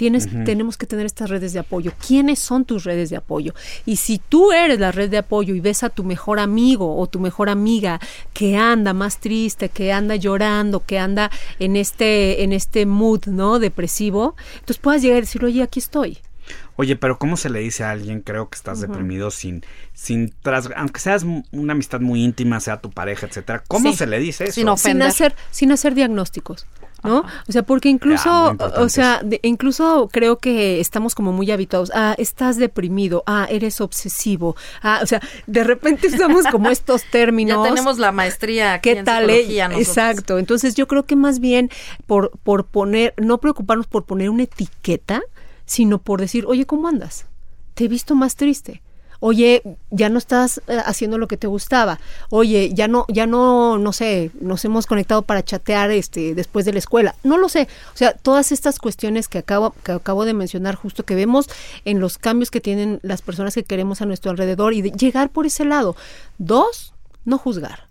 Tienes, 0.00 0.30
Tenemos 0.46 0.78
que 0.78 0.86
tener 0.86 1.04
estas 1.04 1.28
redes 1.28 1.52
de 1.52 1.58
apoyo. 1.58 1.92
¿Quiénes 2.06 2.38
son 2.38 2.64
tus 2.64 2.84
redes 2.84 3.10
de 3.10 3.18
apoyo? 3.18 3.52
Y 3.84 3.96
si 3.96 4.16
tú 4.16 4.50
eres 4.50 4.80
la 4.80 4.92
red 4.92 5.10
de 5.10 5.18
apoyo 5.18 5.54
y 5.54 5.60
ves 5.60 5.82
a 5.82 5.90
tu 5.90 6.04
mejor 6.04 6.38
amigo 6.38 6.96
o 6.96 7.06
tu 7.06 7.20
mejor 7.20 7.50
amiga 7.50 8.00
que 8.32 8.56
anda 8.56 8.94
más 8.94 9.20
triste, 9.20 9.68
que 9.68 9.92
anda 9.92 10.16
llorando, 10.16 10.86
que 10.86 10.98
anda 10.98 11.30
en 11.58 11.76
este, 11.76 12.42
en 12.42 12.54
este 12.54 12.86
mood, 12.86 13.26
¿no? 13.26 13.58
Depresivo, 13.58 14.36
entonces 14.54 14.78
puedas 14.78 15.02
llegar 15.02 15.18
y 15.18 15.20
decir, 15.20 15.44
oye, 15.44 15.62
aquí 15.62 15.80
estoy. 15.80 16.16
Oye, 16.76 16.96
pero 16.96 17.18
¿cómo 17.18 17.36
se 17.36 17.50
le 17.50 17.60
dice 17.60 17.84
a 17.84 17.90
alguien, 17.90 18.20
creo 18.22 18.48
que 18.48 18.56
estás 18.56 18.80
deprimido 18.80 19.30
sin, 19.30 19.62
sin 19.92 20.32
tras, 20.42 20.70
aunque 20.76 21.00
seas 21.00 21.24
una 21.52 21.72
amistad 21.72 22.00
muy 22.00 22.24
íntima, 22.24 22.58
sea 22.60 22.80
tu 22.80 22.90
pareja, 22.90 23.26
etcétera? 23.26 23.62
¿Cómo 23.68 23.90
Sí. 23.90 23.98
se 23.98 24.06
le 24.06 24.18
dice 24.18 24.44
eso? 24.44 24.54
Sin 24.54 24.62
sin 24.62 24.68
ofender. 24.68 25.08
hacer 25.08 25.34
sin 25.50 25.72
hacer 25.72 25.94
diagnósticos 25.94 26.66
¿no? 27.02 27.24
O 27.48 27.52
sea, 27.52 27.62
porque 27.62 27.88
incluso, 27.88 28.54
Ya, 28.58 28.66
o 28.76 28.88
sea, 28.90 29.22
de- 29.24 29.40
incluso 29.42 30.10
creo 30.12 30.36
que 30.38 30.80
estamos 30.80 31.14
como 31.14 31.32
muy 31.32 31.50
habituados. 31.50 31.90
Ah, 31.94 32.14
estás 32.18 32.58
deprimido. 32.58 33.22
Ah, 33.26 33.46
eres 33.48 33.80
obsesivo. 33.80 34.54
Ah, 34.82 35.00
o 35.02 35.06
sea, 35.06 35.22
de 35.46 35.64
repente 35.64 36.08
usamos 36.08 36.44
como 36.48 36.68
estos 36.70 37.04
términos. 37.04 37.64
Ya 37.64 37.70
tenemos 37.70 37.96
la 37.98 38.12
maestría 38.12 38.74
aquí 38.74 38.90
¿Qué 38.92 38.98
en 38.98 39.04
tal? 39.06 39.30
eh? 39.30 39.36
psicología 39.36 39.68
nosotros. 39.68 39.88
Exacto. 39.88 40.38
Entonces 40.38 40.74
yo 40.74 40.86
creo 40.86 41.06
que 41.06 41.16
más 41.16 41.40
bien 41.40 41.70
por, 42.06 42.32
por 42.42 42.66
poner, 42.66 43.14
no 43.16 43.38
preocuparnos 43.38 43.86
por 43.86 44.04
poner 44.04 44.28
una 44.28 44.42
etiqueta, 44.42 45.22
sino 45.70 45.98
por 45.98 46.20
decir, 46.20 46.46
oye, 46.46 46.66
¿cómo 46.66 46.88
andas? 46.88 47.26
Te 47.74 47.84
he 47.84 47.88
visto 47.88 48.16
más 48.16 48.34
triste. 48.34 48.82
Oye, 49.20 49.62
ya 49.90 50.08
no 50.08 50.18
estás 50.18 50.60
eh, 50.66 50.82
haciendo 50.84 51.16
lo 51.16 51.28
que 51.28 51.36
te 51.36 51.46
gustaba. 51.46 52.00
Oye, 52.28 52.72
ya 52.74 52.88
no, 52.88 53.04
ya 53.06 53.28
no, 53.28 53.78
no 53.78 53.92
sé, 53.92 54.32
nos 54.40 54.64
hemos 54.64 54.86
conectado 54.86 55.22
para 55.22 55.44
chatear 55.44 55.92
este 55.92 56.34
después 56.34 56.64
de 56.64 56.72
la 56.72 56.80
escuela. 56.80 57.14
No 57.22 57.38
lo 57.38 57.48
sé. 57.48 57.68
O 57.94 57.96
sea, 57.96 58.14
todas 58.14 58.50
estas 58.50 58.80
cuestiones 58.80 59.28
que 59.28 59.38
acabo, 59.38 59.72
que 59.84 59.92
acabo 59.92 60.24
de 60.24 60.34
mencionar, 60.34 60.74
justo 60.74 61.04
que 61.04 61.14
vemos 61.14 61.48
en 61.84 62.00
los 62.00 62.18
cambios 62.18 62.50
que 62.50 62.60
tienen 62.60 62.98
las 63.02 63.22
personas 63.22 63.54
que 63.54 63.62
queremos 63.62 64.02
a 64.02 64.06
nuestro 64.06 64.32
alrededor 64.32 64.74
y 64.74 64.82
de 64.82 64.90
llegar 64.90 65.30
por 65.30 65.46
ese 65.46 65.64
lado. 65.64 65.94
Dos, 66.38 66.94
no 67.24 67.38
juzgar. 67.38 67.89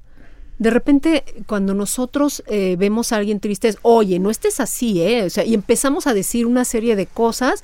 De 0.60 0.70
repente, 0.70 1.24
cuando 1.47 1.74
nosotros 1.74 2.43
eh, 2.47 2.76
vemos 2.78 3.12
a 3.12 3.16
alguien 3.16 3.39
triste, 3.39 3.70
es, 3.70 3.78
oye, 3.82 4.20
no 4.20 4.30
estés 4.30 4.60
así, 4.60 5.01
¿eh? 5.01 5.24
O 5.24 5.30
sea, 5.30 5.45
y 5.45 5.53
empezamos 5.53 6.05
a 6.05 6.14
decir 6.14 6.45
una 6.45 6.66
serie 6.66 6.97
de 6.97 7.07
cosas 7.07 7.64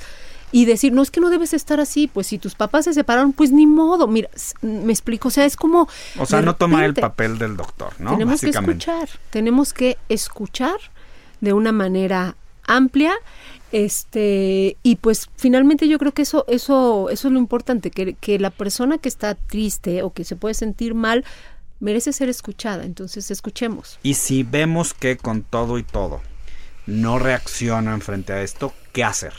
y 0.54 0.64
decir, 0.64 0.94
no 0.94 1.02
es 1.02 1.12
que 1.12 1.20
no 1.20 1.30
debes 1.30 1.54
estar 1.54 1.82
así, 1.82 2.08
pues 2.08 2.28
si 2.28 2.40
tus 2.40 2.56
papás 2.56 2.86
se 2.86 2.94
separaron, 2.94 3.34
pues 3.34 3.52
ni 3.52 3.68
modo. 3.68 4.08
Mira, 4.08 4.30
me 4.62 4.94
explico, 4.94 5.28
o 5.28 5.32
sea, 5.32 5.44
es 5.44 5.58
como. 5.58 5.90
O 6.18 6.26
sea, 6.26 6.42
no 6.42 6.56
tomar 6.56 6.86
el 6.86 6.94
papel 6.94 7.38
del 7.38 7.58
doctor, 7.58 7.94
¿no? 8.00 8.12
Tenemos 8.12 8.40
que 8.40 8.50
escuchar, 8.52 9.10
tenemos 9.30 9.74
que 9.74 9.98
escuchar 10.08 10.78
de 11.42 11.52
una 11.52 11.74
manera 11.74 12.38
amplia 12.66 13.14
este 13.72 14.78
y 14.82 14.96
pues 14.96 15.30
finalmente 15.36 15.88
yo 15.88 16.00
creo 16.00 16.14
que 16.14 16.22
eso 16.22 16.46
eso 16.48 17.10
eso 17.10 17.28
es 17.28 17.34
lo 17.34 17.40
importante 17.40 17.92
que, 17.92 18.14
que 18.14 18.40
la 18.40 18.50
persona 18.50 18.98
que 18.98 19.10
está 19.10 19.36
triste 19.36 20.02
o 20.02 20.14
que 20.14 20.24
se 20.24 20.36
puede 20.36 20.54
sentir 20.54 20.94
mal 20.94 21.26
merece 21.80 22.14
ser 22.14 22.30
escuchada 22.30 22.84
entonces 22.86 23.32
escuchemos 23.32 24.00
Y 24.04 24.16
si 24.16 24.44
vemos 24.44 24.94
que 24.94 25.18
con 25.18 25.44
todo 25.44 25.78
y 25.78 25.84
todo 25.84 26.22
no 26.86 27.18
reaccionan 27.18 28.02
frente 28.02 28.34
a 28.34 28.42
esto, 28.44 28.74
¿qué 28.94 29.04
hacer? 29.04 29.34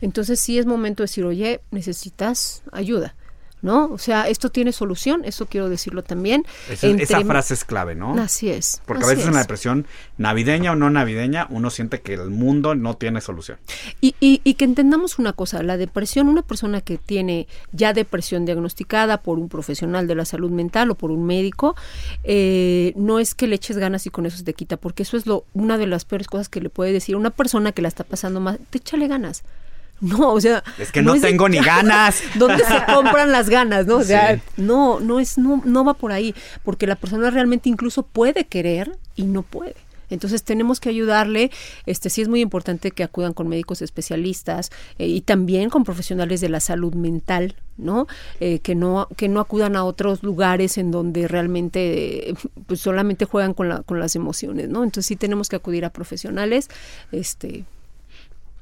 entonces 0.00 0.38
sí 0.40 0.58
es 0.58 0.66
momento 0.66 1.02
de 1.02 1.06
decir 1.06 1.24
oye 1.24 1.60
necesitas 1.70 2.62
ayuda 2.72 3.14
no 3.62 3.86
o 3.86 3.98
sea 3.98 4.28
esto 4.28 4.50
tiene 4.50 4.72
solución 4.72 5.22
eso 5.24 5.46
quiero 5.46 5.68
decirlo 5.68 6.02
también 6.02 6.44
Esa, 6.68 6.86
Entre- 6.88 7.04
esa 7.04 7.20
frase 7.24 7.54
es 7.54 7.64
clave, 7.64 7.94
¿no? 7.94 8.12
así 8.20 8.48
es 8.50 8.82
Porque 8.86 9.04
a 9.04 9.08
veces 9.08 9.26
en 9.26 9.32
la 9.34 9.40
es. 9.40 9.46
depresión, 9.46 9.86
navideña 10.18 10.72
o 10.72 10.74
no 10.76 10.90
navideña, 10.90 11.46
uno 11.50 11.70
siente 11.70 12.00
que 12.00 12.14
el 12.14 12.30
mundo 12.30 12.74
no 12.74 12.94
tiene 12.96 13.20
solución. 13.20 13.58
Y, 14.00 14.14
y, 14.20 14.40
y 14.44 14.54
que 14.54 14.64
entendamos 14.64 15.18
una 15.18 15.32
cosa, 15.32 15.62
la 15.62 15.76
depresión, 15.76 16.28
una 16.28 16.42
persona 16.42 16.80
que 16.80 16.98
tiene 16.98 17.46
ya 17.72 17.92
depresión 17.92 18.44
diagnosticada 18.44 19.22
por 19.22 19.38
un 19.38 19.48
profesional 19.48 20.06
de 20.06 20.14
la 20.14 20.24
salud 20.24 20.50
mental 20.50 20.90
o 20.90 20.94
por 20.94 21.10
un 21.10 21.24
médico, 21.24 21.74
eh, 22.24 22.92
no 22.96 23.18
es 23.18 23.34
que 23.34 23.46
le 23.46 23.56
eches 23.56 23.78
ganas 23.78 24.06
y 24.06 24.10
con 24.10 24.26
eso 24.26 24.36
se 24.36 24.44
te 24.44 24.54
quita, 24.54 24.76
porque 24.76 25.02
eso 25.02 25.16
es 25.16 25.26
lo 25.26 25.44
una 25.54 25.78
de 25.78 25.86
las 25.86 26.04
peores 26.04 26.26
cosas 26.26 26.48
que 26.48 26.60
le 26.60 26.68
puede 26.70 26.92
decir 26.92 27.14
a 27.14 27.18
una 27.18 27.30
persona 27.30 27.72
que 27.72 27.82
la 27.82 27.88
está 27.88 28.04
pasando 28.04 28.40
más, 28.40 28.58
te 28.70 28.78
échale 28.78 29.08
ganas. 29.08 29.42
No, 30.18 30.32
o 30.32 30.40
sea, 30.40 30.62
Es 30.78 30.90
que 30.90 31.00
no 31.00 31.14
de- 31.14 31.20
tengo 31.20 31.48
ni 31.48 31.58
ganas. 31.64 32.22
¿Dónde 32.34 32.64
se 32.64 32.92
compran 32.92 33.30
las 33.32 33.48
ganas, 33.48 33.86
no? 33.86 33.98
O 33.98 34.04
sea, 34.04 34.34
Sí. 34.36 34.42
no, 34.56 34.98
no 35.00 35.20
es, 35.20 35.38
no, 35.38 35.62
no 35.64 35.84
va 35.84 35.94
por 35.94 36.10
ahí, 36.12 36.34
porque 36.64 36.86
la 36.88 36.96
persona 36.96 37.30
realmente 37.30 37.68
incluso 37.68 38.02
puede 38.02 38.44
querer 38.46 38.98
y 39.16 39.22
no 39.24 39.42
puede. 39.42 39.76
Entonces 40.10 40.42
tenemos 40.42 40.78
que 40.78 40.90
ayudarle, 40.90 41.50
este 41.86 42.10
sí 42.10 42.20
es 42.20 42.28
muy 42.28 42.40
importante 42.42 42.90
que 42.90 43.02
acudan 43.02 43.32
con 43.32 43.48
médicos 43.48 43.80
especialistas 43.80 44.70
eh, 44.98 45.06
y 45.06 45.22
también 45.22 45.70
con 45.70 45.84
profesionales 45.84 46.42
de 46.42 46.50
la 46.50 46.60
salud 46.60 46.92
mental, 46.94 47.54
¿no? 47.78 48.06
Eh, 48.38 48.58
que 48.58 48.74
no 48.74 49.08
que 49.16 49.28
no 49.30 49.40
acudan 49.40 49.74
a 49.74 49.84
otros 49.84 50.22
lugares 50.22 50.76
en 50.76 50.90
donde 50.90 51.28
realmente 51.28 52.28
eh, 52.30 52.34
pues 52.66 52.80
solamente 52.80 53.24
juegan 53.24 53.54
con 53.54 53.70
la, 53.70 53.82
con 53.84 54.00
las 54.00 54.14
emociones, 54.14 54.68
¿no? 54.68 54.84
Entonces 54.84 55.06
sí 55.06 55.16
tenemos 55.16 55.48
que 55.48 55.56
acudir 55.56 55.84
a 55.86 55.90
profesionales, 55.90 56.68
este 57.10 57.64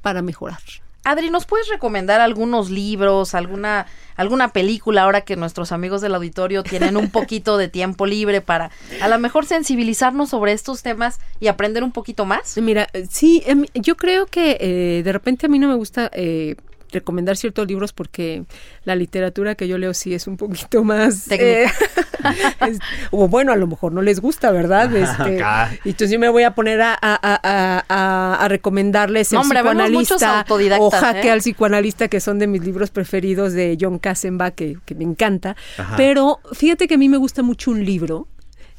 para 0.01 0.21
mejorar. 0.21 0.59
Adri, 1.03 1.31
¿nos 1.31 1.45
puedes 1.45 1.67
recomendar 1.67 2.21
algunos 2.21 2.69
libros, 2.69 3.33
alguna, 3.33 3.87
alguna 4.15 4.49
película 4.49 5.03
ahora 5.03 5.21
que 5.21 5.35
nuestros 5.35 5.71
amigos 5.71 6.01
del 6.01 6.13
auditorio 6.13 6.61
tienen 6.63 6.95
un 6.95 7.09
poquito 7.11 7.57
de 7.57 7.67
tiempo 7.69 8.05
libre 8.05 8.41
para 8.41 8.71
a 9.01 9.07
lo 9.07 9.17
mejor 9.17 9.45
sensibilizarnos 9.45 10.29
sobre 10.29 10.51
estos 10.51 10.83
temas 10.83 11.19
y 11.39 11.47
aprender 11.47 11.83
un 11.83 11.91
poquito 11.91 12.25
más? 12.25 12.55
Mira, 12.57 12.87
sí, 13.09 13.41
em, 13.47 13.65
yo 13.73 13.97
creo 13.97 14.27
que 14.27 14.57
eh, 14.59 15.01
de 15.03 15.11
repente 15.11 15.47
a 15.47 15.49
mí 15.49 15.57
no 15.57 15.67
me 15.67 15.75
gusta 15.75 16.11
eh, 16.13 16.55
recomendar 16.91 17.37
ciertos 17.37 17.67
libros 17.67 17.93
porque 17.93 18.43
la 18.83 18.95
literatura 18.95 19.55
que 19.55 19.67
yo 19.67 19.77
leo 19.77 19.93
sí 19.93 20.13
es 20.13 20.27
un 20.27 20.37
poquito 20.37 20.83
más 20.83 21.29
eh, 21.31 21.65
es- 22.67 22.79
o 23.11 23.27
bueno, 23.27 23.51
a 23.51 23.55
lo 23.55 23.67
mejor 23.67 23.91
no 23.91 24.01
les 24.01 24.19
gusta, 24.19 24.51
¿verdad? 24.51 24.93
Este, 24.95 25.37
y 25.85 25.89
entonces 25.89 26.11
yo 26.11 26.19
me 26.19 26.29
voy 26.29 26.43
a 26.43 26.53
poner 26.55 26.81
a, 26.81 26.93
a- 26.93 27.19
a- 27.21 28.43
a- 28.43 28.47
recomendarles 28.47 29.31
el 29.31 29.39
hombre, 29.39 29.59
psicoanalista 29.59 30.45
o 30.79 30.91
jaque 30.91 31.27
¿eh? 31.27 31.31
al 31.31 31.39
psicoanalista 31.39 32.07
que 32.07 32.19
son 32.19 32.39
de 32.39 32.47
mis 32.47 32.63
libros 32.63 32.89
preferidos 32.91 33.53
de 33.53 33.77
John 33.79 33.99
Kassenbach 33.99 34.53
que, 34.55 34.77
que 34.85 34.95
me 34.95 35.03
encanta. 35.03 35.55
Ajá. 35.77 35.95
Pero 35.97 36.39
fíjate 36.53 36.87
que 36.87 36.95
a 36.95 36.97
mí 36.97 37.09
me 37.09 37.17
gusta 37.17 37.43
mucho 37.43 37.71
un 37.71 37.85
libro 37.85 38.27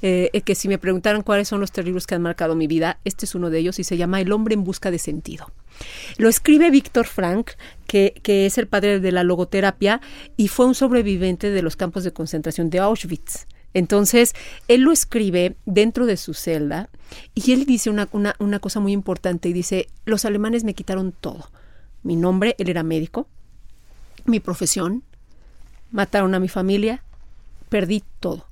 eh, 0.02 0.30
que 0.44 0.54
si 0.56 0.66
me 0.68 0.78
preguntaran 0.78 1.22
cuáles 1.22 1.46
son 1.48 1.60
los 1.60 1.70
tres 1.70 1.86
libros 1.86 2.06
que 2.08 2.14
han 2.16 2.22
marcado 2.22 2.56
mi 2.56 2.66
vida, 2.66 2.98
este 3.04 3.24
es 3.24 3.34
uno 3.36 3.50
de 3.50 3.60
ellos 3.60 3.78
y 3.78 3.84
se 3.84 3.96
llama 3.96 4.20
El 4.20 4.32
hombre 4.32 4.54
en 4.54 4.64
busca 4.64 4.90
de 4.90 4.98
sentido. 4.98 5.50
Lo 6.18 6.28
escribe 6.28 6.70
Víctor 6.70 7.06
Frank, 7.06 7.52
que, 7.92 8.46
es 8.46 8.56
el 8.56 8.68
padre 8.68 9.00
de 9.00 9.12
la 9.12 9.22
logoterapia 9.22 10.00
y 10.38 10.48
fue 10.48 10.64
un 10.64 10.74
sobreviviente 10.74 11.50
de 11.50 11.60
los 11.60 11.76
campos 11.76 12.04
de 12.04 12.12
concentración 12.12 12.70
de 12.70 12.78
Auschwitz. 12.78 13.46
Entonces, 13.74 14.32
él 14.66 14.80
lo 14.82 14.92
escribe 14.92 15.56
dentro 15.66 16.06
de 16.06 16.16
su 16.16 16.32
celda 16.32 16.88
y 17.34 17.52
él 17.52 17.66
dice 17.66 17.90
una, 17.90 18.08
una, 18.12 18.34
una 18.38 18.60
cosa 18.60 18.80
muy 18.80 18.92
importante 18.92 19.50
y 19.50 19.52
dice, 19.52 19.88
los 20.06 20.24
alemanes 20.24 20.64
me 20.64 20.74
quitaron 20.74 21.12
todo. 21.12 21.50
Mi 22.02 22.16
nombre, 22.16 22.54
él 22.58 22.70
era 22.70 22.82
médico, 22.82 23.28
mi 24.24 24.40
profesión, 24.40 25.02
mataron 25.90 26.34
a 26.34 26.40
mi 26.40 26.48
familia, 26.48 27.02
perdí 27.68 28.02
todo. 28.20 28.46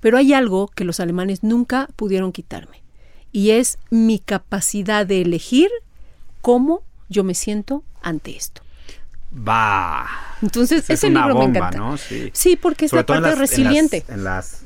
Pero 0.00 0.16
hay 0.16 0.32
algo 0.32 0.68
que 0.68 0.84
los 0.84 1.00
alemanes 1.00 1.42
nunca 1.42 1.88
pudieron 1.96 2.32
quitarme 2.32 2.82
y 3.30 3.50
es 3.50 3.78
mi 3.90 4.18
capacidad 4.18 5.06
de 5.06 5.20
elegir 5.20 5.68
cómo 6.40 6.82
yo 7.10 7.24
me 7.24 7.34
siento 7.34 7.82
ante 8.02 8.36
esto. 8.36 8.65
Va. 9.36 10.06
Entonces, 10.42 10.84
Esa 10.84 10.92
es 10.94 10.98
ese 11.00 11.06
una 11.08 11.20
libro 11.26 11.34
me 11.40 11.44
bomba, 11.46 11.58
encanta. 11.58 11.78
¿no? 11.78 11.96
Sí. 11.96 12.30
Sí, 12.32 12.56
porque 12.56 12.86
es 12.86 12.90
Sobre 12.90 13.00
la 13.08 13.16
en 13.16 13.22
parte 13.22 13.30
las- 13.30 13.38
resiliente. 13.38 14.04
En 14.08 14.24
las, 14.24 14.60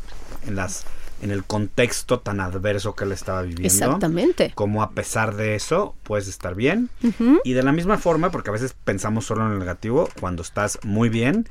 en 0.47 0.57
las, 0.57 0.85
en 1.23 1.31
el 1.31 1.45
contexto 1.45 2.21
tan 2.21 2.41
adverso 2.41 2.95
que 2.95 3.05
él 3.05 3.13
estaba 3.13 3.43
viviendo. 3.43 3.67
Exactamente. 3.67 4.53
Como 4.55 4.83
a 4.83 4.91
pesar 4.93 5.35
de 5.37 5.55
eso, 5.55 5.95
puedes 6.03 6.29
estar 6.29 6.55
bien. 6.55 6.89
Y 7.45 7.53
de 7.53 7.63
la 7.63 7.73
misma 7.73 7.99
forma, 7.99 8.31
porque 8.31 8.51
a 8.51 8.53
veces 8.53 8.75
pensamos 8.85 9.27
solo 9.27 9.47
en 9.47 9.53
el 9.53 9.59
negativo, 9.59 10.09
cuando 10.21 10.43
estás 10.43 10.79
muy 10.85 11.09
bien, 11.09 11.49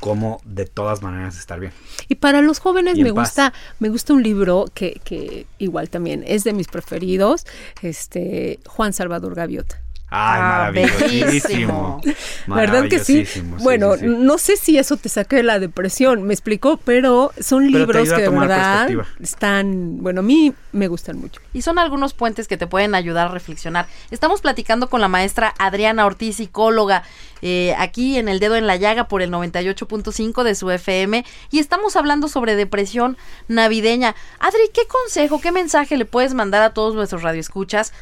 como 0.00 0.40
de 0.44 0.66
todas 0.66 1.00
maneras 1.02 1.38
estar 1.38 1.60
bien. 1.60 1.72
Y 2.08 2.16
para 2.16 2.40
los 2.42 2.58
jóvenes 2.58 2.98
me 2.98 3.14
paz. 3.14 3.28
gusta, 3.28 3.52
me 3.78 3.88
gusta 3.88 4.12
un 4.14 4.22
libro 4.24 4.64
que, 4.74 5.00
que 5.04 5.46
igual 5.58 5.90
también 5.90 6.24
es 6.26 6.42
de 6.42 6.52
mis 6.52 6.66
preferidos, 6.66 7.46
este 7.82 8.58
Juan 8.66 8.92
Salvador 8.92 9.34
Gaviota. 9.36 9.80
Ay, 10.14 10.40
Ah, 10.42 10.70
maravillosísimo. 10.74 12.00
¿Verdad 12.46 12.86
que 12.88 12.98
sí? 12.98 13.24
Bueno, 13.60 13.94
sí, 13.94 14.00
sí. 14.00 14.06
no 14.06 14.36
sé 14.36 14.56
si 14.58 14.76
eso 14.76 14.98
te 14.98 15.08
saque 15.08 15.36
de 15.36 15.42
la 15.42 15.58
depresión, 15.58 16.24
me 16.24 16.34
explicó, 16.34 16.76
pero 16.76 17.32
son 17.40 17.64
Pero 17.64 17.78
libros 17.78 18.12
que 18.12 18.20
de 18.20 18.28
verdad 18.28 18.90
están, 19.20 20.02
bueno, 20.02 20.20
a 20.20 20.22
mí 20.22 20.52
me 20.72 20.88
gustan 20.88 21.18
mucho. 21.18 21.40
Y 21.54 21.62
son 21.62 21.78
algunos 21.78 22.12
puentes 22.12 22.46
que 22.46 22.58
te 22.58 22.66
pueden 22.66 22.94
ayudar 22.94 23.28
a 23.28 23.30
reflexionar. 23.30 23.86
Estamos 24.10 24.42
platicando 24.42 24.90
con 24.90 25.00
la 25.00 25.08
maestra 25.08 25.54
Adriana 25.58 26.04
Ortiz, 26.04 26.36
psicóloga, 26.36 27.04
eh, 27.40 27.74
aquí 27.78 28.18
en 28.18 28.28
El 28.28 28.38
Dedo 28.38 28.56
en 28.56 28.66
la 28.66 28.76
Llaga 28.76 29.08
por 29.08 29.22
el 29.22 29.30
98.5 29.30 30.42
de 30.44 30.54
su 30.54 30.70
FM. 30.70 31.24
Y 31.50 31.58
estamos 31.58 31.96
hablando 31.96 32.28
sobre 32.28 32.54
depresión 32.54 33.16
navideña. 33.48 34.14
Adri, 34.38 34.70
¿qué 34.74 34.82
consejo, 34.86 35.40
qué 35.40 35.52
mensaje 35.52 35.96
le 35.96 36.04
puedes 36.04 36.34
mandar 36.34 36.62
a 36.62 36.74
todos 36.74 36.94
nuestros 36.94 37.22
radioescuchas 37.22 37.92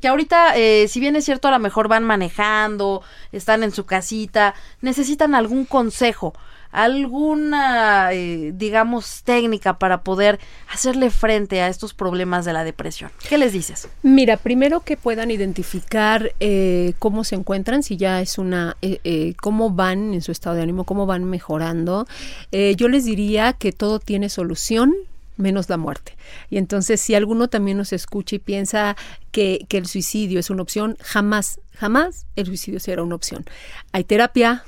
que 0.00 0.08
ahorita, 0.08 0.56
eh, 0.56 0.86
si 0.88 1.00
bien 1.00 1.16
es 1.16 1.24
cierto, 1.24 1.48
a 1.48 1.50
lo 1.50 1.58
mejor 1.58 1.88
van 1.88 2.04
manejando, 2.04 3.02
están 3.32 3.62
en 3.62 3.72
su 3.72 3.84
casita, 3.86 4.54
necesitan 4.80 5.34
algún 5.34 5.64
consejo, 5.64 6.34
alguna, 6.74 8.12
eh, 8.12 8.50
digamos, 8.52 9.22
técnica 9.22 9.78
para 9.78 10.02
poder 10.02 10.40
hacerle 10.72 11.10
frente 11.10 11.62
a 11.62 11.68
estos 11.68 11.94
problemas 11.94 12.44
de 12.44 12.52
la 12.52 12.64
depresión. 12.64 13.12
¿Qué 13.28 13.38
les 13.38 13.52
dices? 13.52 13.88
Mira, 14.02 14.36
primero 14.36 14.80
que 14.80 14.96
puedan 14.96 15.30
identificar 15.30 16.32
eh, 16.40 16.94
cómo 16.98 17.22
se 17.22 17.36
encuentran, 17.36 17.84
si 17.84 17.96
ya 17.96 18.20
es 18.20 18.38
una, 18.38 18.76
eh, 18.82 18.98
eh, 19.04 19.34
cómo 19.40 19.70
van 19.70 20.14
en 20.14 20.20
su 20.20 20.32
estado 20.32 20.56
de 20.56 20.62
ánimo, 20.62 20.82
cómo 20.84 21.06
van 21.06 21.24
mejorando. 21.24 22.06
Yo 22.50 22.88
les 22.88 23.04
diría 23.04 23.52
que 23.52 23.72
todo 23.72 23.98
tiene 24.00 24.28
solución 24.28 24.94
menos 25.36 25.68
la 25.68 25.76
muerte. 25.76 26.16
Y 26.50 26.58
entonces, 26.58 27.00
si 27.00 27.14
alguno 27.14 27.48
también 27.48 27.76
nos 27.76 27.92
escucha 27.92 28.36
y 28.36 28.38
piensa 28.38 28.96
que, 29.32 29.66
que 29.68 29.78
el 29.78 29.86
suicidio 29.86 30.40
es 30.40 30.50
una 30.50 30.62
opción, 30.62 30.96
jamás, 31.00 31.60
jamás 31.74 32.26
el 32.36 32.46
suicidio 32.46 32.80
será 32.80 33.02
una 33.02 33.14
opción. 33.14 33.44
Hay 33.92 34.04
terapia, 34.04 34.64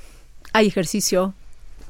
hay 0.53 0.67
ejercicio, 0.67 1.35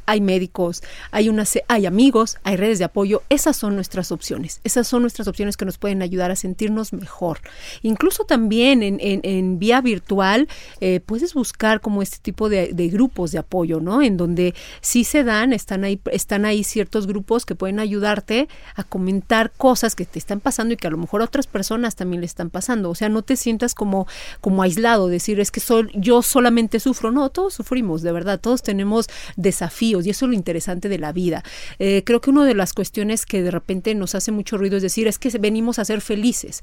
hay 0.07 0.21
médicos, 0.21 0.83
hay, 1.11 1.29
una, 1.29 1.45
hay 1.69 1.87
amigos, 1.87 2.39
hay 2.45 2.57
redes 2.57 2.79
de 2.79 2.85
apoyo. 2.85 3.23
Esas 3.29 3.57
son 3.57 3.75
nuestras 3.75 4.13
opciones. 4.13 4.61
Esas 4.65 4.87
son 4.87 5.03
nuestras 5.03 5.29
opciones 5.29 5.57
que 5.57 5.65
nos 5.65 5.79
pueden 5.79 6.03
ayudar 6.03 6.31
a 6.31 6.37
sentirnos 6.37 6.93
mejor. 6.93 7.41
Incluso 7.83 8.25
también 8.25 8.83
en, 8.83 8.99
en- 9.01 9.21
en 9.25 9.59
vía 9.59 9.81
virtual 9.81 10.49
eh, 10.81 11.01
puedes 11.05 11.35
buscar 11.35 11.81
como 11.81 12.03
este 12.03 12.19
tipo 12.19 12.49
de, 12.49 12.73
de 12.73 12.89
grupos 12.89 13.33
de 13.33 13.39
apoyo, 13.39 13.81
¿no? 13.81 14.03
En 14.03 14.17
donde 14.17 14.55
sí 14.81 15.05
se 15.05 15.25
dan, 15.25 15.53
están 15.53 15.85
ahí, 15.85 16.01
están 16.13 16.45
ahí 16.45 16.63
ciertos 16.65 17.07
grupos 17.07 17.45
que 17.47 17.55
pueden 17.55 17.81
ayudarte 17.81 18.49
a 18.75 18.85
comentar 18.85 19.51
cosas 19.57 19.95
que 19.95 20.05
te 20.05 20.19
están 20.19 20.41
pasando 20.41 20.75
y 20.75 20.77
que 20.77 20.87
a 20.87 20.91
lo 20.91 20.99
mejor 20.99 21.23
a 21.23 21.25
otras 21.25 21.47
personas 21.47 21.97
también 21.97 22.21
le 22.21 22.27
están 22.27 22.51
pasando. 22.51 22.91
O 22.91 22.95
sea, 22.95 23.09
no 23.09 23.23
te 23.23 23.37
sientas 23.37 23.75
como, 23.75 24.07
como 24.41 24.63
aislado, 24.63 25.09
decir 25.09 25.41
es 25.41 25.51
que 25.51 25.61
soy, 25.61 25.89
yo 25.95 26.23
solamente 26.23 26.81
sufro. 26.81 27.11
No, 27.11 27.29
todos 27.31 27.55
sufrimos, 27.55 28.03
de 28.03 28.13
verdad, 28.13 28.39
todos 28.41 28.63
tenemos 28.63 29.07
desafíos 29.37 29.96
y 30.05 30.11
eso 30.11 30.27
es 30.27 30.31
lo 30.31 30.35
interesante 30.35 30.89
de 30.89 30.99
la 30.99 31.13
vida. 31.13 31.43
Eh, 31.79 32.03
creo 32.05 32.21
que 32.21 32.31
una 32.31 32.45
de 32.45 32.55
las 32.55 32.73
cuestiones 32.73 33.27
que 33.27 33.43
de 33.43 33.51
repente 33.51 33.95
nos 33.95 34.15
hace 34.15 34.33
mucho 34.33 34.59
ruido 34.59 34.77
es 34.77 34.83
decir, 34.83 35.07
es 35.09 35.19
que 35.19 35.31
venimos 35.39 35.79
a 35.79 35.85
ser 35.85 36.01
felices. 36.01 36.63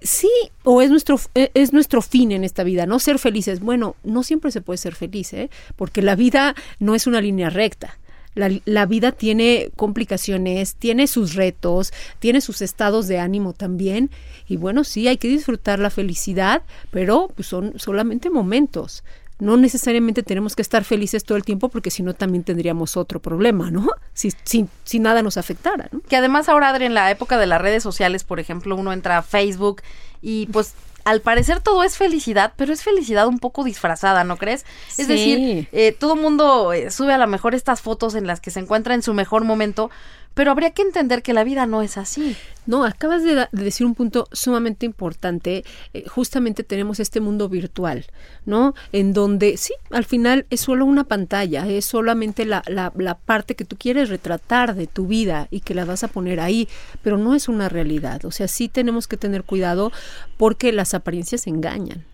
Sí, 0.00 0.30
o 0.64 0.82
es 0.82 0.90
nuestro, 0.90 1.20
eh, 1.34 1.50
es 1.54 1.72
nuestro 1.72 2.02
fin 2.02 2.32
en 2.32 2.42
esta 2.42 2.64
vida, 2.64 2.86
no 2.86 2.98
ser 2.98 3.18
felices. 3.18 3.60
Bueno, 3.60 3.94
no 4.02 4.22
siempre 4.22 4.50
se 4.50 4.60
puede 4.60 4.78
ser 4.78 4.94
feliz, 4.94 5.32
¿eh? 5.32 5.48
porque 5.76 6.02
la 6.02 6.16
vida 6.16 6.54
no 6.80 6.94
es 6.94 7.06
una 7.06 7.20
línea 7.20 7.50
recta. 7.50 7.98
La, 8.34 8.50
la 8.64 8.86
vida 8.86 9.12
tiene 9.12 9.70
complicaciones, 9.76 10.74
tiene 10.76 11.06
sus 11.06 11.34
retos, 11.34 11.92
tiene 12.18 12.40
sus 12.40 12.62
estados 12.62 13.06
de 13.06 13.18
ánimo 13.18 13.52
también. 13.52 14.10
Y 14.48 14.56
bueno, 14.56 14.84
sí, 14.84 15.06
hay 15.06 15.18
que 15.18 15.28
disfrutar 15.28 15.78
la 15.78 15.90
felicidad, 15.90 16.62
pero 16.90 17.30
pues, 17.36 17.46
son 17.46 17.78
solamente 17.78 18.30
momentos. 18.30 19.04
No 19.42 19.56
necesariamente 19.56 20.22
tenemos 20.22 20.54
que 20.54 20.62
estar 20.62 20.84
felices 20.84 21.24
todo 21.24 21.36
el 21.36 21.44
tiempo 21.44 21.68
porque 21.68 21.90
si 21.90 22.02
no 22.02 22.14
también 22.14 22.44
tendríamos 22.44 22.96
otro 22.96 23.20
problema, 23.20 23.70
¿no? 23.70 23.88
Si, 24.14 24.30
si, 24.44 24.66
si 24.84 24.98
nada 25.00 25.22
nos 25.22 25.36
afectara, 25.36 25.88
¿no? 25.90 26.00
Que 26.08 26.16
además 26.16 26.48
ahora, 26.48 26.68
Adri, 26.68 26.84
en 26.84 26.94
la 26.94 27.10
época 27.10 27.38
de 27.38 27.46
las 27.46 27.60
redes 27.60 27.82
sociales, 27.82 28.24
por 28.24 28.38
ejemplo, 28.40 28.76
uno 28.76 28.92
entra 28.92 29.18
a 29.18 29.22
Facebook 29.22 29.82
y 30.20 30.46
pues 30.52 30.74
al 31.04 31.20
parecer 31.20 31.58
todo 31.60 31.82
es 31.82 31.96
felicidad, 31.96 32.52
pero 32.56 32.72
es 32.72 32.84
felicidad 32.84 33.26
un 33.26 33.40
poco 33.40 33.64
disfrazada, 33.64 34.22
¿no 34.22 34.36
crees? 34.36 34.64
Es 34.96 35.06
Sí. 35.06 35.06
decir, 35.06 35.68
eh, 35.72 35.90
todo 35.98 36.14
el 36.14 36.20
mundo 36.20 36.72
eh, 36.72 36.92
sube 36.92 37.12
a 37.12 37.18
lo 37.18 37.26
mejor 37.26 37.56
estas 37.56 37.80
fotos 37.80 38.14
en 38.14 38.28
las 38.28 38.40
que 38.40 38.52
se 38.52 38.60
encuentra 38.60 38.94
en 38.94 39.02
su 39.02 39.12
mejor 39.12 39.42
momento, 39.44 39.90
pero 40.34 40.50
habría 40.50 40.70
que 40.70 40.82
entender 40.82 41.22
que 41.22 41.32
la 41.32 41.44
vida 41.44 41.66
no 41.66 41.82
es 41.82 41.96
así. 41.96 42.36
No, 42.64 42.84
acabas 42.84 43.24
de, 43.24 43.48
decir 43.50 43.86
un 43.86 43.94
punto 43.94 44.28
sumamente 44.30 44.86
importante. 44.86 45.64
Eh, 45.94 46.04
justamente 46.08 46.62
tenemos 46.62 47.00
este 47.00 47.20
mundo 47.20 47.48
virtual, 47.48 48.06
¿no? 48.46 48.74
En 48.92 49.12
donde, 49.12 49.56
sí, 49.56 49.74
al 49.90 50.04
final 50.04 50.46
es 50.50 50.60
solo 50.60 50.84
una 50.84 51.04
pantalla, 51.04 51.66
es 51.68 51.84
solamente 51.84 52.44
la, 52.44 52.62
la, 52.66 52.92
la 52.96 53.18
parte 53.18 53.56
que 53.56 53.64
tú 53.64 53.76
quieres 53.76 54.08
retratar 54.08 54.74
de 54.74 54.86
tu 54.86 55.06
vida 55.06 55.48
y 55.50 55.60
que 55.60 55.74
la 55.74 55.84
vas 55.84 56.04
a 56.04 56.08
poner 56.08 56.40
ahí, 56.40 56.68
pero 57.02 57.18
no 57.18 57.34
es 57.34 57.48
una 57.48 57.68
realidad. 57.68 58.24
O 58.24 58.30
sea, 58.30 58.46
sí 58.46 58.68
tenemos 58.68 59.08
que 59.08 59.16
tener 59.16 59.42
cuidado 59.42 59.92
porque 60.36 60.72
las 60.72 60.94
apariencias 60.94 61.46
engañan, 61.46 62.04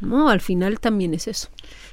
¿no? 0.00 0.28
Al 0.28 0.40
final 0.40 0.80
también 0.80 1.14
es 1.14 1.28
eso. 1.28 1.48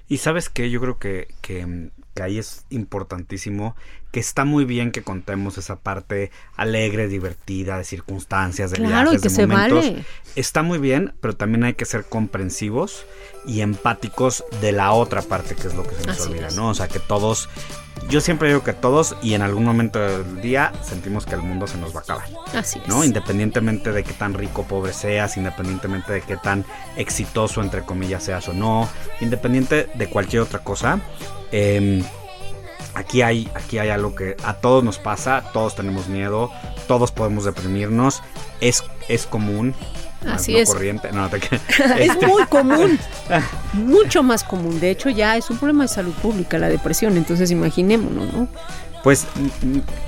Y 0.08 0.18
sabes 0.18 0.50
qué, 0.50 0.72
yo 0.72 0.82
creo 0.82 0.98
que, 0.98 1.28
que, 1.42 1.92
que 2.20 2.24
ahí 2.24 2.38
es 2.38 2.66
importantísimo, 2.70 3.78
que 4.12 4.20
está 4.20 4.44
muy 4.44 4.66
bien 4.66 4.92
que 4.92 5.04
contemos 5.04 5.58
esa 5.58 5.78
parte 5.78 6.32
alegre, 6.58 7.08
divertida, 7.08 7.78
de 7.78 7.86
circunstancias, 7.86 8.72
de 8.72 8.78
Claro, 8.78 9.14
y 9.14 9.16
viajes, 9.16 9.22
que 9.22 9.30
de 9.30 9.36
se 9.36 9.48
momentos. 9.48 9.86
vale. 9.86 10.06
Está 10.36 10.62
muy 10.62 10.80
bien, 10.80 11.14
pero 11.22 11.38
también 11.38 11.64
hay 11.64 11.76
que 11.76 11.86
ser 11.86 12.04
comprensivos 12.04 13.06
y 13.46 13.62
empáticos 13.62 14.44
de 14.60 14.74
la 14.74 14.92
otra 14.92 15.22
parte, 15.22 15.56
que 15.56 15.68
es 15.68 15.76
lo 15.76 15.84
que 15.84 15.96
se 15.96 16.08
nos 16.08 16.20
Así 16.20 16.30
olvida, 16.30 16.48
es. 16.48 16.58
¿no? 16.58 16.68
O 16.70 16.74
sea, 16.74 16.90
que 16.90 17.00
todos, 17.00 17.48
yo 18.08 18.22
siempre 18.22 18.50
digo 18.50 18.64
que 18.64 18.74
todos 18.74 19.16
y 19.22 19.34
en 19.34 19.42
algún 19.42 19.66
momento 19.66 20.00
del 20.00 20.42
día 20.42 20.72
sentimos 20.82 21.26
que 21.26 21.36
el 21.36 21.42
mundo 21.42 21.68
se 21.68 21.78
nos 21.78 21.94
va 21.96 22.00
a 22.00 22.04
acabar. 22.04 22.26
Así 22.54 22.80
es. 22.80 22.88
¿no? 22.88 23.04
Independientemente 23.04 23.92
de 23.92 24.04
qué 24.04 24.14
tan 24.14 24.34
rico 24.34 24.62
o 24.62 24.66
pobre 24.66 24.94
seas, 24.94 25.38
independientemente 25.38 26.14
de 26.14 26.22
qué 26.22 26.38
tan 26.38 26.66
exitoso, 26.96 27.62
entre 27.62 27.84
comillas, 27.84 28.24
seas 28.24 28.48
o 28.48 28.54
no, 28.54 28.88
independiente 29.22 29.90
de 29.94 30.10
cualquier 30.10 30.44
otra 30.44 30.60
cosa, 30.60 31.00
eh, 31.52 32.04
aquí, 32.94 33.22
hay, 33.22 33.50
aquí 33.56 33.80
hay 33.80 33.90
algo 33.90 34.16
que 34.16 34.36
a 34.44 34.56
todos 34.56 34.84
nos 34.84 34.98
pasa, 34.98 35.44
todos 35.54 35.76
tenemos 35.76 36.08
miedo, 36.08 36.52
todos 36.88 37.12
podemos 37.12 37.46
deprimirnos, 37.46 38.22
es, 38.62 38.84
es 39.08 39.26
común. 39.26 39.74
Así 40.28 40.54
no 40.54 40.60
es. 40.60 40.70
corriente, 40.70 41.12
no, 41.12 41.30
te 41.30 41.40
creas. 41.40 41.64
Es 41.98 42.10
Este, 42.12 42.28
muy 42.28 42.46
común, 42.46 43.00
mucho 43.74 44.24
más 44.24 44.44
común. 44.44 44.80
De 44.80 44.92
hecho, 44.92 45.10
ya 45.10 45.38
es 45.38 45.50
un 45.50 45.58
problema 45.58 45.84
de 45.84 45.90
salud 45.90 46.14
pública 46.14 46.58
la 46.58 46.70
depresión, 46.70 47.18
entonces 47.18 47.52
imaginémonos, 47.52 48.34
¿no? 48.34 48.48
Pues, 49.04 49.28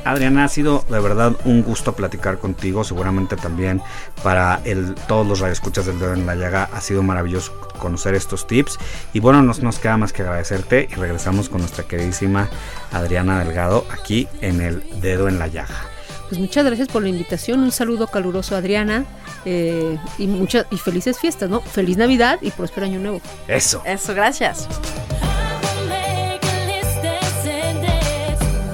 Adriana, 0.03 0.43
ha 0.43 0.47
sido 0.49 0.83
de 0.89 0.99
verdad 0.99 1.33
un 1.45 1.63
gusto 1.63 1.93
platicar 1.93 2.39
contigo. 2.39 2.83
Seguramente 2.83 3.35
también 3.37 3.81
para 4.23 4.61
el, 4.65 4.95
todos 5.07 5.25
los 5.25 5.39
radioescuchas 5.39 5.85
del 5.85 5.99
dedo 5.99 6.13
en 6.13 6.25
la 6.25 6.35
llaga 6.35 6.69
ha 6.73 6.81
sido 6.81 7.01
maravilloso 7.01 7.57
conocer 7.79 8.15
estos 8.15 8.47
tips. 8.47 8.77
Y 9.13 9.19
bueno, 9.19 9.41
nos, 9.43 9.63
nos 9.63 9.79
queda 9.79 9.97
más 9.97 10.11
que 10.11 10.23
agradecerte 10.23 10.89
y 10.91 10.95
regresamos 10.95 11.47
con 11.47 11.61
nuestra 11.61 11.85
queridísima 11.85 12.49
Adriana 12.91 13.39
Delgado 13.39 13.85
aquí 13.91 14.27
en 14.41 14.61
el 14.61 14.83
dedo 15.01 15.29
en 15.29 15.39
la 15.39 15.47
llaga. 15.47 15.90
Pues 16.31 16.39
muchas 16.39 16.63
gracias 16.63 16.87
por 16.87 17.03
la 17.03 17.09
invitación, 17.09 17.59
un 17.59 17.73
saludo 17.73 18.07
caluroso 18.07 18.55
Adriana 18.55 19.03
eh, 19.43 19.97
y 20.17 20.27
muchas 20.27 20.65
y 20.71 20.77
felices 20.77 21.19
fiestas, 21.19 21.49
¿no? 21.49 21.59
Feliz 21.59 21.97
Navidad 21.97 22.39
y 22.41 22.51
próspero 22.51 22.85
año 22.85 22.99
nuevo. 22.99 23.19
Eso. 23.49 23.81
Eso, 23.85 24.13
gracias. 24.15 24.65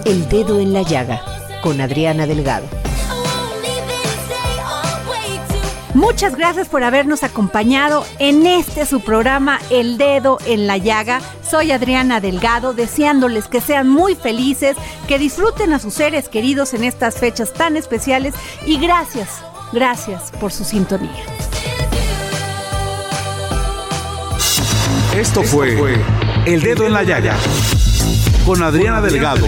El 0.06 0.30
dedo 0.30 0.60
en 0.60 0.72
la 0.72 0.84
llaga 0.84 1.20
con 1.64 1.82
Adriana 1.82 2.28
Delgado. 2.28 2.68
Muchas 5.98 6.36
gracias 6.36 6.70
por 6.70 6.84
habernos 6.84 7.24
acompañado 7.24 8.06
en 8.20 8.46
este 8.46 8.86
su 8.86 9.02
programa 9.02 9.60
El 9.72 9.98
Dedo 9.98 10.38
en 10.46 10.68
la 10.68 10.78
Llaga. 10.78 11.22
Soy 11.42 11.72
Adriana 11.72 12.22
Delgado, 12.22 12.76
deseándoles 12.76 13.48
que 13.48 13.62
sean 13.62 13.90
muy 13.90 14.14
felices, 14.14 14.78
que 15.08 15.18
disfruten 15.18 15.74
a 15.74 15.80
sus 15.80 15.96
seres 15.96 16.30
queridos 16.30 16.76
en 16.76 16.84
estas 16.84 17.16
fechas 17.16 17.52
tan 17.52 17.78
especiales 17.78 18.36
y 18.64 18.78
gracias, 18.78 19.42
gracias 19.74 20.32
por 20.40 20.52
su 20.52 20.66
sintonía. 20.66 21.10
Esto 25.16 25.42
fue 25.42 26.00
El 26.46 26.62
Dedo 26.62 26.86
en 26.86 26.94
la 26.94 27.02
Llaga 27.02 27.36
con 28.46 28.62
Adriana 28.62 29.02
Delgado. 29.02 29.48